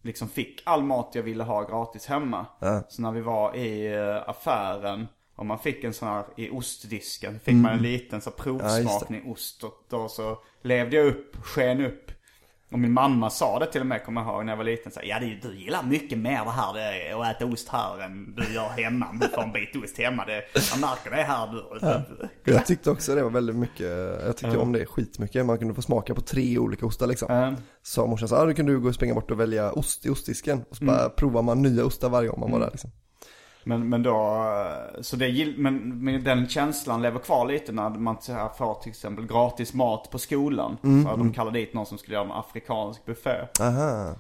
liksom 0.03 0.29
fick 0.29 0.63
all 0.67 0.83
mat 0.83 1.11
jag 1.13 1.23
ville 1.23 1.45
ha 1.45 1.63
gratis 1.63 2.07
hemma. 2.07 2.47
Så 2.89 3.03
när 3.03 3.11
vi 3.13 3.21
var 3.21 3.57
i 3.57 3.95
eh, 3.95 4.29
affären 4.29 5.09
och 5.37 5.47
man 5.47 5.59
fick 5.59 5.85
en 5.85 5.95
sån 5.95 6.09
här 6.09 6.25
i 6.37 6.51
ostdisken. 6.51 7.41
Fick 7.41 7.55
man 7.55 7.73
en 7.73 7.83
liten 7.83 8.21
så 8.21 8.31
Mm. 8.31 8.57
Ja, 8.57 8.59
provsmakning 8.59 9.31
ost. 9.31 9.65
Och 9.65 9.75
då 9.91 10.09
så 10.09 10.39
levde 10.63 10.97
jag 10.97 11.07
upp, 11.07 11.37
sken 11.43 11.85
upp. 11.85 12.11
Och 12.73 12.79
min 12.79 12.93
mamma 12.93 13.31
sa 13.31 13.59
det 13.59 13.67
till 13.67 13.81
och 13.81 13.87
med, 13.87 14.05
kommer 14.05 14.21
jag 14.21 14.31
ihåg, 14.31 14.45
när 14.45 14.53
jag 14.53 14.57
var 14.57 14.65
liten. 14.65 14.93
Så, 14.93 15.01
här, 15.01 15.07
ja, 15.07 15.19
det, 15.21 15.49
du 15.49 15.57
gillar 15.57 15.83
mycket 15.83 16.19
mer 16.19 16.45
det 16.45 16.51
här 16.51 16.75
det, 16.75 17.13
att 17.13 17.37
äta 17.37 17.47
ost 17.47 17.69
här 17.69 18.01
än 18.01 18.35
du 18.35 18.55
gör 18.55 18.69
hemma. 18.69 19.07
Om 19.11 19.19
du 19.19 19.29
får 19.29 19.43
en 19.43 19.53
bit 19.53 19.77
ost 19.77 19.99
hemma. 19.99 20.25
Det, 20.25 20.45
jag 20.55 20.81
märker 20.81 21.11
det 21.11 21.23
här. 21.23 22.29
Du. 22.45 22.53
Jag 22.53 22.67
tyckte 22.67 22.91
också 22.91 23.15
det 23.15 23.23
var 23.23 23.31
väldigt 23.31 23.57
mycket, 23.57 23.87
jag 24.25 24.37
tyckte 24.37 24.59
om 24.59 24.73
det 24.73 24.87
skitmycket. 24.87 25.47
Man 25.47 25.59
kunde 25.59 25.75
få 25.75 25.83
smaka 25.83 26.15
på 26.15 26.21
tre 26.21 26.59
olika 26.59 26.87
ostar 26.87 27.07
liksom. 27.07 27.31
Mm. 27.31 27.55
Så 27.83 28.07
morsan 28.07 28.29
sa, 28.29 28.37
ah, 28.37 28.45
då 28.45 28.55
kan 28.55 28.67
du 28.67 28.81
gå 28.81 28.89
och 28.89 28.95
springa 28.95 29.15
bort 29.15 29.31
och 29.31 29.41
välja 29.41 29.73
ost 29.73 30.07
i 30.07 30.11
ostdisken. 30.11 30.65
Och 30.71 30.77
så 30.77 30.85
bara 30.85 31.09
provar 31.09 31.43
man 31.43 31.63
nya 31.63 31.85
ostar 31.85 32.09
varje 32.09 32.29
gång 32.29 32.41
man 32.41 32.51
var 32.51 32.61
där 32.61 32.71
liksom. 32.71 32.91
Men, 33.69 33.89
men 33.89 34.03
då, 34.03 34.47
så 35.01 35.17
det, 35.17 35.55
men, 35.57 36.05
men 36.05 36.25
den 36.25 36.49
känslan 36.49 37.03
lever 37.03 37.19
kvar 37.19 37.47
lite 37.47 37.73
när 37.73 37.91
man 37.91 38.17
får 38.59 38.83
till 38.83 38.91
exempel 38.91 39.27
gratis 39.27 39.75
mat 39.75 40.11
på 40.11 40.19
skolan. 40.19 40.77
Så 40.83 41.17
de 41.17 41.33
kallar 41.33 41.51
dit 41.51 41.75
någon 41.75 41.87
som 41.87 41.99
skulle 41.99 42.15
göra 42.15 42.25
en 42.25 42.33
afrikansk 42.33 43.07
buffé. 43.07 43.37
Aha. 43.61 44.15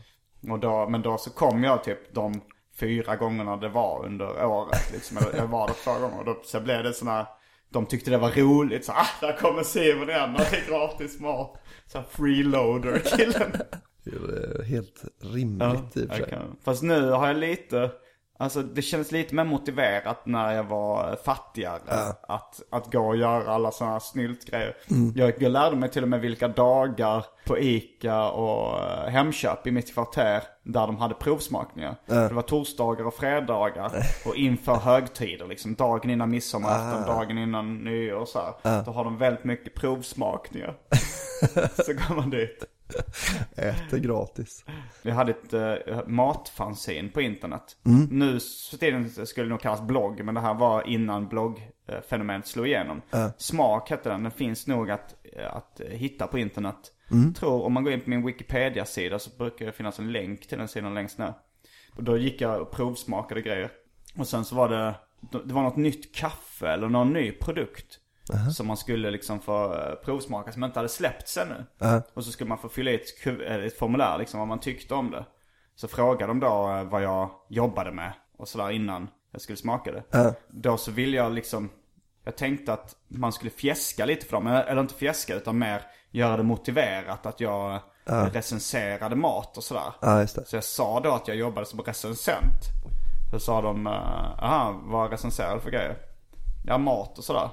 Och 0.51 0.59
då, 0.59 0.88
men 0.88 1.03
då 1.03 1.18
så 1.18 1.30
kom 1.30 1.64
jag 1.64 1.84
typ 1.84 2.14
de 2.14 2.40
fyra 2.76 3.16
gångerna 3.16 3.57
det 3.57 3.68
var 3.68 4.05
under 4.07 4.44
året. 4.44 4.92
Liksom. 4.92 5.18
Jag 5.36 5.47
var 5.47 5.66
där 5.66 5.74
två 5.84 5.92
gånger. 5.92 6.18
Och 6.18 6.24
då, 6.24 6.40
så 6.44 6.61
blev 6.61 6.82
det 6.82 7.05
här, 7.05 7.26
de 7.68 7.86
tyckte 7.86 8.11
det 8.11 8.18
var 8.18 8.30
roligt. 8.30 8.84
Så 8.84 8.92
ah, 8.92 9.07
där 9.20 9.36
kommer 9.36 9.62
Simon 9.62 10.11
igen 10.11 10.34
och 10.34 10.40
det 10.51 10.57
är 10.57 10.68
gratis 10.68 11.20
mat. 11.20 11.62
Så 11.86 12.03
freeloader 12.11 13.03
killen. 13.16 13.53
Det 14.05 14.16
är 14.16 14.62
helt 14.62 15.05
rimligt 15.20 15.97
i 15.97 16.07
och 16.07 16.09
för 16.09 16.16
sig. 16.16 16.38
Fast 16.64 16.82
nu 16.82 17.11
har 17.11 17.26
jag 17.26 17.36
lite, 17.36 17.90
alltså 18.37 18.62
det 18.62 18.82
känns 18.82 19.12
lite 19.12 19.34
mer 19.34 19.45
motiverat 19.45 20.26
när 20.26 20.53
jag 20.53 20.64
var 20.64 21.16
fattigare. 21.24 22.14
Att, 22.28 22.62
att 22.70 22.93
gå 22.93 23.07
och 23.07 23.16
göra 23.16 23.51
alla 23.53 23.70
sådana 23.70 23.93
här 23.93 24.01
snyltgrejer. 24.01 24.76
Jag, 25.14 25.43
jag 25.43 25.53
lärde 25.53 25.76
mig 25.76 25.91
till 25.91 26.03
och 26.03 26.09
med 26.09 26.20
vilka 26.20 26.49
dagar 26.49 27.24
på 27.47 27.59
Ica 27.59 28.30
och 28.30 28.84
eh, 28.84 29.09
Hemköp 29.09 29.66
i 29.66 29.70
mitt 29.70 29.95
kvarter 29.95 30.43
där 30.62 30.87
de 30.87 30.97
hade 30.97 31.14
provsmakningar. 31.14 31.97
Det 32.07 32.32
var 32.32 32.43
torsdagar 32.43 33.05
och 33.07 33.14
fredagar. 33.14 33.93
Och 34.26 34.37
inför 34.37 34.74
högtider 34.74 35.47
liksom. 35.47 35.74
Dagen 35.74 36.11
innan 36.11 36.30
midsommarafton, 36.30 37.16
dagen 37.16 37.39
innan 37.39 37.84
nyår 37.84 38.16
och 38.20 38.28
så 38.28 38.39
här. 38.62 38.82
Då 38.84 38.91
har 38.91 39.05
de 39.05 39.18
väldigt 39.18 39.45
mycket 39.45 39.74
provsmakningar. 39.74 40.74
så 41.84 41.93
går 41.93 42.14
man 42.16 42.30
dit. 42.30 42.64
Äter 43.57 43.99
gratis. 43.99 44.64
Vi 45.03 45.11
hade 45.11 45.30
ett 45.30 45.55
uh, 45.55 46.07
matfanzin 46.07 47.11
på 47.11 47.20
internet. 47.20 47.76
Nu 48.11 48.41
för 48.70 48.76
tiden 48.76 49.26
skulle 49.26 49.47
det 49.47 49.51
nog 49.51 49.61
kallas 49.61 49.82
blogg, 49.82 50.24
men 50.24 50.34
det 50.34 50.41
här 50.41 50.55
var 50.55 50.89
innan 50.89 51.28
bloggfenomenet 51.28 52.47
slog 52.47 52.66
igenom. 52.66 53.03
Smak 53.39 53.91
hette 53.91 54.09
den, 54.09 54.22
den 54.22 54.32
finns 54.32 54.66
nog 54.66 54.91
att, 54.91 55.14
eh, 55.32 55.57
att 55.57 55.80
eh, 55.80 55.87
hitta 55.87 56.26
på 56.26 56.39
internet. 56.39 56.93
Tror, 57.34 57.62
om 57.62 57.72
man 57.72 57.84
går 57.84 57.93
in 57.93 58.01
på 58.01 58.11
min 58.11 58.26
Wikipedia-sida 58.26 59.18
så 59.18 59.30
brukar 59.39 59.66
det 59.66 59.72
finnas 59.72 59.99
en 59.99 60.12
länk 60.12 60.47
till 60.47 60.59
den 60.59 60.68
sidan 60.68 60.95
längst 60.95 61.18
ner. 61.18 61.34
Och 61.97 62.05
då 62.05 62.18
gick 62.18 62.41
jag 62.41 62.61
och 62.61 62.70
provsmakade 62.70 63.43
grejer. 63.43 63.70
Och 64.18 64.28
sen 64.28 64.45
så 64.45 64.55
var 64.57 64.68
det, 64.68 64.95
det 65.45 65.55
var 65.55 65.62
något 65.62 65.76
nytt 65.76 66.14
kaffe 66.14 66.68
eller 66.68 66.89
någon 66.89 67.12
ny 67.12 67.32
produkt. 67.32 68.01
Som 68.51 68.66
man 68.66 68.77
skulle 68.77 69.11
liksom 69.11 69.41
få 69.41 69.74
eh, 69.74 69.95
provsmaka 70.05 70.53
som 70.53 70.64
inte 70.64 70.79
hade 70.79 70.89
släppts 70.89 71.37
ännu. 71.37 71.64
Och 72.14 72.24
så 72.24 72.33
skulle 72.33 72.49
man 72.49 72.59
få 72.59 72.68
fylla 72.68 72.91
i 72.91 72.95
ett, 72.95 73.27
eh, 73.27 73.57
ett 73.57 73.79
formulär 73.79 74.18
liksom 74.18 74.39
vad 74.41 74.49
man 74.49 74.61
tyckte 74.61 74.95
om 74.95 75.11
det. 75.11 75.24
Så 75.74 75.89
frågade 75.89 76.27
de 76.27 76.41
då 76.41 76.70
eh, 76.70 76.85
vad 76.85 77.03
jag 77.03 77.31
jobbade 77.49 77.93
med 77.93 78.12
och 78.39 78.49
sådär 78.49 78.70
innan 78.70 79.09
jag 79.33 79.41
skulle 79.41 79.57
smaka 79.57 79.93
det. 79.93 80.03
Då 80.49 80.77
så 80.77 80.91
ville 80.91 81.16
jag 81.16 81.33
liksom, 81.33 81.70
jag 82.24 82.37
tänkte 82.37 82.72
att 82.72 82.97
man 83.09 83.33
skulle 83.33 83.51
fjäska 83.51 84.05
lite 84.05 84.27
för 84.27 84.33
dem. 84.37 84.47
Eller 84.47 84.81
inte 84.81 84.95
fjäska 84.95 85.35
utan 85.35 85.59
mer 85.59 85.83
göra 86.11 86.37
det 86.37 86.43
motiverat 86.43 87.27
att 87.27 87.41
jag 87.41 87.81
recenserade 88.33 89.16
mat 89.16 89.57
och 89.57 89.64
sådär. 89.64 89.93
Så 90.47 90.57
jag 90.57 90.64
sa 90.64 91.01
då 91.01 91.11
att 91.12 91.29
jag 91.29 91.37
jobbade 91.37 91.66
som 91.66 91.81
recensent. 91.81 92.62
Så 93.31 93.39
sa 93.41 93.62
de, 93.62 93.87
eh, 93.87 93.93
aha, 94.45 94.81
vad 94.85 95.11
recenserar 95.11 95.55
du 95.55 95.61
för 95.61 95.70
grejer? 95.70 95.97
Ja, 96.66 96.79
mat 96.79 97.18
och 97.18 97.24
sådär. 97.24 97.49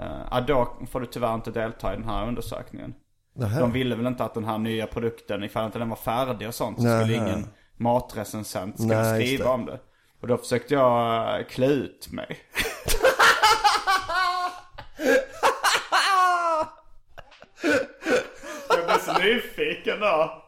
Uh, 0.00 0.26
ja, 0.30 0.40
då 0.40 0.76
får 0.90 1.00
du 1.00 1.06
tyvärr 1.06 1.34
inte 1.34 1.50
delta 1.50 1.92
i 1.92 1.96
den 1.96 2.04
här 2.08 2.28
undersökningen. 2.28 2.94
Nähä. 3.34 3.60
De 3.60 3.72
ville 3.72 3.94
väl 3.96 4.06
inte 4.06 4.24
att 4.24 4.34
den 4.34 4.44
här 4.44 4.58
nya 4.58 4.86
produkten, 4.86 5.44
ifall 5.44 5.66
inte 5.66 5.78
den 5.78 5.88
var 5.88 5.96
färdig 5.96 6.48
och 6.48 6.54
sånt, 6.54 6.78
så 6.78 6.84
Nähä. 6.84 7.00
skulle 7.00 7.16
ingen 7.16 7.46
matrecensent 7.76 8.80
skulle 8.80 9.02
Nej, 9.02 9.26
skriva 9.26 9.44
det. 9.44 9.50
om 9.50 9.66
det. 9.66 9.80
Och 10.20 10.28
då 10.28 10.36
försökte 10.38 10.74
jag 10.74 11.40
eh, 11.40 11.46
klä 11.46 11.66
ut 11.66 12.08
mig. 12.12 12.38
jag 18.68 18.84
blev 18.86 18.98
så 18.98 19.12
nyfiken 19.18 20.00
då. 20.00 20.42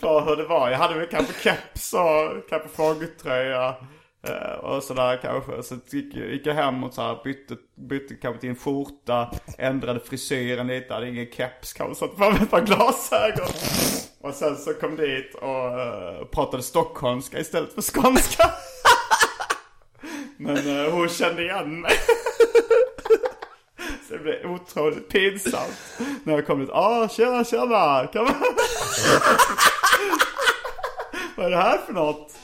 På 0.00 0.20
hur 0.20 0.36
det 0.36 0.44
var. 0.44 0.70
Jag 0.70 0.78
hade 0.78 0.98
väl 0.98 1.08
kanske 1.08 1.32
keps 1.42 1.94
och 1.94 2.48
kanske 2.48 2.68
fågeltröja. 2.68 3.74
Eh, 4.28 4.52
och 4.52 4.82
sådär 4.82 5.18
kanske. 5.22 5.62
Så 5.62 5.74
gick, 5.90 6.14
gick 6.14 6.46
jag 6.46 6.54
hem 6.54 6.84
och 6.84 6.94
så 6.94 7.02
här 7.02 7.20
bytte, 7.24 7.56
bytte 7.74 8.14
kanske 8.14 8.40
till 8.40 8.50
en 8.50 8.56
skjorta. 8.56 9.30
Ändrade 9.58 10.00
frisyren 10.00 10.66
lite. 10.66 10.94
Hade 10.94 11.08
ingen 11.08 11.26
keps 11.32 11.72
kanske. 11.72 11.94
Satte 11.94 12.16
på 12.16 12.30
mig 12.30 12.42
ett 12.42 12.50
par 12.50 12.60
glasögon. 12.60 13.48
Och 14.20 14.34
sen 14.34 14.56
så 14.56 14.74
kom 14.74 14.96
dit 14.96 15.34
och 15.34 15.66
uh, 15.76 16.24
pratade 16.32 16.62
stockholmska 16.62 17.40
istället 17.40 17.72
för 17.72 17.82
skånska. 17.82 18.50
Men 20.36 20.66
uh, 20.66 20.90
hon 20.90 21.08
kände 21.08 21.42
igen 21.42 21.80
mig. 21.80 21.92
Så 24.08 24.14
det 24.14 24.18
blev 24.18 24.50
otroligt 24.50 25.08
pinsamt. 25.08 25.98
När 26.24 26.34
jag 26.34 26.46
kom 26.46 26.60
dit. 26.60 26.70
Ah, 26.72 27.08
tjena, 27.08 27.44
tjena. 27.44 28.06
Kan 28.06 28.24
man... 28.24 28.34
Vad 31.36 31.46
är 31.46 31.50
det 31.50 31.56
här 31.56 31.78
för 31.86 31.92
något? 31.92 32.34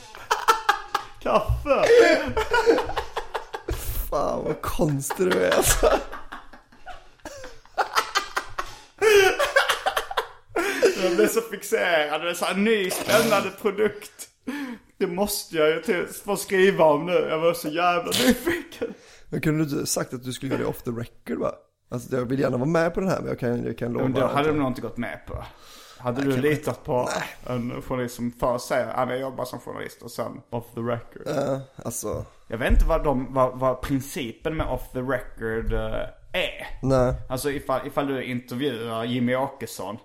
Kaffe? 1.25 1.85
Fan 4.09 4.43
vad 4.45 4.61
konstig 4.61 5.31
du 5.31 5.43
är 5.43 5.51
alltså. 5.51 5.91
Jag 11.03 11.15
blev 11.15 11.27
så 11.27 11.41
fixerad. 11.41 12.21
Det 12.21 12.29
är 12.29 12.33
så 12.33 12.45
här 12.45 12.55
ny 12.55 12.89
spännande 12.89 13.49
produkt. 13.61 14.29
Det 14.97 15.07
måste 15.07 15.55
jag 15.55 15.69
ju 15.69 15.81
till, 15.81 16.07
få 16.25 16.37
skriva 16.37 16.85
om 16.85 17.05
nu. 17.05 17.27
Jag 17.29 17.39
var 17.39 17.53
så 17.53 17.67
jävla 17.67 18.11
nyfiken. 18.11 18.93
Men 19.29 19.41
kunde 19.41 19.65
du 19.65 19.69
inte 19.69 19.85
sagt 19.91 20.13
att 20.13 20.23
du 20.23 20.33
skulle 20.33 20.51
göra 20.51 20.63
det 20.63 20.69
off 20.69 20.81
the 20.81 20.91
record 20.91 21.37
va? 21.37 21.51
Alltså 21.91 22.15
jag 22.15 22.25
vill 22.25 22.39
gärna 22.39 22.57
vara 22.57 22.69
med 22.69 22.93
på 22.93 22.99
den 22.99 23.09
här 23.09 23.19
men 23.19 23.27
jag 23.27 23.39
kan, 23.39 23.65
jag 23.65 23.77
kan 23.77 23.93
lova. 23.93 24.03
Men 24.03 24.13
det 24.13 24.27
hade 24.27 24.47
de 24.47 24.57
nog 24.57 24.67
inte 24.67 24.81
gått 24.81 24.97
med 24.97 25.25
på. 25.27 25.43
Hade 25.97 26.21
du 26.21 26.37
litat 26.37 26.83
på 26.83 27.09
en 27.47 27.81
journalist 27.81 28.15
som 28.15 28.31
först 28.39 28.65
säger 28.65 28.87
att 28.87 29.09
jag 29.09 29.19
jobbar 29.19 29.45
som 29.45 29.59
journalist 29.59 30.01
och 30.01 30.11
sen 30.11 30.41
off 30.49 30.65
the 30.75 30.81
record. 30.81 31.27
Eh, 31.27 31.59
alltså, 31.85 32.25
Jag 32.47 32.57
vet 32.57 32.71
inte 32.71 32.85
vad, 32.85 33.03
de, 33.03 33.33
vad, 33.33 33.59
vad 33.59 33.81
principen 33.81 34.57
med 34.57 34.67
off 34.67 34.91
the 34.91 35.01
record 35.01 35.73
eh, 35.73 36.07
är. 36.33 36.67
nej. 36.81 37.13
Alltså 37.29 37.51
ifall, 37.51 37.87
ifall 37.87 38.07
du 38.07 38.23
intervjuar 38.23 39.03
Jimmy 39.03 39.35
Åkesson 39.35 39.97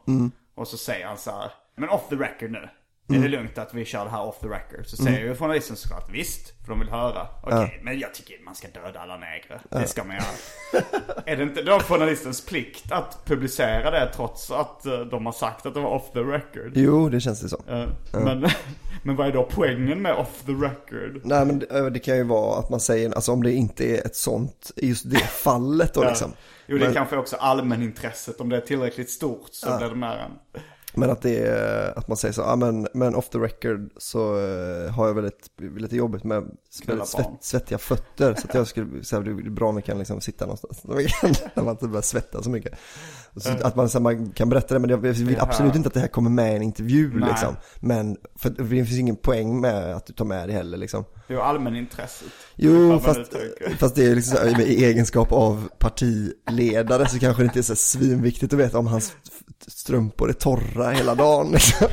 och 0.55 0.69
så 0.69 0.77
säger 0.77 1.07
han 1.07 1.17
så 1.19 1.31
här. 1.31 1.51
Men 1.77 1.89
off 1.89 2.09
the 2.09 2.15
record 2.17 2.51
nu. 2.51 2.69
Är 3.15 3.23
det 3.23 3.29
lugnt 3.29 3.59
att 3.59 3.75
vi 3.75 3.85
kör 3.85 4.05
det 4.05 4.11
här 4.11 4.23
off 4.23 4.39
the 4.41 4.47
record? 4.47 4.87
Så 4.87 4.97
säger 4.97 5.21
ju 5.21 5.37
journalisten 5.37 5.77
såklart 5.77 6.11
visst, 6.13 6.55
för 6.65 6.69
de 6.73 6.81
vill 6.81 6.89
höra. 6.91 7.27
Okej, 7.43 7.81
men 7.83 7.99
jag 7.99 8.15
tycker 8.15 8.45
man 8.45 8.55
ska 8.55 8.69
döda 8.69 9.01
alla 9.01 9.17
negrer. 9.17 9.61
Det 9.69 9.87
ska 9.87 10.05
man 10.05 10.17
göra. 10.17 10.83
är 11.27 11.37
det 11.37 11.43
inte 11.43 11.63
då 11.63 11.79
journalistens 11.81 12.47
plikt 12.47 12.93
att 12.93 13.19
publicera 13.25 13.91
det 13.91 14.13
trots 14.17 14.51
att 14.51 14.87
eh, 14.87 14.99
de 15.01 15.27
har 15.27 15.33
sagt 15.33 15.67
att 15.67 15.75
det 15.75 15.81
var 15.81 15.91
off 15.91 16.13
the 16.13 16.21
record? 16.21 16.73
Jo, 16.75 17.09
det 17.09 17.21
känns 17.21 17.41
det 17.41 17.49
som. 17.49 17.63
Eh, 17.69 17.87
Men, 18.13 18.47
men 19.03 19.17
vad 19.17 19.27
är 19.27 19.33
då 19.33 19.49
poängen 19.51 20.03
med 20.03 20.15
off 20.15 20.43
the 20.47 20.53
record? 20.53 21.21
Nej 21.25 21.45
men 21.47 21.59
det, 21.59 21.91
det 21.91 21.99
kan 21.99 22.17
ju 22.17 22.25
vara 22.25 22.59
att 22.59 22.71
man 22.71 22.81
säger, 22.81 23.15
alltså 23.15 23.33
om 23.33 23.43
det 23.43 23.53
inte 23.53 23.85
är 23.85 24.07
ett 24.07 24.17
sånt, 24.17 24.71
just 24.77 25.11
det 25.11 25.19
fallet 25.45 25.95
då 25.95 26.05
liksom. 26.05 26.33
Jo, 26.67 26.79
det 26.79 26.83
är 26.85 26.87
Men- 26.87 26.95
kanske 26.95 27.17
också 27.17 27.37
allmänintresset. 27.37 28.41
Om 28.41 28.49
det 28.49 28.57
är 28.57 28.61
tillräckligt 28.61 29.11
stort 29.11 29.49
så 29.51 29.79
blir 29.79 29.89
det 29.89 29.95
mer 29.95 30.17
än... 30.17 30.63
Men 30.95 31.11
att 31.11 31.23
det 31.23 31.39
är, 31.39 31.99
att 31.99 32.09
man 32.09 32.17
säger 32.17 32.33
så, 32.33 32.41
ja 32.41 32.57
men, 32.57 32.89
men 32.95 33.15
off 33.15 33.29
the 33.29 33.39
record 33.39 33.91
så 33.97 34.39
eh, 34.39 34.93
har 34.93 35.07
jag 35.07 35.15
väldigt, 35.15 35.51
lite 35.77 35.97
jobbigt 35.97 36.25
med 36.25 36.51
väldigt 36.87 37.09
svett, 37.09 37.27
svettiga 37.41 37.79
fötter. 37.79 38.35
Så 38.35 38.49
att 38.49 38.55
jag 38.55 38.67
skulle 38.67 39.05
säga 39.05 39.23
det 39.23 39.31
är 39.31 39.51
bra 39.51 39.69
om 39.69 39.77
vi 39.77 39.83
kan 39.83 39.99
liksom 39.99 40.21
sitta 40.21 40.45
någonstans 40.45 40.83
där 41.55 41.63
man 41.63 41.71
inte 41.71 41.89
börjar 41.89 42.03
svettas 42.03 42.45
så 42.45 42.51
mycket. 42.51 42.79
Så 43.37 43.51
att 43.51 43.77
man, 43.77 43.89
så 43.89 44.01
man 44.01 44.33
kan 44.33 44.49
berätta 44.49 44.75
det, 44.75 44.81
men 44.81 44.91
jag 44.91 44.99
vill 44.99 45.41
absolut 45.41 45.75
inte 45.75 45.87
att 45.87 45.95
det 45.95 46.01
här 46.01 46.09
kommer 46.09 46.31
med 46.31 46.53
i 46.53 46.57
en 46.57 46.63
intervju 46.63 47.11
Nej. 47.15 47.29
liksom. 47.29 47.57
Men, 47.81 48.17
för 48.37 48.51
det 48.51 48.65
finns 48.67 48.99
ingen 48.99 49.17
poäng 49.17 49.61
med 49.61 49.97
att 49.97 50.07
du 50.07 50.13
tar 50.13 50.25
med 50.25 50.49
det 50.49 50.53
heller 50.53 50.79
liksom. 50.79 51.05
Ju 51.29 51.41
allmänintresset. 51.41 52.29
Jo, 52.57 53.01
fast, 53.01 53.33
fast 53.79 53.95
det 53.95 54.05
är 54.05 54.15
liksom 54.15 54.37
så 54.37 54.43
här, 54.43 54.61
i 54.61 54.85
egenskap 54.85 55.33
av 55.33 55.69
partiledare 55.79 57.09
så 57.09 57.19
kanske 57.19 57.43
det 57.43 57.47
inte 57.47 57.59
är 57.59 57.63
så 57.63 57.77
svinviktigt 57.77 58.53
att 58.53 58.59
veta 58.59 58.79
om 58.79 58.87
hans 58.87 59.13
strumpor 59.59 60.29
är 60.29 60.33
torra 60.33 60.91
hela 60.91 61.15
dagen. 61.15 61.51
Liksom. 61.51 61.89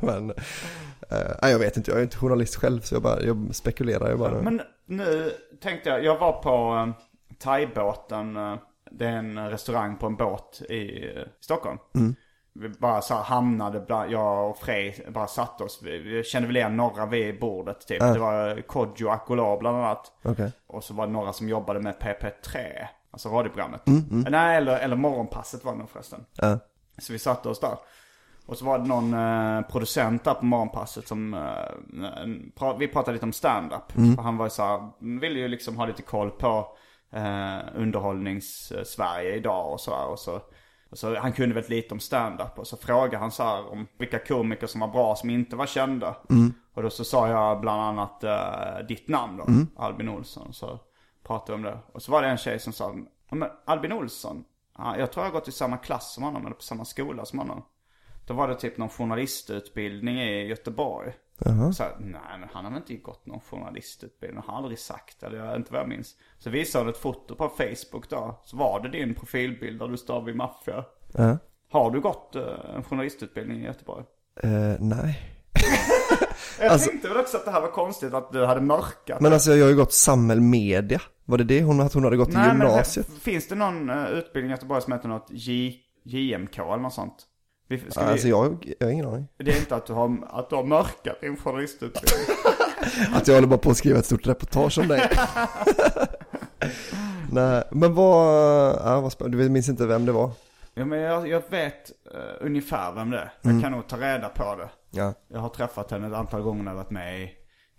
Men, 0.00 0.30
eh, 1.10 1.50
jag 1.50 1.58
vet 1.58 1.76
inte, 1.76 1.90
jag 1.90 1.98
är 1.98 2.04
inte 2.04 2.16
journalist 2.16 2.56
själv 2.56 2.80
så 2.80 2.94
jag 2.94 3.02
bara, 3.02 3.22
jag 3.22 3.48
spekulerar 3.52 4.10
ju 4.10 4.16
bara. 4.16 4.42
Men 4.42 4.60
nu 4.86 5.32
tänkte 5.62 5.88
jag, 5.88 6.04
jag 6.04 6.18
var 6.18 6.32
på 6.32 6.74
uh, 6.74 6.94
Thaibåten. 7.38 8.36
eh, 8.36 8.54
det 8.90 9.06
är 9.06 9.16
en 9.16 9.50
restaurang 9.50 9.96
på 9.96 10.06
en 10.06 10.16
båt 10.16 10.62
i 10.68 11.12
eh, 11.16 11.22
Stockholm. 11.40 11.78
Vi 12.60 12.68
bara 12.68 13.00
så 13.00 13.14
här 13.14 13.22
hamnade, 13.22 13.80
bland, 13.80 14.10
jag 14.10 14.50
och 14.50 14.58
Frej 14.58 15.06
bara 15.08 15.26
satte 15.26 15.64
oss. 15.64 15.80
Vi, 15.82 15.98
vi 15.98 16.24
kände 16.24 16.46
väl 16.46 16.56
igen 16.56 16.76
några 16.76 17.06
vid 17.06 17.40
bordet 17.40 17.86
typ. 17.86 18.00
Det 18.00 18.18
var 18.18 18.62
Kodjo 18.62 19.08
Akolor 19.08 19.58
bland 19.60 19.76
annat. 19.76 20.12
Okej. 20.22 20.52
Och 20.66 20.84
så 20.84 20.94
var 20.94 21.06
det 21.06 21.12
några 21.12 21.32
som 21.32 21.48
jobbade 21.48 21.80
med 21.80 21.94
PP3. 21.94 22.56
Alltså 23.16 23.28
radioprogrammet. 23.28 23.88
Eh, 23.88 23.94
Nej, 24.30 24.56
eller, 24.56 24.78
eller 24.78 24.96
morgonpasset 24.96 25.64
var 25.64 25.72
det 25.72 25.78
nog 25.78 25.90
förresten. 25.90 26.24
Ja. 26.34 26.58
Så 26.98 27.12
vi 27.12 27.18
satte 27.18 27.48
oss 27.48 27.60
där. 27.60 27.76
Och 28.46 28.56
så 28.58 28.64
var 28.64 28.78
det 28.78 28.84
någon 28.84 29.14
eh, 29.14 29.62
producent 29.70 30.24
där 30.24 30.34
på 30.34 30.44
morgonpasset 30.44 31.08
som, 31.08 31.34
eh, 31.34 32.50
pra, 32.58 32.76
vi 32.76 32.88
pratade 32.88 33.12
lite 33.12 33.26
om 33.26 33.32
stand-up. 33.32 33.92
För 34.16 34.22
Han 34.22 34.36
var 34.36 34.48
så 34.48 34.62
här, 34.62 34.90
ville 35.20 35.38
ju 35.38 35.48
liksom 35.48 35.76
ha 35.76 35.86
lite 35.86 36.02
koll 36.02 36.30
på 36.30 36.76
eh, 37.12 37.58
underhållnings-Sverige 37.76 39.34
idag 39.34 39.72
och 39.72 39.80
så 39.80 39.96
här. 39.96 40.06
Och 40.06 40.18
så, 40.18 40.40
och 40.90 40.98
så 40.98 41.16
han 41.18 41.32
kunde 41.32 41.54
väldigt 41.54 41.70
lite 41.70 41.94
om 41.94 42.00
stand-up. 42.00 42.58
Och 42.58 42.66
så 42.66 42.76
frågade 42.76 43.16
han 43.18 43.30
så 43.30 43.42
här 43.42 43.72
om 43.72 43.86
vilka 43.98 44.18
komiker 44.18 44.66
som 44.66 44.80
var 44.80 44.88
bra 44.88 45.16
som 45.16 45.30
inte 45.30 45.56
var 45.56 45.66
kända. 45.66 46.16
Och 46.74 46.82
då 46.82 46.90
så 46.90 47.04
sa 47.04 47.28
jag 47.28 47.60
bland 47.60 47.82
annat 47.82 48.24
eh, 48.24 48.86
ditt 48.88 49.08
namn 49.08 49.36
då, 49.36 49.44
Albin 49.76 50.08
Olsson. 50.08 50.52
Så 50.52 50.78
pratade 51.26 51.56
om 51.56 51.62
det. 51.62 51.78
Och 51.92 52.02
så 52.02 52.12
var 52.12 52.22
det 52.22 52.28
en 52.28 52.36
tjej 52.36 52.58
som 52.58 52.72
sa, 52.72 52.94
"Ja, 53.30 53.36
men 53.36 53.48
Albin 53.64 53.92
Olsson, 53.92 54.44
ja, 54.78 54.98
jag 54.98 55.12
tror 55.12 55.24
jag 55.26 55.32
har 55.32 55.38
gått 55.40 55.48
i 55.48 55.52
samma 55.52 55.76
klass 55.76 56.14
som 56.14 56.22
honom 56.24 56.46
eller 56.46 56.56
på 56.56 56.62
samma 56.62 56.84
skola 56.84 57.24
som 57.24 57.38
honom. 57.38 57.62
Då 58.26 58.34
var 58.34 58.48
det 58.48 58.54
typ 58.54 58.78
någon 58.78 58.88
journalistutbildning 58.88 60.18
i 60.20 60.46
Göteborg. 60.46 61.12
Så 61.72 61.82
här, 61.82 61.96
nej 61.98 62.20
men 62.40 62.48
han 62.52 62.64
har 62.64 62.72
väl 62.72 62.80
inte 62.80 62.94
gått 62.94 63.26
någon 63.26 63.40
journalistutbildning, 63.40 64.42
har 64.46 64.56
aldrig 64.56 64.78
sagt, 64.78 65.22
eller 65.22 65.38
jag 65.38 65.56
inte 65.56 65.72
vad 65.72 65.80
jag 65.82 65.88
minns. 65.88 66.14
Så 66.38 66.50
visade 66.50 66.84
hon 66.84 66.90
ett 66.92 66.98
foto 67.00 67.34
på 67.34 67.48
Facebook 67.48 68.08
då, 68.10 68.40
så 68.44 68.56
var 68.56 68.80
det 68.80 68.88
din 68.88 69.14
profilbild 69.14 69.78
där 69.78 69.88
du 69.88 69.96
står 69.96 70.22
vid 70.22 70.36
maffia. 70.36 70.84
Ja. 71.12 71.38
Har 71.70 71.90
du 71.90 72.00
gått 72.00 72.36
eh, 72.36 72.42
en 72.76 72.82
journalistutbildning 72.84 73.60
i 73.60 73.64
Göteborg? 73.64 74.04
Eh, 74.42 74.50
nej. 74.80 75.32
Jag 76.60 76.72
Alltså- 76.72 76.90
tänkte 76.90 77.08
väl 77.08 77.16
också 77.16 77.36
att 77.36 77.44
det 77.44 77.50
här 77.50 77.60
var 77.60 77.70
konstigt 77.70 78.14
att 78.14 78.32
du 78.32 78.46
hade 78.46 78.60
mörkat. 78.60 79.20
Men 79.20 79.32
alltså 79.32 79.52
jag 79.52 79.64
har 79.64 79.70
ju 79.70 79.76
gått 79.76 79.92
samhällsmedia. 79.92 81.00
Var 81.28 81.38
det 81.38 81.44
det 81.44 81.62
hon, 81.62 81.80
att 81.80 81.92
hon 81.94 82.04
hade 82.04 82.16
gått 82.16 82.28
i 82.28 82.32
Nej, 82.32 82.48
men 82.54 82.66
gymnasiet? 82.68 83.06
det- 83.14 83.20
finns 83.20 83.48
det 83.48 83.54
någon 83.54 83.90
uh, 83.90 84.08
utbildning 84.10 84.50
i 84.50 84.54
Göteborg 84.54 84.82
som 84.82 84.92
heter 84.92 85.08
något 85.08 85.26
J, 85.30 85.74
JMK 86.04 86.58
eller 86.58 86.76
något 86.76 86.92
sånt? 86.94 87.14
Vi, 87.68 87.78
ska 87.90 88.00
vi, 88.04 88.06
Alltså 88.06 88.28
jag, 88.28 88.74
jag 88.78 88.86
har 88.86 88.92
ingen 88.92 89.06
aning. 89.06 89.28
Det 89.38 89.50
är 89.52 89.58
inte 89.58 89.76
att 89.76 89.86
du 89.86 89.92
har, 89.92 90.18
att 90.30 90.50
du 90.50 90.56
har 90.56 90.64
mörkat 90.64 91.20
din 91.20 91.36
journalistutbildning. 91.36 92.36
Att 93.14 93.28
jag 93.28 93.34
håller 93.34 93.48
bara 93.48 93.58
på 93.58 93.70
att 93.70 93.76
skriva 93.76 93.98
ett 93.98 94.06
stort 94.06 94.26
reportage 94.26 94.78
om 94.78 94.88
dig. 94.88 95.10
Nej, 97.32 97.62
men 97.70 97.94
vad, 97.94 98.26
ja, 98.84 99.00
vad 99.00 99.12
spännande. 99.12 99.38
Du 99.44 99.48
minns 99.48 99.68
inte 99.68 99.86
vem 99.86 100.06
det 100.06 100.12
var? 100.12 100.30
ja, 100.74 100.84
men 100.84 100.98
jag, 100.98 101.28
jag 101.28 101.42
vet 101.50 101.90
eh, 102.14 102.20
ungefär 102.46 102.92
vem 102.92 103.10
det 103.10 103.18
är. 103.18 103.32
Jag 103.42 103.62
kan 103.62 103.72
nog 103.72 103.86
ta 103.88 103.96
reda 103.96 104.28
på 104.28 104.56
det. 104.56 104.68
Ja. 104.90 105.12
Jag 105.28 105.40
har 105.40 105.48
träffat 105.48 105.90
henne 105.90 106.06
ett 106.06 106.12
antal 106.14 106.42
gånger 106.42 106.62
när 106.62 106.70
jag 106.70 106.76
varit 106.76 106.90
med 106.90 107.20
i, 107.20 107.30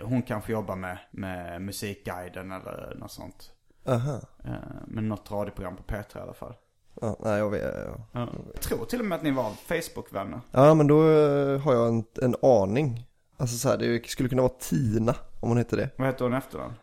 hon 0.01 0.21
kanske 0.21 0.51
jobbar 0.51 0.75
med, 0.75 0.97
med 1.11 1.61
Musikguiden 1.61 2.51
eller 2.51 2.95
något 2.99 3.11
sånt. 3.11 3.51
Aha. 3.85 4.21
Eh, 4.43 4.51
men 4.87 5.09
något 5.09 5.31
radioprogram 5.31 5.75
på 5.75 5.83
P3 5.83 6.17
i 6.17 6.21
alla 6.21 6.33
fall. 6.33 6.53
Ja, 7.01 7.17
nej, 7.19 7.37
jag 7.37 7.49
vet. 7.49 7.75
Ja. 7.75 8.07
Ja. 8.11 8.29
Jag 8.53 8.61
tror 8.61 8.85
till 8.85 8.99
och 8.99 9.05
med 9.05 9.15
att 9.15 9.23
ni 9.23 9.31
var 9.31 9.51
Facebook-vänner. 9.51 10.41
ja, 10.51 10.73
men 10.73 10.87
då 10.87 11.09
eh, 11.09 11.59
har 11.59 11.73
jag 11.73 11.87
en, 11.87 12.03
en 12.21 12.35
aning. 12.41 13.07
Alltså 13.37 13.57
så 13.57 13.69
här, 13.69 13.77
det 13.77 14.07
skulle 14.07 14.29
kunna 14.29 14.41
vara 14.41 14.53
Tina, 14.59 15.15
om 15.39 15.49
hon 15.49 15.57
heter 15.57 15.77
det. 15.77 15.89
Vad 15.97 16.07
heter 16.07 16.23
hon 16.25 16.33
efter 16.33 16.59
den? 16.59 16.73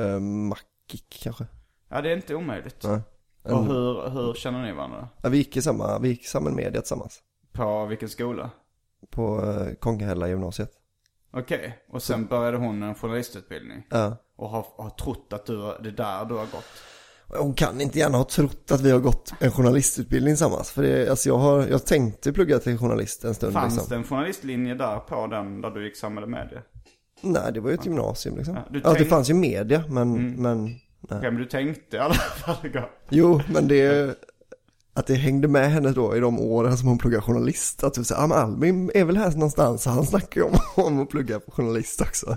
Uh, 0.00 0.20
Mackik 0.20 1.20
kanske. 1.22 1.46
Ja, 1.88 2.00
det 2.00 2.10
är 2.10 2.16
inte 2.16 2.34
omöjligt. 2.34 2.84
Nej. 2.84 3.00
Och 3.42 3.64
hur, 3.64 4.10
hur 4.10 4.34
känner 4.34 4.62
ni 4.62 4.72
varandra? 4.72 5.08
Ja, 5.22 5.28
vi 5.28 5.36
gick 5.36 5.56
i 5.56 5.62
samma, 5.62 5.98
vi 5.98 6.08
gick 6.08 6.26
samma 6.26 6.50
media 6.50 6.80
tillsammans. 6.80 7.22
På 7.52 7.86
vilken 7.86 8.08
skola? 8.08 8.50
På 9.10 9.40
uh, 9.40 9.74
Kongahälla 9.74 10.28
gymnasiet. 10.28 10.70
Okej, 11.36 11.78
och 11.92 12.02
sen 12.02 12.26
började 12.26 12.56
hon 12.56 12.82
en 12.82 12.94
journalistutbildning. 12.94 13.86
Ja. 13.90 14.16
Och 14.36 14.48
har, 14.48 14.66
har 14.76 14.90
trott 14.90 15.32
att 15.32 15.46
du, 15.46 15.56
det 15.56 15.88
är 15.88 15.92
där 15.92 16.24
du 16.24 16.34
har 16.34 16.46
gått. 16.46 16.64
Hon 17.38 17.54
kan 17.54 17.80
inte 17.80 17.98
gärna 17.98 18.18
ha 18.18 18.24
trott 18.24 18.70
att 18.72 18.80
vi 18.80 18.90
har 18.90 18.98
gått 18.98 19.32
en 19.40 19.50
journalistutbildning 19.50 20.32
tillsammans. 20.34 20.70
För 20.70 20.82
det, 20.82 21.08
alltså 21.10 21.28
jag 21.28 21.38
har, 21.38 21.66
jag 21.66 21.86
tänkte 21.86 22.32
plugga 22.32 22.58
till 22.58 22.78
journalist 22.78 23.24
en 23.24 23.34
stund 23.34 23.52
Fanns 23.52 23.74
liksom. 23.74 23.90
det 23.90 23.96
en 23.96 24.04
journalistlinje 24.04 24.74
där 24.74 24.98
på 24.98 25.26
den 25.26 25.60
där 25.60 25.70
du 25.70 25.84
gick 25.84 25.96
samhälle 25.96 26.26
media? 26.26 26.62
Nej, 27.20 27.52
det 27.52 27.60
var 27.60 27.70
ju 27.70 27.74
ett 27.74 27.86
gymnasium 27.86 28.36
liksom. 28.36 28.54
Ja, 28.54 28.60
Ja, 28.66 28.72
du 28.72 28.80
det 28.80 28.94
tänk- 28.94 29.08
fanns 29.08 29.30
ju 29.30 29.34
media, 29.34 29.84
men, 29.88 30.32
men 30.42 30.64
Okej, 31.02 31.18
men 31.22 31.34
du 31.36 31.44
tänkte 31.44 31.96
i 31.96 32.00
alla 32.00 32.14
fall. 32.44 32.56
Jo, 33.08 33.40
men 33.48 33.68
det 33.68 34.14
att 34.96 35.06
det 35.06 35.14
hängde 35.14 35.48
med 35.48 35.70
henne 35.72 35.90
då 35.90 36.16
i 36.16 36.20
de 36.20 36.40
åren 36.40 36.76
som 36.76 36.88
hon 36.88 36.98
pluggade 36.98 37.22
journalist. 37.22 37.84
Att 37.84 37.94
du 37.94 38.04
säger, 38.04 38.22
ah, 38.22 38.34
Albin 38.34 38.90
är 38.94 39.04
väl 39.04 39.16
här 39.16 39.30
någonstans, 39.30 39.86
han 39.86 40.06
snackar 40.06 40.40
ju 40.40 40.46
om, 40.46 40.54
om 40.84 41.00
att 41.02 41.08
plugga 41.10 41.40
journalist 41.48 42.00
också. 42.00 42.36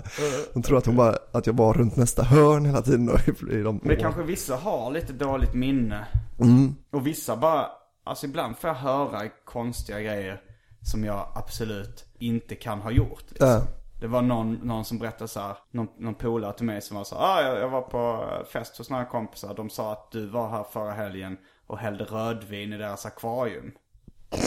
Hon 0.52 0.62
tror 0.62 0.78
att 0.78 0.86
hon 0.86 0.96
bara, 0.96 1.16
att 1.32 1.46
jag 1.46 1.54
var 1.56 1.74
runt 1.74 1.96
nästa 1.96 2.22
hörn 2.22 2.64
hela 2.64 2.82
tiden 2.82 3.06
då, 3.06 3.12
i, 3.12 3.58
i 3.58 3.62
de 3.62 3.80
Men 3.82 3.90
åren. 3.90 4.00
kanske 4.00 4.22
vissa 4.22 4.56
har 4.56 4.90
lite 4.90 5.12
dåligt 5.12 5.54
minne. 5.54 6.06
Mm. 6.40 6.74
Och 6.90 7.06
vissa 7.06 7.36
bara, 7.36 7.66
alltså 8.04 8.26
ibland 8.26 8.56
får 8.58 8.68
jag 8.68 8.74
höra 8.74 9.28
konstiga 9.44 10.00
grejer 10.00 10.40
som 10.82 11.04
jag 11.04 11.28
absolut 11.34 12.04
inte 12.18 12.54
kan 12.54 12.80
ha 12.80 12.90
gjort. 12.90 13.24
Liksom. 13.28 13.48
Ja, 13.48 13.62
Det 14.00 14.06
var 14.06 14.22
någon, 14.22 14.52
någon 14.54 14.84
som 14.84 14.98
berättade 14.98 15.28
så 15.28 15.40
här, 15.40 15.56
någon, 15.72 15.88
någon 15.98 16.14
polare 16.14 16.52
till 16.52 16.66
mig 16.66 16.82
som 16.82 16.96
var 16.96 17.04
så 17.04 17.14
här, 17.18 17.22
ah, 17.24 17.42
jag, 17.42 17.58
jag 17.60 17.68
var 17.68 17.82
på 17.82 18.24
fest 18.52 18.78
hos 18.78 18.90
några 18.90 19.04
kompisar. 19.04 19.54
De 19.54 19.70
sa 19.70 19.92
att 19.92 20.10
du 20.12 20.26
var 20.26 20.48
här 20.48 20.64
förra 20.72 20.92
helgen 20.92 21.36
och 21.68 21.78
hällde 21.78 22.04
rödvin 22.04 22.72
i 22.72 22.76
deras 22.78 23.06
akvarium. 23.06 23.72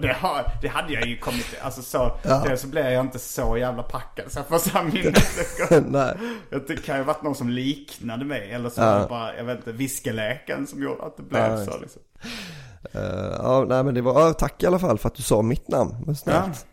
Det, 0.00 0.12
har, 0.12 0.50
det 0.62 0.68
hade 0.68 0.92
jag 0.92 1.06
ju 1.06 1.18
kommit, 1.18 1.46
alltså 1.62 1.82
så, 1.82 2.16
det, 2.22 2.56
så 2.56 2.66
blev 2.66 2.86
jag 2.86 3.04
inte 3.04 3.18
så 3.18 3.56
jävla 3.56 3.82
packad 3.82 4.32
så 4.32 4.38
jag 4.38 4.46
får 4.46 4.58
så 4.58 4.70
här 4.70 4.82
minnesluckor. 4.84 5.80
Nej. 5.90 6.16
Det 6.68 6.76
kan 6.84 6.96
ju 6.96 7.02
ha 7.02 7.06
varit 7.12 7.22
någon 7.22 7.34
som 7.34 7.48
liknade 7.48 8.24
mig 8.24 8.50
eller 8.52 8.70
så 8.70 8.80
det 8.80 9.06
bara, 9.08 9.36
jag 9.36 9.44
vet 9.44 9.58
inte, 9.58 9.72
viskeleken 9.72 10.66
som 10.66 10.82
gjorde 10.82 11.02
att 11.02 11.16
det 11.16 11.22
blev 11.22 11.42
Ja, 11.42 11.64
så 11.64 11.78
liksom. 11.78 12.02
Eh, 12.92 13.00
ja, 13.42 13.64
nej 13.68 13.84
men 13.84 13.94
det 13.94 14.00
var, 14.02 14.20
ja, 14.20 14.32
tack 14.32 14.62
i 14.62 14.66
alla 14.66 14.78
fall 14.78 14.98
för 14.98 15.08
att 15.08 15.14
du 15.14 15.22
sa 15.22 15.42
mitt 15.42 15.68
namn. 15.68 15.96
Vad 16.06 16.08
Ja. 16.08 16.14
snällt. 16.14 16.66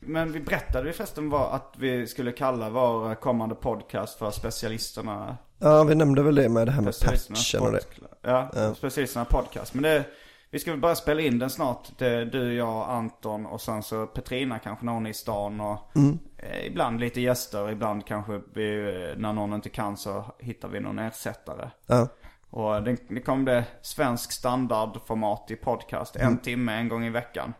Men 0.00 0.32
vi 0.32 0.40
berättade 0.40 0.86
ju 0.86 0.92
förresten 0.92 1.30
var 1.30 1.50
att 1.50 1.74
vi 1.78 2.06
skulle 2.06 2.32
kalla 2.32 2.70
vår 2.70 3.14
kommande 3.14 3.54
podcast 3.54 4.18
för 4.18 4.30
specialisterna 4.30 5.36
Ja, 5.58 5.84
vi 5.84 5.94
nämnde 5.94 6.22
väl 6.22 6.34
det 6.34 6.48
med 6.48 6.66
det 6.66 6.72
här 6.72 6.82
med 6.82 6.94
patchen 7.04 7.62
och 7.62 7.72
det. 7.72 7.80
Ja, 8.22 8.74
specialisterna 8.74 9.24
podcast. 9.24 9.74
Men 9.74 9.82
det, 9.82 10.04
vi 10.50 10.58
ska 10.58 10.70
väl 10.70 10.80
bara 10.80 10.94
spela 10.94 11.20
in 11.20 11.38
den 11.38 11.50
snart. 11.50 11.88
Det, 11.98 12.24
du, 12.24 12.54
jag, 12.54 12.88
Anton 12.90 13.46
och 13.46 13.60
sen 13.60 13.82
så 13.82 14.06
Petrina 14.06 14.58
kanske 14.58 14.84
när 14.84 14.92
hon 14.92 15.06
är 15.06 15.10
i 15.10 15.14
stan 15.14 15.60
och 15.60 15.78
Mm. 15.96 16.18
eh, 16.38 16.66
ibland 16.66 17.00
lite 17.00 17.20
gäster. 17.20 17.70
Ibland 17.70 18.06
kanske 18.06 18.40
vi, 18.54 18.78
eh, 18.80 19.18
när 19.18 19.32
någon 19.32 19.52
inte 19.54 19.68
kan 19.68 19.96
så 19.96 20.24
hittar 20.38 20.68
vi 20.68 20.80
någon 20.80 20.98
ersättare. 20.98 21.70
Ja. 21.86 22.08
Och 22.50 22.82
det, 22.82 22.96
det 23.08 23.20
kommer 23.20 23.44
bli 23.44 23.62
svensk 23.82 24.32
standardformat 24.32 25.50
i 25.50 25.56
podcast. 25.56 26.16
Mm. 26.16 26.28
En 26.28 26.38
timme 26.38 26.72
en 26.74 26.88
gång 26.88 27.04
i 27.04 27.10
veckan. 27.10 27.54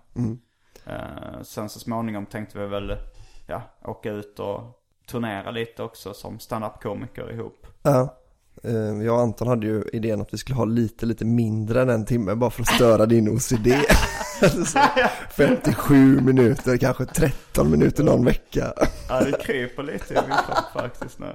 Eh, 0.87 1.43
sen 1.43 1.69
så 1.69 1.79
småningom 1.79 2.27
tänkte 2.27 2.59
vi 2.59 2.67
väl 2.67 2.97
ja, 3.47 3.63
åka 3.85 4.11
ut 4.11 4.39
och 4.41 4.61
turnera 5.07 5.51
lite 5.51 5.83
också 5.83 6.15
som 6.15 6.39
standup-komiker 6.39 7.33
ihop. 7.33 7.66
Ja. 7.87 8.17
Eh, 8.65 9.03
Jag 9.07 9.15
och 9.15 9.21
Anton 9.21 9.49
hade 9.49 9.67
ju 9.67 9.85
idén 9.93 10.21
att 10.21 10.35
vi 10.35 10.39
skulle 10.39 10.57
ha 10.57 10.65
lite, 10.65 11.07
lite 11.07 11.25
mindre 11.25 11.83
än 11.83 11.89
en 11.91 12.05
timme 12.05 12.35
bara 12.35 12.51
för 12.51 12.63
att 12.63 12.69
störa 12.69 13.07
din 13.07 13.29
OCD. 13.29 13.69
Så 14.67 14.79
57 15.31 16.21
minuter, 16.21 16.77
kanske 16.77 17.05
13 17.05 17.71
minuter 17.71 18.05
någon 18.05 18.25
vecka. 18.25 18.73
Ja, 19.09 19.21
det 19.21 19.39
kryper 19.45 19.83
lite 19.83 20.15
i 20.15 20.17
min 20.29 20.37
kropp 20.47 20.83
faktiskt 20.83 21.19
nu. 21.19 21.27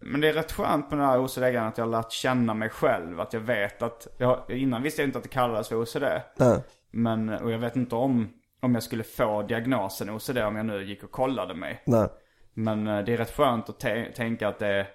Men 0.00 0.20
det 0.20 0.28
är 0.28 0.32
rätt 0.32 0.52
skönt 0.52 0.90
med 0.90 0.98
den 0.98 1.06
här 1.08 1.18
OCD-grejen 1.24 1.64
att 1.66 1.78
jag 1.78 1.84
har 1.84 1.90
lärt 1.92 2.12
känna 2.12 2.54
mig 2.54 2.68
själv. 2.68 3.20
Att 3.20 3.32
jag 3.32 3.40
vet 3.40 3.82
att, 3.82 4.06
jag, 4.18 4.40
innan 4.48 4.82
visste 4.82 5.02
jag 5.02 5.08
inte 5.08 5.18
att 5.18 5.24
det 5.24 5.30
kallades 5.30 5.68
för 5.68 5.82
OCD. 5.82 6.04
Ja. 6.36 6.60
Men, 6.90 7.28
och 7.28 7.50
jag 7.50 7.58
vet 7.58 7.76
inte 7.76 7.94
om, 7.94 8.28
om 8.62 8.74
jag 8.74 8.82
skulle 8.82 9.02
få 9.02 9.42
diagnosen 9.42 10.10
OCD 10.10 10.38
om 10.38 10.56
jag 10.56 10.66
nu 10.66 10.84
gick 10.84 11.04
och 11.04 11.10
kollade 11.10 11.54
mig. 11.54 11.82
Nej. 11.86 12.08
Men 12.54 12.86
eh, 12.86 13.04
det 13.04 13.12
är 13.12 13.16
rätt 13.16 13.36
skönt 13.36 13.68
att 13.68 13.82
tä- 13.82 14.12
tänka 14.12 14.48
att 14.48 14.58
det 14.58 14.66
är, 14.66 14.86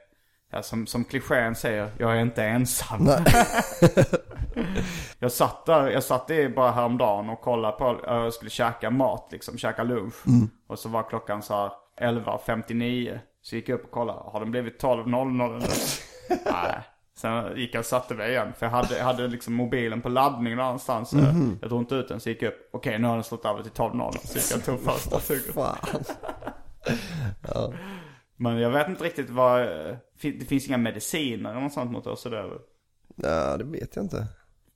ja, 0.52 0.64
som, 0.64 0.88
som 0.88 1.04
klichén 1.04 1.56
säger, 1.56 1.92
jag 1.98 2.18
är 2.18 2.22
inte 2.22 2.44
ensam. 2.44 3.10
jag 5.20 5.32
satt 5.32 5.66
där, 5.66 5.90
jag 5.90 6.04
satt 6.04 6.30
i 6.30 6.50
bara 6.50 6.72
häromdagen 6.72 7.30
och 7.30 7.42
kollade 7.42 7.78
på, 7.78 8.00
jag 8.04 8.34
skulle 8.34 8.50
käka 8.50 8.90
mat 8.90 9.28
liksom, 9.32 9.58
käka 9.58 9.84
lunch. 9.84 10.16
Och 10.68 10.80
så 10.80 10.90
var 10.90 11.10
klockan 11.10 11.42
så 11.42 11.54
här 11.54 11.72
11.59. 12.02 13.20
Så 13.42 13.56
gick 13.56 13.70
jag 13.70 13.80
upp 13.80 13.86
och 13.86 13.92
kollade, 13.92 14.20
har 14.26 14.40
den 14.40 14.52
blivit 14.52 14.84
12.00 14.84 15.60
nu? 15.60 15.66
Nej. 16.46 16.80
Sen 17.18 17.58
gick 17.58 17.74
jag 17.76 17.80
och 17.80 17.86
satte 17.86 18.14
mig 18.14 18.30
igen. 18.30 18.54
För 18.58 18.66
jag 18.66 18.72
hade, 18.72 18.98
jag 18.98 19.06
hade 19.06 19.28
liksom 19.28 19.54
mobilen 19.54 20.02
på 20.02 20.10
laddning 20.10 20.56
någonstans. 20.56 21.10
Så 21.10 21.18
Jag 21.62 21.70
drog 21.70 21.82
inte 21.82 21.96
ut 21.96 22.08
den 22.08 22.20
så 22.20 22.30
gick 22.30 22.42
jag 22.42 22.48
upp. 22.48 22.70
Okej, 22.74 23.00
nu 23.00 23.08
har 23.08 23.16
den 23.16 23.24
slått 23.24 23.46
över 23.46 23.64
till 23.64 23.72
12.00. 23.72 24.12
Så 24.28 24.38
gick 24.38 24.52
jag 24.52 24.58
och 24.58 24.66
tog 24.66 24.94
första 24.94 25.20
suget. 25.20 25.54
Fan. 25.54 25.78
Men 28.42 28.58
jag 28.60 28.70
vet 28.70 28.88
inte 28.88 29.04
riktigt 29.04 29.30
vad, 29.30 29.62
det 30.22 30.46
finns 30.48 30.68
inga 30.68 30.78
mediciner 30.78 31.52
eller 31.52 31.62
något 31.62 31.74
sånt 31.74 31.92
mot 31.92 32.08
OCD. 32.08 32.34
Ja, 33.16 33.58
det 33.58 33.64
vet 33.64 33.96
jag 33.96 34.06
inte. 34.06 34.28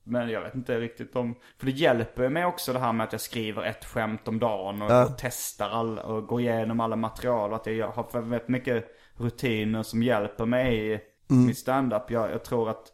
Men 0.04 0.28
jag 0.30 0.40
vet 0.40 0.54
inte 0.54 0.80
riktigt 0.80 1.16
om, 1.16 1.34
för 1.58 1.66
det 1.66 1.72
hjälper 1.72 2.28
mig 2.28 2.44
också 2.44 2.72
det 2.72 2.78
här 2.78 2.92
med 2.92 3.04
att 3.04 3.12
jag 3.12 3.20
skriver 3.20 3.62
ett 3.62 3.84
skämt 3.84 4.28
om 4.28 4.38
dagen 4.38 4.82
och, 4.82 4.90
Ja. 4.90 5.04
och 5.04 5.18
testar 5.18 5.70
all, 5.70 5.98
och 5.98 6.26
går 6.26 6.40
igenom 6.40 6.80
alla 6.80 6.96
material. 6.96 7.54
Att 7.54 7.66
jag 7.66 7.88
har 7.88 8.20
väldigt 8.20 8.48
mycket 8.48 8.84
rutiner 9.16 9.82
som 9.82 10.02
hjälper 10.02 10.46
mig 10.46 10.92
i 10.94 11.00
mitt 11.28 11.58
standup. 11.58 12.10
Jag, 12.10 12.30
jag 12.30 12.44
tror 12.44 12.70
att, 12.70 12.92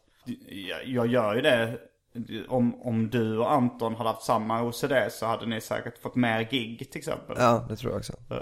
jag, 0.49 0.85
jag 0.85 1.07
gör 1.07 1.35
ju 1.35 1.41
det. 1.41 1.77
Om, 2.47 2.81
om 2.81 3.09
du 3.09 3.37
och 3.37 3.51
Anton 3.51 3.95
hade 3.95 4.09
haft 4.09 4.23
samma 4.25 4.63
OCD 4.63 4.91
så 5.11 5.25
hade 5.25 5.45
ni 5.45 5.61
säkert 5.61 5.97
fått 6.01 6.15
mer 6.15 6.41
gig 6.51 6.91
till 6.91 6.99
exempel. 6.99 7.35
Ja, 7.39 7.65
det 7.69 7.75
tror 7.75 7.91
jag 7.91 7.99
också. 7.99 8.13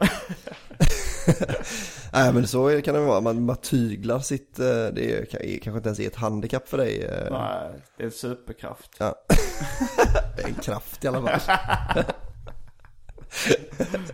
Nej, 2.14 2.34
men 2.34 2.48
så 2.48 2.82
kan 2.82 2.94
det 2.96 3.02
vara. 3.02 3.22
Man 3.22 3.48
bara 3.48 3.58
tyglar 3.58 4.20
sitt, 4.20 4.60
eh, 4.60 4.66
det 4.66 5.12
är, 5.12 5.42
är 5.42 5.58
kanske 5.60 5.78
inte 5.78 5.90
ens 5.90 6.00
är 6.00 6.08
ett 6.08 6.16
handikapp 6.16 6.68
för 6.70 6.78
dig. 6.78 7.04
eh. 7.06 7.32
Nej, 7.32 7.72
Det 7.98 8.04
är 8.04 8.08
en 8.08 8.12
superkraft. 8.12 8.92
Ja. 9.00 9.16
Det 10.38 10.44
är 10.44 10.48
en 10.48 10.54
kraft 10.54 11.06
i 11.06 11.08
alla 11.08 11.40
fall. 11.40 12.04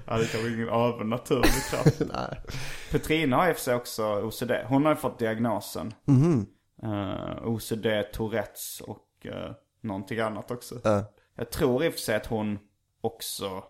Ja, 0.07 0.17
det 0.17 0.25
kan 0.31 0.41
vara 0.41 0.53
ingen 0.53 0.69
övernaturlig 0.69 1.51
kraft. 1.69 1.99
Nej. 2.13 2.39
Petrina 2.91 3.35
har 3.37 3.49
i 3.49 3.51
och 3.51 3.55
för 3.55 3.63
sig 3.63 3.75
också 3.75 4.03
OCD. 4.21 4.51
Hon 4.67 4.85
har 4.85 4.91
ju 4.91 4.95
fått 4.95 5.19
diagnosen. 5.19 5.93
Mhm. 6.05 6.45
Eh, 6.83 7.47
OCD, 7.47 7.85
Tourettes 8.13 8.81
och 8.87 8.97
uh, 9.25 9.51
någonting 9.81 10.19
annat 10.19 10.51
också. 10.51 10.81
Ja. 10.83 11.05
Jag 11.35 11.49
tror 11.51 11.85
i 11.85 11.89
och 11.89 11.93
för 11.93 11.99
sig 11.99 12.15
att 12.15 12.25
hon 12.25 12.59
också 13.01 13.63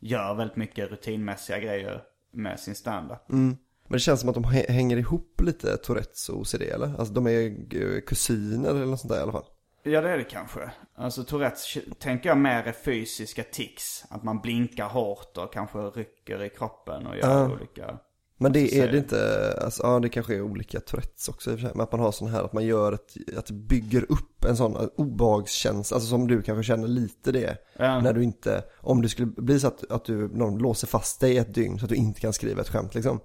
gör 0.00 0.34
väldigt 0.34 0.56
mycket 0.56 0.90
rutinmässiga 0.90 1.58
grejer 1.58 2.02
med 2.32 2.60
sin 2.60 2.74
standup. 2.74 3.18
Men 3.28 3.56
det 3.88 3.98
känns 3.98 4.20
som 4.20 4.28
att 4.28 4.34
de 4.34 4.44
hä- 4.44 4.70
hänger 4.72 4.96
ihop 4.96 5.40
lite, 5.40 5.76
Tourettes 5.76 6.28
och 6.28 6.38
OCD 6.40 6.62
eller? 6.62 6.86
Alltså 6.98 7.14
de 7.14 7.26
är 7.26 7.46
eh, 7.76 8.00
kusiner 8.00 8.70
eller 8.70 8.86
något 8.86 9.00
sånt 9.00 9.12
där 9.12 9.18
i 9.18 9.22
alla 9.22 9.32
fall. 9.32 9.44
Ja 9.82 10.00
det 10.00 10.10
är 10.10 10.18
det 10.18 10.24
kanske. 10.24 10.70
Alltså 10.94 11.24
Tourettes 11.24 11.78
tänker 11.98 12.28
jag 12.28 12.38
mer 12.38 12.62
är 12.66 12.72
fysiska 12.72 13.42
tics. 13.42 14.04
Att 14.10 14.22
man 14.22 14.40
blinkar 14.40 14.88
hårt 14.88 15.36
och 15.36 15.52
kanske 15.52 15.78
rycker 15.78 16.42
i 16.42 16.48
kroppen 16.50 17.06
och 17.06 17.16
gör 17.16 17.28
Ja. 17.28 17.52
olika... 17.54 17.98
Men 18.40 18.52
det 18.52 18.68
Så 18.68 18.76
är 18.76 18.88
det 18.92 18.98
inte, 18.98 19.52
alltså, 19.64 19.82
ja 19.82 20.00
det 20.00 20.08
kanske 20.08 20.34
är 20.34 20.42
olika 20.42 20.80
Tourettes 20.80 21.28
också 21.28 21.50
i 21.50 21.54
och 21.54 21.58
för 21.58 21.66
sig. 21.66 21.74
Men 21.74 21.82
att 21.82 21.92
man 21.92 22.00
har 22.00 22.12
sån 22.12 22.28
här, 22.28 22.42
att 22.44 22.52
man 22.52 22.66
gör 22.66 22.92
ett, 22.92 23.16
att 23.36 23.46
det 23.46 23.52
bygger 23.52 24.12
upp 24.12 24.44
en 24.44 24.56
sån 24.56 24.88
obehagskänsla, 24.96 25.94
alltså 25.94 26.10
som 26.10 26.28
du 26.28 26.42
kanske 26.42 26.62
känner 26.62 26.88
lite 26.88 27.32
det. 27.32 27.56
Ja. 27.78 28.00
När 28.00 28.12
du 28.12 28.22
inte, 28.22 28.64
om 28.80 29.02
det 29.02 29.08
skulle 29.08 29.26
bli 29.26 29.60
så 29.60 29.66
att, 29.66 29.90
att 29.90 30.04
du, 30.04 30.28
någon 30.28 30.58
låser 30.58 30.86
fast 30.86 31.20
dig 31.20 31.32
i 31.34 31.38
ett 31.38 31.54
dygn 31.54 31.78
så 31.78 31.84
att 31.84 31.88
du 31.88 31.96
inte 31.96 32.20
kan 32.20 32.32
skriva 32.32 32.60
ett 32.60 32.68
skämt 32.68 32.94
liksom. 32.94 33.20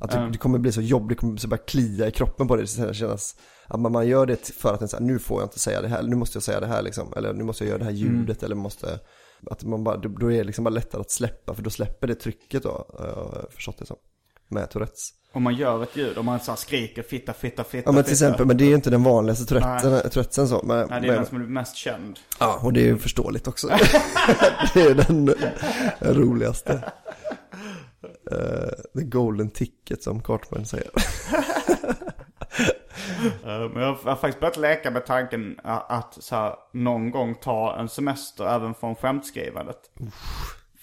Att 0.00 0.10
det, 0.10 0.28
det 0.32 0.38
kommer 0.38 0.58
bli 0.58 0.72
så 0.72 0.80
jobbigt, 0.80 1.08
det 1.08 1.20
kommer 1.20 1.36
så 1.36 1.48
bara 1.48 1.56
klia 1.56 2.08
i 2.08 2.10
kroppen 2.10 2.48
på 2.48 2.56
dig. 2.56 2.66
Det 2.76 2.94
kännas, 2.94 3.36
att 3.66 3.80
man, 3.80 3.92
man 3.92 4.08
gör 4.08 4.26
det 4.26 4.46
för 4.46 4.74
att 4.74 4.92
här, 4.92 5.00
nu 5.00 5.18
får 5.18 5.40
jag 5.40 5.46
inte 5.46 5.58
säga 5.58 5.82
det 5.82 5.88
här, 5.88 6.02
nu 6.02 6.16
måste 6.16 6.36
jag 6.36 6.42
säga 6.42 6.60
det 6.60 6.66
här 6.66 6.82
liksom. 6.82 7.12
Eller 7.16 7.32
nu 7.32 7.44
måste 7.44 7.64
jag 7.64 7.68
göra 7.68 7.78
det 7.78 7.84
här 7.84 7.92
ljudet 7.92 8.42
eller 8.42 8.56
måste, 8.56 9.00
att 9.50 9.64
man 9.64 9.84
bara, 9.84 9.96
då 9.96 10.08
då 10.08 10.32
är 10.32 10.38
det 10.38 10.44
liksom 10.44 10.64
bara 10.64 10.70
lättare 10.70 11.00
att 11.00 11.10
släppa 11.10 11.54
för 11.54 11.62
då 11.62 11.70
släpper 11.70 12.06
det 12.06 12.14
trycket 12.14 12.62
då, 12.62 12.86
har 12.98 13.06
jag 13.06 13.52
förstått 13.52 13.78
det 13.78 13.86
som. 13.86 13.96
Med 14.48 14.70
Tourettes. 14.70 15.10
Om 15.32 15.42
man 15.42 15.54
gör 15.54 15.82
ett 15.82 15.96
ljud, 15.96 16.18
om 16.18 16.26
man 16.26 16.40
så 16.40 16.56
skriker 16.56 17.02
fitta, 17.02 17.32
fitta, 17.32 17.64
fitta, 17.64 17.82
Ja 17.88 17.92
men 17.92 18.04
till 18.04 18.14
fitta. 18.14 18.26
exempel, 18.26 18.46
men 18.46 18.56
det 18.56 18.64
är 18.64 18.68
ju 18.68 18.74
inte 18.74 18.90
den 18.90 19.02
vanligaste 19.02 19.44
Touretten, 19.46 20.48
så. 20.48 20.60
Men, 20.64 20.88
Nej, 20.88 21.00
det 21.00 21.06
är 21.06 21.10
men, 21.10 21.16
den 21.16 21.26
som 21.26 21.40
är 21.40 21.46
mest 21.46 21.76
känd. 21.76 22.18
Ja, 22.40 22.60
och 22.62 22.72
det 22.72 22.80
är 22.80 22.84
ju 22.84 22.98
förståeligt 22.98 23.48
också. 23.48 23.66
det 24.74 24.80
är 24.82 24.94
den, 24.94 25.34
roligaste. 26.00 26.82
Uh, 28.32 28.68
the 29.00 29.04
golden 29.04 29.50
ticket 29.50 30.02
som 30.02 30.22
Cartman 30.22 30.66
säger. 30.66 30.90
Eh, 33.44 33.68
Men 33.74 33.82
jag 33.82 33.94
har 33.94 34.16
faktiskt 34.16 34.40
börjat 34.40 34.56
leka 34.56 34.90
med 34.90 35.06
tanken 35.06 35.58
a- 35.64 35.82
att 35.88 36.16
så 36.20 36.34
här, 36.36 36.54
någon 36.72 37.10
gång 37.10 37.34
ta 37.34 37.76
en 37.78 37.88
semester 37.88 38.46
även 38.54 38.74
från 38.74 38.94
skämtskrivandet. 38.94 39.76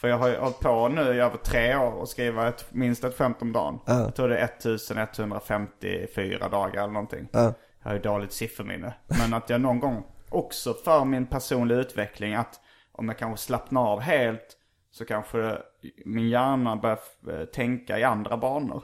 För 0.06 0.10
jag 0.10 0.18
har 0.18 0.28
ju 0.28 0.38
hållit 0.38 0.60
på 0.60 0.88
nu 0.88 1.02
i 1.02 1.20
över 1.20 1.38
tre 1.38 1.76
år 1.76 1.92
och 1.92 2.10
skriva 2.10 2.48
ett, 2.48 2.66
minst 2.72 3.04
ett 3.04 3.18
skämt 3.18 3.42
om 3.42 3.52
dagen. 3.52 3.80
Jag 3.86 4.16
tror 4.16 4.30
det 4.30 4.38
är 4.38 4.44
1154 4.44 6.50
dagar 6.50 6.84
eller 6.84 6.94
någonting. 6.94 7.28
Ja. 7.32 7.54
Jag 7.84 7.90
har 7.90 7.94
ju 7.94 8.00
dåligt 8.00 8.32
sifferminne. 8.32 8.94
Men 9.20 9.34
att 9.34 9.50
jag 9.50 9.62
någon 9.62 9.80
gång 9.80 10.04
också 10.30 10.74
för 10.74 11.06
min 11.06 11.26
personliga 11.26 11.80
utveckling 11.80 12.36
att 12.36 12.60
om 12.92 13.08
jag 13.08 13.18
kanske 13.18 13.46
slappnar 13.46 13.82
av 13.82 14.00
helt 14.00 14.58
så 14.92 15.06
kanske 15.06 15.58
min 16.06 16.30
hjärna 16.30 16.76
börjar 16.76 17.46
tänka 17.46 18.00
i 18.00 18.04
andra 18.04 18.38
banor. 18.38 18.84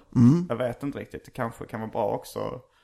Jag 0.50 0.56
vet 0.56 0.84
inte 0.84 1.00
riktigt. 1.00 1.26
Det 1.26 1.32
kanske 1.32 1.66
kan 1.66 1.80
vara 1.80 1.92
bra 1.92 2.12
också 2.12 2.40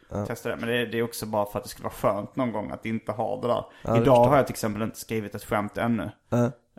att 0.09 0.27
testa 0.27 0.49
det. 0.49 0.55
Men 0.55 0.69
det 0.69 0.75
är, 0.75 0.85
det 0.85 0.99
är 0.99 1.03
också 1.03 1.25
bara 1.25 1.45
för 1.45 1.59
att 1.59 1.63
det 1.63 1.69
skulle 1.69 1.83
vara 1.83 1.93
skönt 2.15 2.35
någon 2.35 2.51
gång 2.51 2.71
att 2.71 2.85
inte 2.85 3.11
ha 3.11 3.41
det 3.41 3.47
där. 3.47 3.65
Idag 4.01 4.25
har 4.25 4.37
jag 4.37 4.47
till 4.47 4.53
exempel 4.53 4.81
inte 4.81 4.99
skrivit 4.99 5.35
ett 5.35 5.43
skämt 5.43 5.77
ännu. 5.77 6.11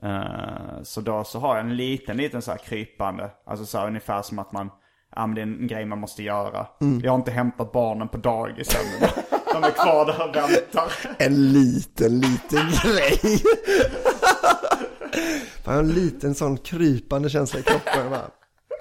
Eh, 0.03 0.83
så 0.83 1.01
då 1.01 1.25
så 1.25 1.39
har 1.39 1.57
jag 1.57 1.65
en 1.67 1.77
liten, 1.77 2.17
liten 2.17 2.43
så 2.43 2.51
här 2.51 2.59
krypande. 2.59 3.31
Alltså 3.47 3.67
så 3.67 3.79
här 3.79 3.87
ungefär 3.87 4.23
som 4.23 4.39
att 4.39 4.53
man, 4.53 4.71
ja 5.17 5.27
men 5.27 5.35
det 5.35 5.41
är 5.41 5.43
en 5.43 5.67
grej 5.67 5.85
man 5.85 5.99
måste 5.99 6.23
göra. 6.23 6.67
Jag 7.03 7.11
har 7.13 7.19
inte 7.19 7.31
hämtat 7.31 7.73
barnen 7.73 8.09
på 8.09 8.17
dagis 8.17 8.77
ännu. 8.77 9.09
De 9.53 9.65
är 9.65 9.71
kvar 9.71 10.07
där 10.07 10.29
och 10.29 10.37
väntar. 10.37 10.93
En 11.19 11.53
liten, 11.53 12.21
liten 12.21 12.67
grej. 12.85 13.43
jag 15.65 15.73
har 15.73 15.79
en 15.79 15.89
liten 15.93 16.35
sån 16.35 16.57
krypande 16.57 17.31
känsla 17.31 17.61
i 17.61 17.63
kroppen. 17.63 18.11
Bara, 18.11 18.31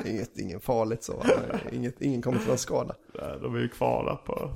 inget, 0.05 0.37
inget 0.37 0.63
farligt 0.63 1.03
så. 1.03 1.23
Inget, 1.71 2.01
ingen 2.01 2.21
kommer 2.21 2.39
till 2.39 2.47
någon 2.47 2.57
skada. 2.57 2.95
De 3.41 3.55
är 3.55 3.59
ju 3.59 3.69
kvar 3.69 4.05
där 4.05 4.15
på... 4.15 4.51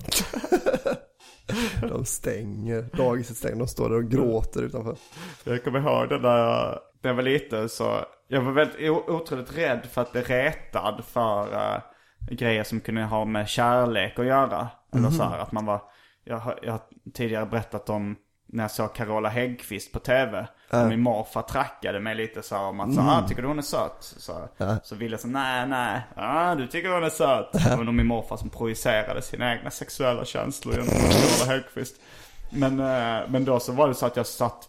De 1.90 2.06
stänger, 2.06 2.90
dagiset 2.98 3.38
stänger, 3.38 3.56
de 3.56 3.68
står 3.68 3.90
där 3.90 3.98
och 3.98 4.12
gråter 4.12 4.64
utanför. 4.64 4.98
Jag 5.44 5.64
kommer 5.64 5.80
ihåg 5.80 6.10
det 6.10 6.20
när 6.20 6.38
jag, 6.38 6.80
när 7.02 7.10
jag 7.10 7.16
var 7.16 7.24
liten 7.24 7.70
så, 7.70 8.06
jag 8.28 8.42
var 8.42 8.52
väldigt 8.52 8.90
otroligt 8.90 9.58
rädd 9.58 9.86
för 9.92 10.02
att 10.02 10.12
bli 10.12 10.22
retad 10.22 11.06
för 11.06 11.48
uh, 11.54 11.82
grejer 12.36 12.64
som 12.64 12.80
kunde 12.80 13.04
ha 13.04 13.26
med 13.26 13.48
kärlek 13.48 14.20
att 14.20 14.26
göra. 14.26 14.68
Eller 14.96 15.10
så 15.10 15.24
här, 15.24 15.40
att 15.40 15.52
man 15.52 15.66
var, 15.66 15.82
jag, 16.24 16.60
jag 16.62 16.72
har 16.72 16.82
tidigare 17.14 17.46
berättat 17.46 17.90
om 17.90 18.16
när 18.52 18.64
jag 18.64 18.72
såg 18.72 18.94
Carola 18.94 19.30
Häggkvist 19.30 19.92
på 19.92 20.00
tv. 20.00 20.48
Och 20.70 20.88
min 20.88 21.02
morfar 21.02 21.42
trackade 21.42 22.00
mig 22.00 22.16
lite 22.16 22.42
så 22.42 22.58
om 22.58 22.80
att 22.80 22.94
så, 22.94 23.02
ah, 23.02 23.28
tycker 23.28 23.42
du 23.42 23.48
hon 23.48 23.58
är 23.58 23.62
söt? 23.62 23.96
Så, 24.00 24.50
så 24.84 24.96
ville 24.96 25.14
jag 25.14 25.20
så, 25.20 25.28
nej, 25.28 25.68
nej, 25.68 26.02
ah, 26.16 26.56
du 26.56 26.68
tycker 26.68 26.90
hon 26.90 27.04
är 27.04 27.10
söt. 27.10 27.52
Det 27.52 27.76
var 27.76 27.84
nog 27.84 27.94
min 27.94 28.08
morfar 28.08 28.38
som 28.38 28.50
projicerade 28.50 29.22
sina 29.22 29.56
egna 29.56 29.72
sexuella 29.72 30.26
känslor 30.26 30.74
genom 30.74 30.88
Carola 30.90 31.54
Häggkvist. 31.54 31.96
Men, 32.50 32.80
eh, 32.80 33.30
men 33.30 33.46
då 33.46 33.60
så 33.60 33.72
var 33.72 33.88
det 33.88 33.96
så 33.96 34.06
att 34.06 34.16
jag 34.16 34.28
satt 34.28 34.68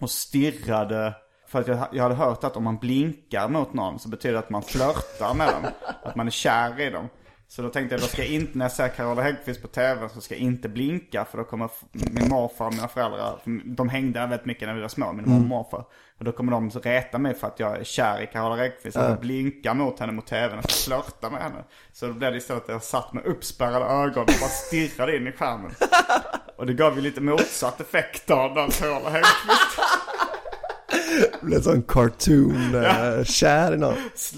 och 0.00 0.10
stirrade. 0.10 1.14
För 1.48 1.60
att 1.60 1.68
jag, 1.68 1.88
jag 1.92 2.02
hade 2.02 2.14
hört 2.14 2.44
att 2.44 2.56
om 2.56 2.64
man 2.64 2.78
blinkar 2.78 3.48
mot 3.48 3.72
någon 3.74 3.98
så 3.98 4.08
betyder 4.08 4.32
det 4.32 4.38
att 4.38 4.50
man 4.50 4.62
flörtar 4.62 5.34
med 5.34 5.48
dem. 5.48 5.66
Att 6.02 6.16
man 6.16 6.26
är 6.26 6.30
kär 6.30 6.80
i 6.80 6.90
dem. 6.90 7.08
Så 7.50 7.62
då 7.62 7.68
tänkte 7.68 7.94
jag, 7.94 8.02
då 8.02 8.06
ska 8.06 8.22
jag 8.22 8.30
inte, 8.30 8.58
när 8.58 8.64
jag 8.64 8.72
ser 8.72 8.88
Carola 8.88 9.22
Häggkvist 9.22 9.62
på 9.62 9.68
tv 9.68 10.08
så 10.08 10.20
ska 10.20 10.34
jag 10.34 10.42
inte 10.42 10.68
blinka. 10.68 11.24
För 11.24 11.38
då 11.38 11.44
kommer 11.44 11.70
min 11.92 12.28
morfar 12.28 12.66
och 12.66 12.74
mina 12.74 12.88
föräldrar, 12.88 13.38
för 13.44 13.60
de 13.64 13.88
hängde 13.88 14.20
väldigt 14.20 14.44
mycket 14.44 14.68
när 14.68 14.74
vi 14.74 14.80
var 14.80 14.88
små, 14.88 15.12
min 15.12 15.24
och 15.24 15.30
morfar. 15.30 15.84
Och 16.18 16.24
då 16.24 16.32
kommer 16.32 16.52
de 16.52 16.70
reta 16.70 17.18
mig 17.18 17.34
för 17.34 17.46
att 17.46 17.60
jag 17.60 17.80
är 17.80 17.84
kär 17.84 18.22
i 18.22 18.26
Carola 18.26 18.56
Häggkvist. 18.56 18.96
Så 18.96 19.00
jag 19.00 19.20
blinkar 19.20 19.74
mot 19.74 20.00
henne 20.00 20.12
mot 20.12 20.26
tvn 20.26 20.58
och 20.58 20.70
ska 20.70 20.90
flörta 20.90 21.30
med 21.30 21.42
henne. 21.42 21.64
Så 21.92 22.06
då 22.06 22.12
blev 22.12 22.32
det 22.32 22.38
istället 22.38 22.62
att 22.62 22.68
jag 22.68 22.82
satt 22.82 23.12
med 23.12 23.26
uppspärrade 23.26 23.84
ögon 23.84 24.22
och 24.22 24.26
bara 24.40 24.50
stirrade 24.50 25.16
in 25.16 25.26
i 25.26 25.32
skärmen. 25.32 25.70
Och 26.56 26.66
det 26.66 26.74
gav 26.74 26.96
ju 26.96 27.00
lite 27.00 27.20
motsatt 27.20 27.80
effekt 27.80 28.30
av 28.30 28.54
den 28.54 28.70
Carola 28.70 29.10
Häggkvist. 29.10 29.78
Blev 31.42 31.56
en 31.56 31.62
sån 31.62 31.82
cartoon-kär 31.82 33.72
i 33.74 33.76
någon. 33.76 33.94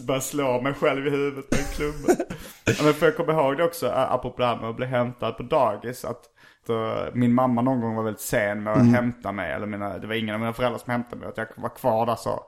Började 0.06 0.24
slå 0.24 0.60
mig 0.60 0.74
själv 0.74 1.06
i 1.06 1.10
huvudet 1.10 1.50
med 1.50 1.60
en 1.60 1.66
klubba. 1.66 2.22
ja, 2.66 2.84
men 2.84 2.94
för 2.94 3.06
jag 3.06 3.16
kommer 3.16 3.32
ihåg 3.32 3.56
det 3.56 3.64
också, 3.64 3.86
ä, 3.86 4.06
apropå 4.10 4.36
det 4.38 4.46
här 4.46 4.56
med 4.56 4.70
att 4.70 4.76
bli 4.76 4.86
hämtad 4.86 5.36
på 5.36 5.42
dagis. 5.42 6.04
Att 6.04 6.20
då, 6.66 6.94
min 7.14 7.34
mamma 7.34 7.62
någon 7.62 7.80
gång 7.80 7.94
var 7.94 8.02
väldigt 8.02 8.20
sen 8.20 8.62
med 8.62 8.72
att 8.72 8.92
hämta 8.92 9.32
mig. 9.32 9.52
Eller 9.52 9.66
mina, 9.66 9.98
det 9.98 10.06
var 10.06 10.14
ingen 10.14 10.34
av 10.34 10.40
mina 10.40 10.52
föräldrar 10.52 10.78
som 10.78 10.90
hämtade 10.90 11.16
mig. 11.20 11.28
Att 11.28 11.36
jag 11.36 11.46
var 11.56 11.76
kvar 11.76 12.06
där 12.06 12.16
så 12.16 12.40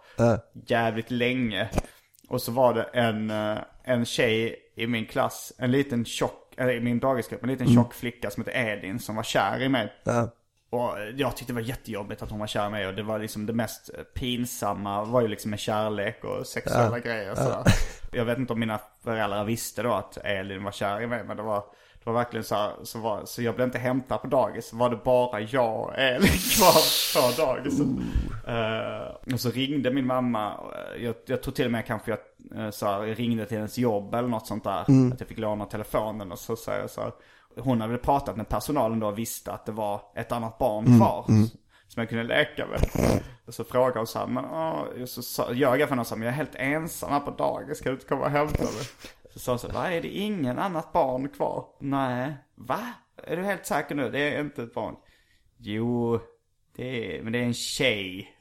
jävligt 0.66 1.10
länge. 1.10 1.68
Och 2.28 2.42
så 2.42 2.52
var 2.52 2.74
det 2.74 2.82
en, 2.82 3.30
eh, 3.30 3.58
en 3.84 4.04
tjej 4.04 4.56
i 4.76 4.86
min 4.86 5.06
klass, 5.06 5.52
en 5.58 5.70
liten 5.70 6.04
tjock, 6.04 6.54
eller 6.56 6.72
i 6.72 6.80
min 6.80 6.98
dagisgrupp, 6.98 7.42
en 7.42 7.48
liten 7.48 7.66
tjock 7.74 7.94
flicka 7.94 8.30
som 8.30 8.44
hette 8.44 8.58
Edin 8.58 8.98
som 8.98 9.16
var 9.16 9.22
kär 9.22 9.62
i 9.62 9.68
mig. 9.68 9.92
Ja. 10.04 10.28
Och 10.72 10.96
jag 11.16 11.36
tyckte 11.36 11.52
det 11.52 11.60
var 11.60 11.68
jättejobbigt 11.68 12.22
att 12.22 12.30
hon 12.30 12.40
var 12.40 12.46
kär 12.46 12.66
i 12.66 12.70
mig 12.70 12.86
och 12.86 12.94
det 12.94 13.02
var 13.02 13.18
liksom 13.18 13.46
det 13.46 13.52
mest 13.52 13.90
pinsamma 14.14 15.04
var 15.04 15.20
ju 15.20 15.28
liksom 15.28 15.50
med 15.50 15.60
kärlek 15.60 16.24
och 16.24 16.46
sexuella 16.46 16.98
grejer 16.98 17.30
och 17.30 17.38
sådär. 17.38 17.62
Jag 18.12 18.24
vet 18.24 18.38
inte 18.38 18.52
om 18.52 18.60
mina 18.60 18.80
föräldrar 19.04 19.44
visste 19.44 19.82
då 19.82 19.92
att 19.92 20.16
Elin 20.16 20.64
var 20.64 20.72
kär 20.72 21.02
i 21.02 21.06
mig 21.06 21.24
men 21.24 21.36
det 21.36 21.42
var, 21.42 21.64
det 21.94 22.06
var 22.10 22.12
verkligen 22.12 22.44
så 22.44 22.54
här, 22.54 22.72
så, 22.82 22.98
var, 22.98 23.24
så 23.24 23.42
jag 23.42 23.54
blev 23.54 23.68
inte 23.68 23.78
hämtad 23.78 24.20
på 24.20 24.26
dagis. 24.26 24.68
Så 24.68 24.76
var 24.76 24.90
det 24.90 24.96
bara 24.96 25.40
jag 25.40 25.80
och 25.80 25.98
Elin 25.98 26.28
kvar 26.56 27.12
på 27.14 27.42
dagiset. 27.42 27.86
Eh, 28.46 29.34
och 29.34 29.40
så 29.40 29.50
ringde 29.50 29.90
min 29.90 30.06
mamma, 30.06 30.52
eh, 30.52 31.04
jag, 31.04 31.14
jag 31.26 31.42
tror 31.42 31.54
till 31.54 31.66
och 31.66 31.72
med 31.72 31.86
kanske 31.86 32.10
jag 32.10 32.18
uh, 32.64 32.70
så 32.70 32.86
här, 32.86 33.00
ringde 33.00 33.46
till 33.46 33.56
hennes 33.56 33.78
jobb 33.78 34.14
eller 34.14 34.28
något 34.28 34.46
sånt 34.46 34.64
där. 34.64 34.80
Att 34.80 35.20
jag 35.20 35.28
fick 35.28 35.38
låna 35.38 35.64
telefonen 35.64 36.32
och 36.32 36.38
så 36.38 36.56
säger 36.56 36.80
jag 36.80 36.90
så 36.90 37.00
här, 37.00 37.12
hon 37.56 37.80
hade 37.80 37.90
väl 37.90 38.00
pratat 38.00 38.36
med 38.36 38.48
personalen 38.48 39.00
då 39.00 39.06
och 39.06 39.18
visste 39.18 39.52
att 39.52 39.66
det 39.66 39.72
var 39.72 40.00
ett 40.16 40.32
annat 40.32 40.58
barn 40.58 40.98
kvar. 40.98 41.24
Som 41.88 42.00
jag 42.00 42.08
kunde 42.08 42.24
leka 42.24 42.66
med. 42.66 42.80
Och 43.46 43.54
så 43.54 43.64
frågade 43.64 43.98
hon 43.98 44.06
så 44.06 44.18
här, 44.18 44.26
men 44.26 44.44
åh, 44.44 45.04
så 45.04 45.22
sa, 45.22 45.52
henne 45.52 46.00
och 46.00 46.06
sa, 46.06 46.16
men 46.16 46.24
jag 46.24 46.32
är 46.32 46.36
helt 46.36 46.54
ensam 46.54 47.10
här 47.10 47.20
på 47.20 47.30
dagis, 47.30 47.78
ska 47.78 47.88
du 47.88 47.94
inte 47.94 48.06
komma 48.06 48.24
och 48.24 48.30
hämta 48.30 48.62
mig? 48.62 48.84
Så 49.32 49.38
sa 49.38 49.52
hon 49.52 49.58
så 49.58 49.72
här, 49.72 49.90
är 49.90 50.00
det 50.00 50.08
ingen 50.08 50.58
annat 50.58 50.92
barn 50.92 51.28
kvar? 51.28 51.66
Nej. 51.80 52.34
Va? 52.54 52.80
Är 53.26 53.36
du 53.36 53.42
helt 53.42 53.66
säker 53.66 53.94
nu? 53.94 54.10
Det 54.10 54.34
är 54.34 54.40
inte 54.40 54.62
ett 54.62 54.74
barn. 54.74 54.94
Jo, 55.58 56.20
det 56.76 57.16
är, 57.16 57.22
men 57.22 57.32
det 57.32 57.38
är 57.38 57.42
en 57.42 57.54
tjej. 57.54 58.36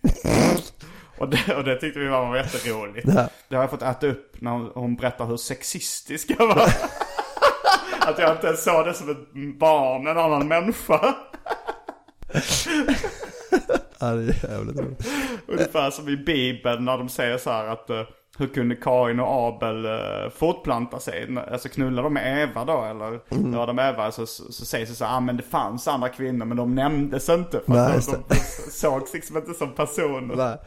och, 1.18 1.30
det, 1.30 1.55
och 1.55 1.64
det 1.64 1.76
tyckte 1.80 1.99
vi 1.99 2.07
var 2.07 2.38
jätteroligt. 2.38 3.07
Det 3.49 3.55
har 3.55 3.64
jag 3.64 3.70
fått 3.70 3.82
äta 3.82 4.07
upp 4.07 4.41
när 4.41 4.51
hon, 4.51 4.72
hon 4.76 4.95
berättar 4.95 5.26
hur 5.26 5.38
sexistisk 5.38 6.32
jag 6.39 6.47
var. 6.47 6.55
Att 7.99 8.19
jag 8.19 8.31
inte 8.31 8.57
såg 8.57 8.85
det 8.85 8.93
som 8.93 9.09
ett 9.09 9.57
barn, 9.59 10.07
en 10.07 10.17
annan 10.17 10.47
människa. 10.47 11.15
Ja, 13.99 14.11
det 14.11 14.23
är 14.23 14.49
jävligt 14.51 14.79
roligt. 14.79 15.07
Ungefär 15.47 15.91
som 15.91 16.09
i 16.09 16.17
Bibeln 16.17 16.85
när 16.85 16.97
de 16.97 17.09
säger 17.09 17.37
så 17.37 17.49
här 17.49 17.65
att 17.67 17.89
eh, 17.89 18.01
hur 18.37 18.47
kunde 18.47 18.75
Kain 18.75 19.19
och 19.19 19.27
Abel 19.47 19.85
uh, 19.85 20.29
fortplanta 20.35 20.99
sig? 20.99 21.37
Alltså 21.51 21.69
knullar 21.69 22.03
de 22.03 22.13
med 22.13 22.43
Eva 22.49 22.65
då 22.65 22.83
eller? 22.83 23.19
Mm. 23.29 23.53
Ja 23.53 23.65
de 23.65 23.79
Eva 23.79 24.11
så, 24.11 24.25
så, 24.25 24.51
så 24.51 24.65
sägs 24.65 24.89
det 24.89 24.95
så 24.95 25.05
här, 25.05 25.17
ah, 25.17 25.19
men 25.19 25.37
det 25.37 25.43
fanns 25.43 25.87
andra 25.87 26.09
kvinnor 26.09 26.45
men 26.45 26.57
de 26.57 26.75
nämndes 26.75 27.29
inte. 27.29 27.61
För 27.65 27.73
Nej, 27.73 27.97
att 27.97 28.05
de, 28.05 28.23
de 28.29 28.35
sågs 28.71 29.13
liksom 29.13 29.37
inte 29.37 29.53
som 29.53 29.75
personer. 29.75 30.35
Nej, 30.35 30.57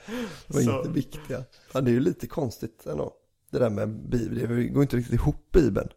det 0.46 0.54
var 0.54 0.60
Så- 0.62 0.78
inte 0.78 0.90
viktiga. 0.90 1.42
Ja, 1.72 1.80
det 1.80 1.90
är 1.90 1.94
ju 1.94 2.00
lite 2.00 2.26
konstigt 2.26 2.86
ändå. 2.86 3.12
Det 3.52 3.58
där 3.58 3.70
med 3.70 3.88
Bibeln, 3.88 4.56
det 4.56 4.64
går 4.64 4.82
inte 4.82 4.96
riktigt 4.96 5.14
ihop 5.14 5.52
Bibeln. 5.52 5.88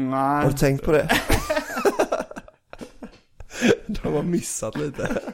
Nej. 0.00 0.42
Har 0.42 0.50
du 0.50 0.56
tänkt 0.56 0.84
på 0.84 0.92
det? 0.92 1.08
De 3.86 4.14
har 4.14 4.22
missat 4.22 4.76
lite. 4.76 5.22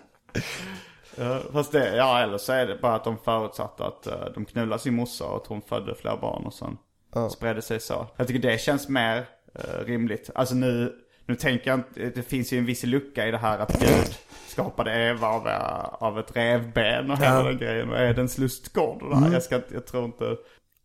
Ja, 1.18 1.40
fast 1.52 1.72
det, 1.72 1.96
ja 1.96 2.22
eller 2.22 2.38
så 2.38 2.52
är 2.52 2.66
det 2.66 2.78
bara 2.82 2.94
att 2.94 3.04
de 3.04 3.18
förutsatte 3.18 3.84
att 3.84 4.06
eh, 4.06 4.24
de 4.34 4.44
knullade 4.44 4.82
sin 4.82 4.94
morsa 4.94 5.24
och 5.24 5.36
att 5.36 5.46
hon 5.46 5.62
födde 5.62 5.94
fler 5.94 6.16
barn 6.16 6.46
och 6.46 6.54
sen 6.54 6.78
spred 7.30 7.56
det 7.56 7.62
sig 7.62 7.80
så. 7.80 8.06
Jag 8.16 8.26
tycker 8.26 8.50
det 8.50 8.60
känns 8.60 8.88
mer 8.88 9.26
eh, 9.54 9.84
rimligt. 9.84 10.30
Alltså 10.34 10.54
nu, 10.54 10.92
nu 11.26 11.34
tänker 11.36 11.70
jag 11.70 11.78
inte, 11.78 12.00
det 12.00 12.22
finns 12.22 12.52
ju 12.52 12.58
en 12.58 12.66
viss 12.66 12.84
lucka 12.84 13.26
i 13.26 13.30
det 13.30 13.38
här 13.38 13.58
att 13.58 13.80
Gud 13.80 14.18
skapade 14.46 14.92
Eva 14.92 15.28
av, 15.28 15.48
eh, 15.48 15.84
av 16.02 16.18
ett 16.18 16.36
revben 16.36 17.10
och 17.10 17.18
hela 17.18 17.42
den 17.42 17.58
grejen. 17.58 17.90
Och 17.90 17.98
Edens 17.98 18.38
lustgård 18.38 19.02
och 19.02 19.10
det 19.10 19.16
här. 19.16 19.32
Jag, 19.32 19.42
ska, 19.42 19.60
jag 19.74 19.86
tror 19.86 20.04
inte, 20.04 20.36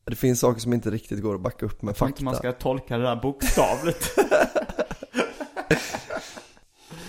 Det 0.06 0.16
finns 0.16 0.39
saker 0.39 0.62
som 0.62 0.74
inte 0.74 0.89
riktigt 0.91 1.22
går 1.22 1.36
att 1.36 1.41
backa 1.41 1.66
upp 1.66 1.82
med 1.82 1.89
jag 1.91 1.97
fakta. 1.97 2.24
man 2.24 2.36
ska 2.36 2.52
tolka 2.52 2.97
det 2.97 3.04
där 3.04 3.16
bokstavligt. 3.16 4.16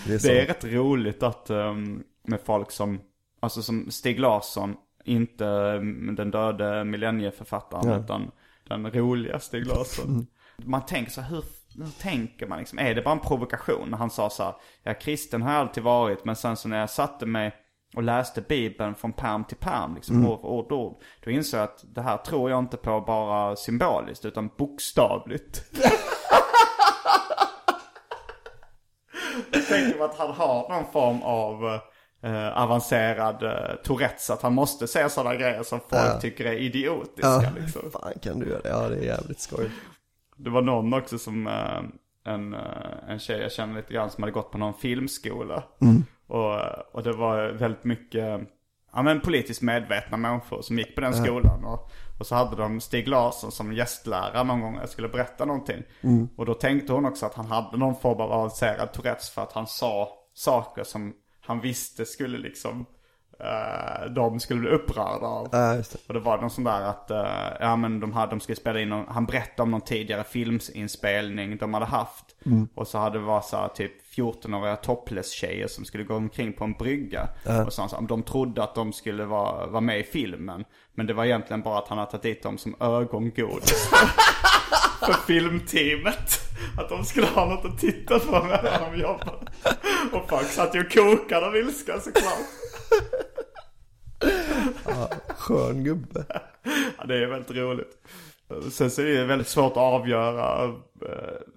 Det 0.07 0.15
är, 0.15 0.19
så. 0.19 0.29
Det 0.29 0.41
är 0.43 0.47
rätt 0.47 0.65
roligt 0.65 1.23
att 1.23 1.51
ehm, 1.51 2.03
med 2.23 2.41
folk 2.45 2.71
som, 2.71 3.01
alltså 3.41 3.63
som 3.63 3.91
Stig 3.91 4.21
Larsson, 4.21 4.75
inte 5.05 5.47
ehm, 5.47 6.15
den 6.15 6.31
döde 6.31 6.85
millennieförfattaren 6.85 7.89
Ja. 7.91 7.99
utan 7.99 8.31
den 8.69 8.91
roliga 8.91 9.41
Stig 9.41 9.67
Larsson. 9.67 10.27
Man 10.57 10.87
tänker 10.87 11.11
så 11.13 11.21
här, 11.21 11.31
hur, 11.31 11.45
hur 11.79 11.91
tänker 12.01 12.47
man 12.47 12.59
liksom? 12.59 12.79
Är 12.79 12.95
det 12.95 13.03
bara 13.03 13.13
en 13.15 13.21
provokation? 13.21 13.93
Han 13.95 14.11
sa 14.11 14.31
så 14.31 14.43
här, 14.43 14.55
ja 14.83 14.95
kristen 14.95 15.43
har 15.43 15.53
jag 15.53 15.61
alltid 15.61 15.83
varit 15.83 16.25
men 16.25 16.37
sen 16.37 16.57
så 16.57 16.69
när 16.69 16.81
jag 16.81 16.91
satte 16.91 17.27
mig 17.27 17.55
och 17.95 18.03
läste 18.03 18.41
bibeln 18.41 18.95
från 18.95 19.13
pärm 19.13 19.45
till 19.45 19.57
pärm, 19.57 19.95
liksom 19.95 20.27
ord 20.27 20.41
för 20.41 20.49
ord, 20.49 20.69
för 20.69 20.75
ord. 20.75 21.03
Då 21.25 21.31
insåg 21.31 21.61
jag 21.61 21.65
att 21.65 21.85
det 21.95 22.03
här 22.03 22.17
tror 22.17 22.51
jag 22.51 22.59
inte 22.59 22.77
på 22.77 23.01
bara 23.01 23.57
symboliskt 23.57 24.25
utan 24.25 24.51
bokstavligt. 24.59 25.63
Jag 29.53 29.67
tänker 29.67 29.99
mig 29.99 30.05
att 30.05 30.19
han 30.19 30.31
har 30.31 30.69
någon 30.69 30.93
form 30.93 31.23
av 31.23 31.79
eh, 32.23 32.63
avancerad 32.63 33.43
eh, 33.43 33.77
Tourettes. 33.85 34.31
Att 34.31 34.43
han 34.43 34.53
måste 34.55 34.89
säga 34.89 35.09
sådana 35.09 35.35
grejer 35.37 35.63
som 35.63 35.81
folk 35.81 36.21
tycker 36.21 36.45
är 36.45 36.53
idiotiska. 36.53 37.29
Ja, 37.29 37.43
Liksom. 37.61 37.91
fan 37.93 38.13
kan 38.23 38.39
du 38.41 38.49
göra 38.49 38.61
det? 38.61 38.69
Ja, 38.69 38.89
det 38.89 38.97
är 38.97 39.03
jävligt 39.05 39.41
skoj. 39.41 39.71
Det 40.37 40.51
var 40.51 40.63
någon 40.63 40.95
också 40.95 41.19
som, 41.19 41.47
eh, 41.47 41.83
en, 42.33 42.55
eh, 42.55 42.61
en 43.09 43.19
tjej 43.19 43.41
jag 43.41 43.53
känner 43.53 43.77
lite 43.77 43.93
grann 43.95 44.11
som 44.11 44.23
hade 44.23 44.33
gått 44.33 44.51
på 44.51 44.59
någon 44.59 44.75
filmskola. 44.75 45.63
Och, 46.33 46.61
och 46.93 47.03
det 47.03 47.13
var 47.13 47.49
väldigt 47.49 47.85
mycket, 47.85 48.41
ja 48.93 49.03
men 49.03 49.21
politiskt 49.21 49.63
medvetna 49.63 50.17
människor 50.17 50.63
som 50.63 50.79
gick 50.79 50.95
på 50.95 51.01
den 51.01 51.15
skolan. 51.15 51.65
Och, 51.65 51.91
och 52.21 52.27
så 52.27 52.35
hade 52.35 52.57
de 52.57 52.81
Stig 52.81 53.09
Larsson 53.09 53.53
som 53.53 53.73
gästlärare 53.73 54.45
någon 54.45 54.61
gång 54.61 54.77
jag 54.81 54.89
skulle 54.89 55.09
berätta 55.09 55.45
någonting. 55.45 55.83
Och 56.37 56.47
då 56.47 56.55
tänkte 56.55 56.93
hon 56.93 57.07
också 57.07 57.27
att 57.27 57.35
han 57.35 57.47
hade 57.47 57.77
någon 57.77 57.95
form 57.95 58.21
av 58.21 58.33
avancerad 58.33 58.93
Tourettes 58.93 59.31
för 59.31 59.43
att 59.43 59.53
han 59.53 59.67
sa 59.67 60.09
saker 60.35 60.85
som 60.85 61.13
han 61.41 61.61
visste 61.61 62.07
skulle 62.07 62.39
liksom 62.39 62.87
de 64.15 64.41
skulle 64.41 64.61
bli 64.61 64.71
upprörda 64.71 65.27
av. 65.27 65.49
Ja, 65.53 65.75
just 65.75 65.93
det. 65.93 65.99
Och 66.07 66.15
det 66.15 66.21
var 66.21 66.39
någon 66.39 66.51
sån 66.51 66.65
där 66.65 66.83
att, 66.83 67.11
eh, 67.11 67.57
ja 67.61 67.77
men 67.77 68.01
de, 68.01 68.13
hade, 68.13 68.31
de 68.31 68.41
skulle 68.41 68.57
spela 68.57 68.81
in 68.81 68.89
någon, 68.89 69.05
han 69.09 69.27
berättade 69.27 69.63
om 69.63 69.71
någon 69.71 69.81
tidigare 69.81 70.25
filminspelning 70.25 71.57
de 71.57 71.75
hade 71.75 71.87
haft. 71.87 72.25
Och 72.75 72.89
så 72.89 72.99
hade 72.99 73.19
det 73.19 73.25
varit 73.25 73.45
så 73.45 73.57
här, 73.57 73.69
typ 73.69 73.93
14-åriga 74.17 74.77
topless-tjejer 74.77 75.67
som 75.69 75.85
skulle 75.85 76.05
gå 76.05 76.15
omkring 76.15 76.53
på 76.53 76.65
en 76.65 76.73
brygga. 76.73 77.29
Och 77.67 77.73
så, 77.73 77.89
sa, 77.89 78.01
de 78.01 78.23
trodde 78.23 78.63
att 78.63 78.75
de 78.75 78.93
skulle 78.93 79.25
vara, 79.25 79.67
vara 79.67 79.81
med 79.81 80.01
i 80.01 80.03
filmen. 80.03 80.65
Men 80.95 81.07
det 81.07 81.15
var 81.15 81.25
egentligen 81.25 81.63
bara 81.63 81.79
att 81.79 81.89
han 81.89 81.99
hade 81.99 82.11
tagit 82.11 82.23
dit 82.23 82.43
dem 82.43 82.59
som 82.59 82.77
ögongodis. 82.81 83.91
för 85.07 85.13
filmteamet. 85.27 86.41
Att 86.79 86.89
de 86.89 87.05
skulle 87.05 87.27
ha 87.27 87.47
något 87.47 87.65
att 87.65 87.79
titta 87.79 88.19
på 88.19 88.39
när 88.39 88.91
de 88.91 89.01
jobbade. 89.01 89.47
Och 90.13 90.29
folk 90.29 90.47
satt 90.47 90.75
ju 90.75 90.81
och 90.81 90.93
kokade 90.93 91.47
av 91.47 91.57
ilska 91.57 92.01
såklart. 92.01 92.39
Skön 95.29 95.85
gubbe. 95.85 96.25
Ja, 96.99 97.05
det 97.05 97.23
är 97.23 97.27
väldigt 97.27 97.51
roligt. 97.57 97.99
Sen 98.73 98.91
så 98.91 99.03
är 99.03 99.07
det 99.07 99.25
väldigt 99.25 99.49
svårt 99.49 99.73
att 99.73 99.77
avgöra. 99.77 100.65
eh, 101.03 101.11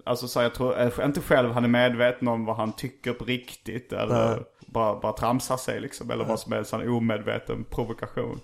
Alltså 0.04 0.28
så 0.28 0.42
jag 0.42 0.54
tror 0.54 0.76
jag 0.78 1.04
inte 1.04 1.20
själv 1.20 1.50
han 1.52 1.64
är 1.64 1.68
medveten 1.68 2.28
om 2.28 2.44
vad 2.44 2.56
han 2.56 2.72
tycker 2.72 3.12
på 3.12 3.24
riktigt. 3.24 3.92
Eller 3.92 4.42
bara, 4.66 5.00
bara 5.00 5.12
tramsar 5.12 5.56
sig 5.56 5.80
liksom. 5.80 6.10
Eller 6.10 6.24
vad 6.24 6.40
som 6.40 6.52
är 6.52 6.56
en 6.56 6.64
sån 6.64 6.88
omedveten 6.88 7.64
provokation. 7.70 8.40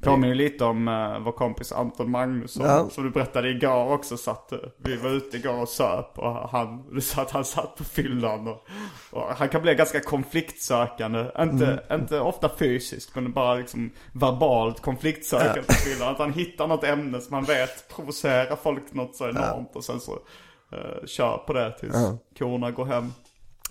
Påminner 0.00 0.34
lite 0.34 0.64
om 0.64 0.88
uh, 0.88 1.18
vår 1.18 1.32
kompis 1.32 1.72
Anton 1.72 2.10
Magnusson. 2.10 2.66
Ja. 2.66 2.90
Som 2.90 3.04
du 3.04 3.10
berättade 3.10 3.50
igår 3.50 3.92
också. 3.92 4.16
Satt, 4.16 4.52
eh, 4.52 4.58
vi 4.76 4.96
var 4.96 5.10
ute 5.10 5.36
igår 5.36 5.60
och 5.60 5.68
söp. 5.68 6.18
Och 6.18 6.32
han, 6.32 6.84
du 6.94 7.00
sa 7.00 7.22
att 7.22 7.30
han 7.30 7.44
satt 7.44 7.76
på 7.76 7.84
fyllan. 7.84 8.48
Och, 8.48 8.66
och 9.10 9.22
han 9.22 9.48
kan 9.48 9.62
bli 9.62 9.74
ganska 9.74 10.00
konfliktsökande. 10.00 11.26
Inte, 11.38 11.82
inte 11.92 12.20
ofta 12.20 12.48
fysiskt. 12.48 13.14
Men 13.14 13.32
bara 13.32 13.54
liksom 13.54 13.90
verbalt 14.12 14.80
konfliktsökande 14.80 15.62
på 15.62 15.72
fyllan. 15.72 16.08
Att 16.08 16.18
han 16.18 16.32
hittar 16.32 16.66
något 16.66 16.84
ämne 16.84 17.20
som 17.20 17.34
han 17.34 17.44
vet 17.44 17.88
provocerar 17.88 18.56
folk 18.56 18.92
något 18.92 19.16
så 19.16 19.28
enormt. 19.28 19.76
Och 19.76 19.84
sen 19.84 20.00
så 20.00 20.12
uh, 20.12 21.06
kör 21.06 21.38
på 21.46 21.52
det 21.52 21.78
tills 21.78 21.96
korna 22.38 22.70
går 22.70 22.84
hem. 22.84 23.12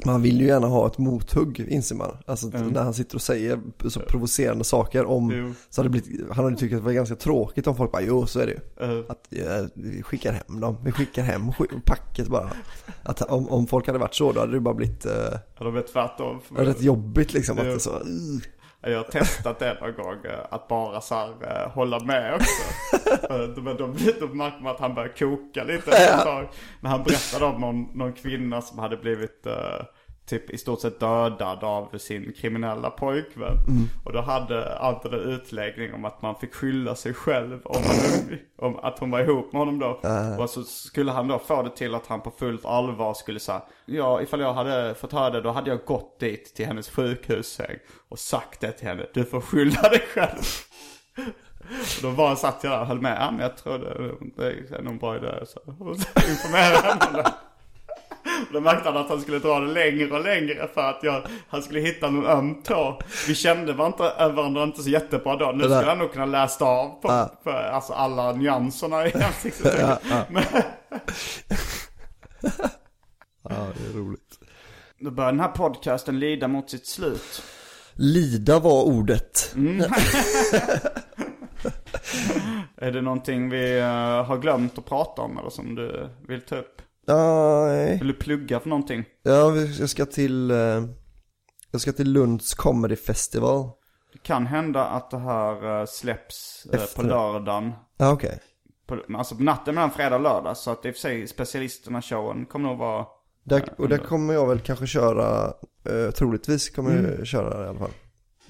Man 0.05 0.21
vill 0.21 0.41
ju 0.41 0.47
gärna 0.47 0.67
ha 0.67 0.87
ett 0.87 0.97
mothugg 0.97 1.59
inser 1.59 1.95
man. 1.95 2.17
Alltså 2.25 2.47
när 2.47 2.83
han 2.83 2.93
sitter 2.93 3.15
och 3.15 3.21
säger 3.21 3.59
så 3.87 3.99
provocerande 3.99 4.63
saker 4.63 5.05
om, 5.05 5.31
Jo. 5.35 5.53
så 5.69 5.81
hade 5.81 5.89
blivit, 5.89 6.21
han 6.31 6.43
hade 6.45 6.57
tyckt 6.57 6.73
att 6.73 6.79
det 6.79 6.85
var 6.85 6.91
ganska 6.91 7.15
tråkigt 7.15 7.67
om 7.67 7.75
folk 7.75 7.91
bara, 7.91 8.01
jo 8.01 8.25
så 8.25 8.39
är 8.39 8.45
det 8.45 8.51
ju. 8.51 8.99
Eh, 8.99 9.05
Att 9.09 9.27
ja, 9.29 9.67
vi 9.73 10.03
skickar 10.03 10.31
hem 10.33 10.59
dem, 10.59 10.77
vi 10.83 10.91
skickar 10.91 11.23
hem 11.23 11.41
packet 11.85 12.27
bara. 12.27 12.49
Att 13.03 13.21
om, 13.21 13.49
om 13.49 13.67
folk 13.67 13.87
hade 13.87 13.99
varit 13.99 14.15
så 14.15 14.31
då 14.31 14.39
hade 14.39 14.51
det 14.51 14.59
bara 14.59 14.73
blivit 14.73 15.05
uh, 15.05 15.11
ja, 15.57 15.63
de 15.65 15.75
är 15.75 15.81
tvärtom. 15.81 16.39
rätt 16.55 16.81
jobbigt 16.81 17.33
liksom. 17.33 17.57
Att 17.59 17.65
Jo. 17.67 17.73
det 17.73 17.79
så, 17.79 17.91
uh, 17.91 18.01
Jag 18.81 18.97
har 18.97 19.03
testat 19.03 19.59
det 19.59 19.77
någon 19.81 19.93
gång, 19.95 20.25
eh, 20.25 20.39
att 20.49 20.67
bara 20.67 21.01
så 21.01 21.15
här, 21.15 21.29
eh, 21.63 21.69
hålla 21.71 21.99
med 21.99 22.33
också. 22.33 22.63
Eh, 23.29 23.63
Men 23.63 23.77
då, 23.77 23.93
då 24.19 24.27
märker 24.27 24.63
man 24.63 24.71
att 24.75 24.79
han 24.79 24.93
börjar 24.95 25.13
koka 25.17 25.63
lite 25.63 25.91
efter 25.91 26.17
ett 26.17 26.23
tag. 26.23 26.47
När 26.81 26.89
han 26.89 27.03
berättade 27.03 27.45
om 27.45 27.61
någon, 27.61 27.83
någon 27.83 28.13
kvinna 28.13 28.61
som 28.61 28.79
hade 28.79 28.97
blivit 28.97 29.45
eh, 29.45 29.53
typ 30.27 30.49
i 30.49 30.57
stort 30.57 30.81
sett 30.81 30.99
dödad 30.99 31.63
av 31.63 31.97
sin 31.97 32.33
kriminella 32.33 32.89
pojkvän. 32.89 33.57
Och 34.05 34.13
då 34.13 34.21
hade 34.21 34.77
Anton 34.79 35.13
en 35.13 35.19
utläggning 35.19 35.93
om 35.93 36.05
att 36.05 36.21
man 36.21 36.35
fick 36.35 36.53
skylla 36.53 36.95
sig 36.95 37.13
själv 37.13 37.59
om, 37.63 37.81
man, 37.81 38.37
om 38.57 38.79
att 38.79 38.99
hon 38.99 39.11
var 39.11 39.19
ihop 39.19 39.53
med 39.53 39.59
honom 39.59 39.79
då. 39.79 39.99
Och 40.39 40.49
så 40.49 40.63
skulle 40.63 41.11
han 41.11 41.27
då 41.27 41.39
få 41.39 41.63
det 41.63 41.69
till 41.69 41.95
att 41.95 42.07
han 42.07 42.21
på 42.21 42.31
fullt 42.31 42.65
allvar 42.65 43.13
skulle 43.13 43.39
säga 43.39 43.61
Ja, 43.85 44.21
ifall 44.21 44.39
jag 44.39 44.53
hade 44.53 44.95
fått 44.95 45.11
höra 45.11 45.29
det 45.29 45.41
då 45.41 45.51
hade 45.51 45.69
jag 45.69 45.85
gått 45.85 46.19
dit 46.19 46.55
till 46.55 46.65
hennes 46.65 46.89
sjukhussäng 46.89 47.77
och 48.09 48.19
sagt 48.19 48.59
det 48.61 48.71
till 48.71 48.87
henne. 48.87 49.05
Du 49.13 49.25
får 49.25 49.41
skylla 49.41 49.81
dig 49.81 50.01
själv. 50.13 50.41
Och 51.17 52.01
då 52.01 52.11
bara 52.11 52.35
satt 52.35 52.63
jag 52.63 52.73
där 52.73 52.81
och 52.81 52.87
höll 52.87 53.01
med. 53.01 53.17
Ja, 53.21 53.31
men 53.31 53.39
jag 53.39 53.57
tror 53.57 53.79
det, 53.79 54.53
det 54.69 54.75
är 54.75 54.81
nog 54.81 54.93
en 54.93 54.99
bra 54.99 55.15
idé. 55.17 55.45
Så 55.45 55.59
informerade 56.29 57.05
henne. 57.05 57.23
Då 58.53 58.61
märkte 58.61 58.89
han 58.89 58.97
att 58.97 59.09
han 59.09 59.21
skulle 59.21 59.39
dra 59.39 59.59
det 59.59 59.67
längre 59.73 60.11
och 60.11 60.23
längre 60.23 60.67
för 60.73 60.81
att 60.81 60.99
jag, 61.03 61.21
han 61.49 61.61
skulle 61.63 61.79
hitta 61.79 62.09
någon 62.09 62.25
öm 62.25 62.63
tå. 62.63 62.99
Vi 63.27 63.35
kände 63.35 63.73
varandra, 63.73 64.29
varandra 64.29 64.63
inte 64.63 64.83
så 64.83 64.89
jättebra 64.89 65.35
då. 65.35 65.51
Nu 65.51 65.63
skulle 65.63 65.75
han 65.85 65.97
nog 65.99 66.11
kunna 66.13 66.25
läst 66.25 66.61
av 66.61 66.89
på 67.01 67.07
Ja. 67.07 67.39
för, 67.43 67.63
alltså 67.63 67.93
alla 67.93 68.31
nyanserna 68.33 69.07
i 69.07 69.13
ansiktsuttrycket. 69.13 69.99
Men 70.29 70.43
ja 73.49 73.67
det 73.77 73.89
är 73.89 73.93
roligt. 73.93 74.39
då 74.99 75.11
börjar 75.11 75.31
den 75.31 75.39
här 75.39 75.47
podcasten 75.47 76.19
lida 76.19 76.47
mot 76.47 76.69
sitt 76.69 76.87
slut. 76.87 77.43
Lida 77.93 78.59
var 78.59 78.83
ordet. 78.83 79.55
Är 82.77 82.91
det 82.91 83.01
någonting 83.01 83.49
vi 83.49 83.79
eh, 83.79 84.23
har 84.25 84.37
glömt 84.37 84.77
att 84.77 84.85
prata 84.85 85.21
om 85.21 85.37
eller 85.37 85.49
som 85.49 85.75
du 85.75 86.09
vill 86.27 86.41
ta 86.41 86.55
upp? 86.55 86.81
Nej. 87.07 87.97
Vill 87.97 88.07
du 88.07 88.13
plugga 88.13 88.59
för 88.59 88.69
någonting? 88.69 89.05
Ja, 89.23 89.55
jag 89.55 89.89
ska 89.89 90.05
till, 90.05 90.51
eh, 90.51 90.83
jag 91.71 91.81
ska 91.81 91.91
till 91.91 92.11
Lunds 92.11 92.53
Comedy 92.53 92.95
Festival. 92.95 93.69
Det 94.13 94.19
kan 94.19 94.45
hända 94.45 94.85
att 94.85 95.11
det 95.11 95.19
här 95.19 95.79
eh, 95.79 95.85
släpps 95.85 96.65
eh, 96.65 96.77
på 96.77 96.83
Efter. 96.83 97.03
lördagen. 97.03 97.71
Ja, 97.97 98.11
okej. 98.11 98.39
På, 98.87 98.99
alltså 99.17 99.35
på 99.35 99.43
natten 99.43 99.75
mellan 99.75 99.91
fredag 99.91 100.15
och 100.15 100.21
lördag. 100.21 100.57
Så 100.57 100.71
att 100.71 100.85
i 100.85 100.89
och 100.89 100.93
för 100.93 100.99
sig 100.99 101.27
specialisterna-showen 101.27 102.45
kommer 102.45 102.69
nog 102.69 102.77
vara... 102.77 103.05
Där, 103.43 103.69
och 103.77 103.89
där 103.89 103.97
kommer 103.97 104.33
jag 104.33 104.47
väl 104.47 104.59
kanske 104.59 104.87
köra, 104.87 105.53
eh, 105.89 106.11
troligtvis 106.11 106.69
kommer 106.69 107.17
jag 107.17 107.27
köra 107.27 107.65
i 107.65 107.67
alla 107.67 107.79
fall. 107.79 107.91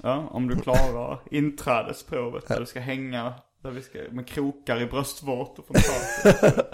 Ja, 0.02 0.28
om 0.30 0.48
du 0.48 0.56
klarar 0.56 1.20
inträdesprovet. 1.30 2.44
Du 2.58 2.66
ska 2.66 2.80
hänga 2.80 3.34
där 3.68 3.74
vi 3.74 3.82
ska, 3.82 3.98
med 4.10 4.26
krokar 4.26 4.80
i 4.80 4.86
bröstvårtor 4.86 5.64
från. 5.68 6.64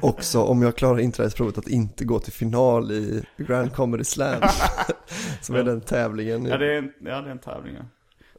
Också 0.10 0.42
om 0.42 0.62
jag 0.62 0.76
klarar 0.76 1.00
inträdesprovet 1.00 1.58
att 1.58 1.68
inte 1.68 2.04
gå 2.04 2.18
till 2.18 2.32
final 2.32 2.92
i 2.92 3.22
Grand 3.36 3.72
Comedy 3.72 4.04
Slam. 4.04 4.42
som 5.40 5.54
är 5.54 5.64
den 5.64 5.80
tävlingen. 5.80 6.46
ja, 6.46 6.56
det 6.58 6.74
är, 6.74 6.78
en- 6.78 6.92
ja, 7.00 7.20
det 7.20 7.28
är 7.28 7.32
en 7.32 7.38
tävling. 7.38 7.74
Ja. 7.74 7.84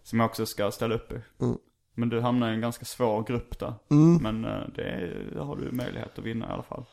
Som 0.04 0.20
jag 0.20 0.26
också 0.30 0.46
ska 0.46 0.72
ställa 0.72 0.96
upp 0.96 1.12
i. 1.12 1.44
Mm. 1.44 1.58
Men 1.96 2.10
du 2.10 2.22
hamnar 2.22 2.52
i 2.52 2.54
en 2.54 2.62
ganska 2.62 2.86
svår 2.86 3.24
grupp 3.24 3.60
där. 3.60 3.74
Men 4.22 4.46
eh, 4.46 4.60
det, 4.76 4.84
är, 4.84 5.36
har 5.40 5.56
du 5.56 5.72
möjlighet 5.72 6.20
att 6.20 6.26
vinna 6.26 6.46
i 6.50 6.52
alla 6.52 6.64
fall. 6.64 6.86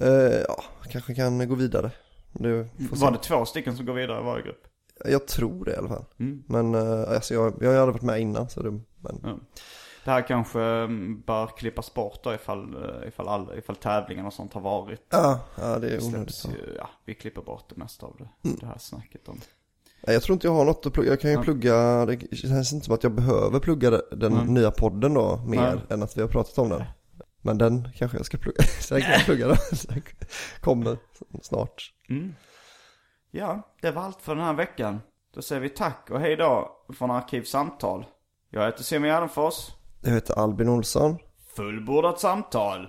Eh, 0.00 0.40
ja, 0.48 0.64
kanske 0.90 1.14
kan 1.14 1.48
gå 1.48 1.54
vidare. 1.54 1.90
Det. 2.32 2.68
Var 2.78 3.10
det 3.10 3.18
två 3.18 3.44
stycken 3.44 3.76
som 3.76 3.86
går 3.86 3.92
vidare 3.94 4.20
i 4.20 4.24
varje 4.24 4.44
grupp? 4.44 4.62
Jag 5.04 5.26
tror 5.26 5.64
det 5.64 5.72
i 5.72 5.76
alla 5.76 5.88
fall. 5.88 6.04
Mm. 6.18 6.42
Men 6.46 6.74
eh, 6.74 7.14
alltså 7.14 7.34
jag, 7.34 7.54
jag 7.60 7.70
har 7.70 7.76
aldrig 7.76 7.92
varit 7.94 8.02
med 8.02 8.20
innan 8.20 8.48
så 8.48 8.62
det, 8.62 8.70
men. 9.00 9.40
Det 10.06 10.12
här 10.12 10.22
kanske 10.22 10.60
mm, 10.60 11.20
bör 11.26 11.46
klippas 11.46 11.94
bort 11.94 12.24
då 12.24 12.34
ifall, 12.34 12.74
eh, 12.84 13.08
ifall, 13.08 13.28
all, 13.28 13.58
ifall 13.58 13.76
tävlingen 13.76 14.26
och 14.26 14.32
sånt 14.32 14.52
har 14.52 14.60
varit. 14.60 15.02
ja, 15.10 15.40
ja 15.58 15.78
det 15.78 15.88
är 15.90 16.04
onödigt. 16.04 16.44
ja, 16.78 16.90
vi 17.04 17.14
klipper 17.14 17.42
bort 17.42 17.64
det 17.68 17.76
mesta 17.76 18.06
av 18.06 18.16
det, 18.18 18.48
det 18.60 18.66
här 18.66 18.78
snacket 18.78 19.28
om. 19.28 19.40
Jag 20.00 20.22
tror 20.22 20.34
inte 20.34 20.46
jag 20.46 20.54
har 20.54 20.64
något 20.64 20.86
att 20.86 20.92
plugga. 20.92 21.10
Jag 21.10 21.20
kan 21.20 21.30
ju 21.30 21.42
plugga, 21.42 22.06
det 22.06 22.36
känns 22.36 22.72
inte 22.72 22.86
som 22.86 22.94
att 22.94 23.02
jag 23.02 23.12
behöver 23.12 23.60
plugga 23.60 23.90
den 23.90 24.32
Mm. 24.32 24.54
nya 24.54 24.70
podden 24.70 25.14
då 25.14 25.36
mer 25.46 25.60
Nej. 25.60 25.80
än 25.90 26.02
att 26.02 26.16
vi 26.16 26.20
har 26.20 26.28
pratat 26.28 26.58
om 26.58 26.68
den. 26.68 26.84
Men 27.42 27.58
den 27.58 27.88
kanske 27.96 28.16
jag 28.16 28.26
ska 28.26 28.38
plugga. 28.38 28.62
Så 28.80 29.00
kan 29.00 29.10
jag 29.12 29.24
plugga. 29.24 29.46
Den 29.48 30.02
Kommer 30.60 30.98
snart. 31.42 31.92
Mm. 32.08 32.34
Ja, 33.30 33.62
det 33.82 33.90
var 33.90 34.02
allt 34.02 34.22
för 34.22 34.34
den 34.34 34.44
här 34.44 34.54
veckan. 34.54 35.00
Då 35.34 35.42
säger 35.42 35.60
vi 35.62 35.68
tack 35.68 36.08
och 36.10 36.20
hej 36.20 36.36
då 36.36 36.76
från 36.98 37.10
Arkivsamtal. 37.10 38.06
Jag 38.50 38.64
heter 38.66 38.82
Simon 38.82 39.08
Gärdenfors. 39.08 39.70
Jag 40.06 40.12
heter 40.14 40.38
Albin 40.38 40.68
Olsson. 40.68 41.16
Fullbordat 41.56 42.20
samtal. 42.20 42.88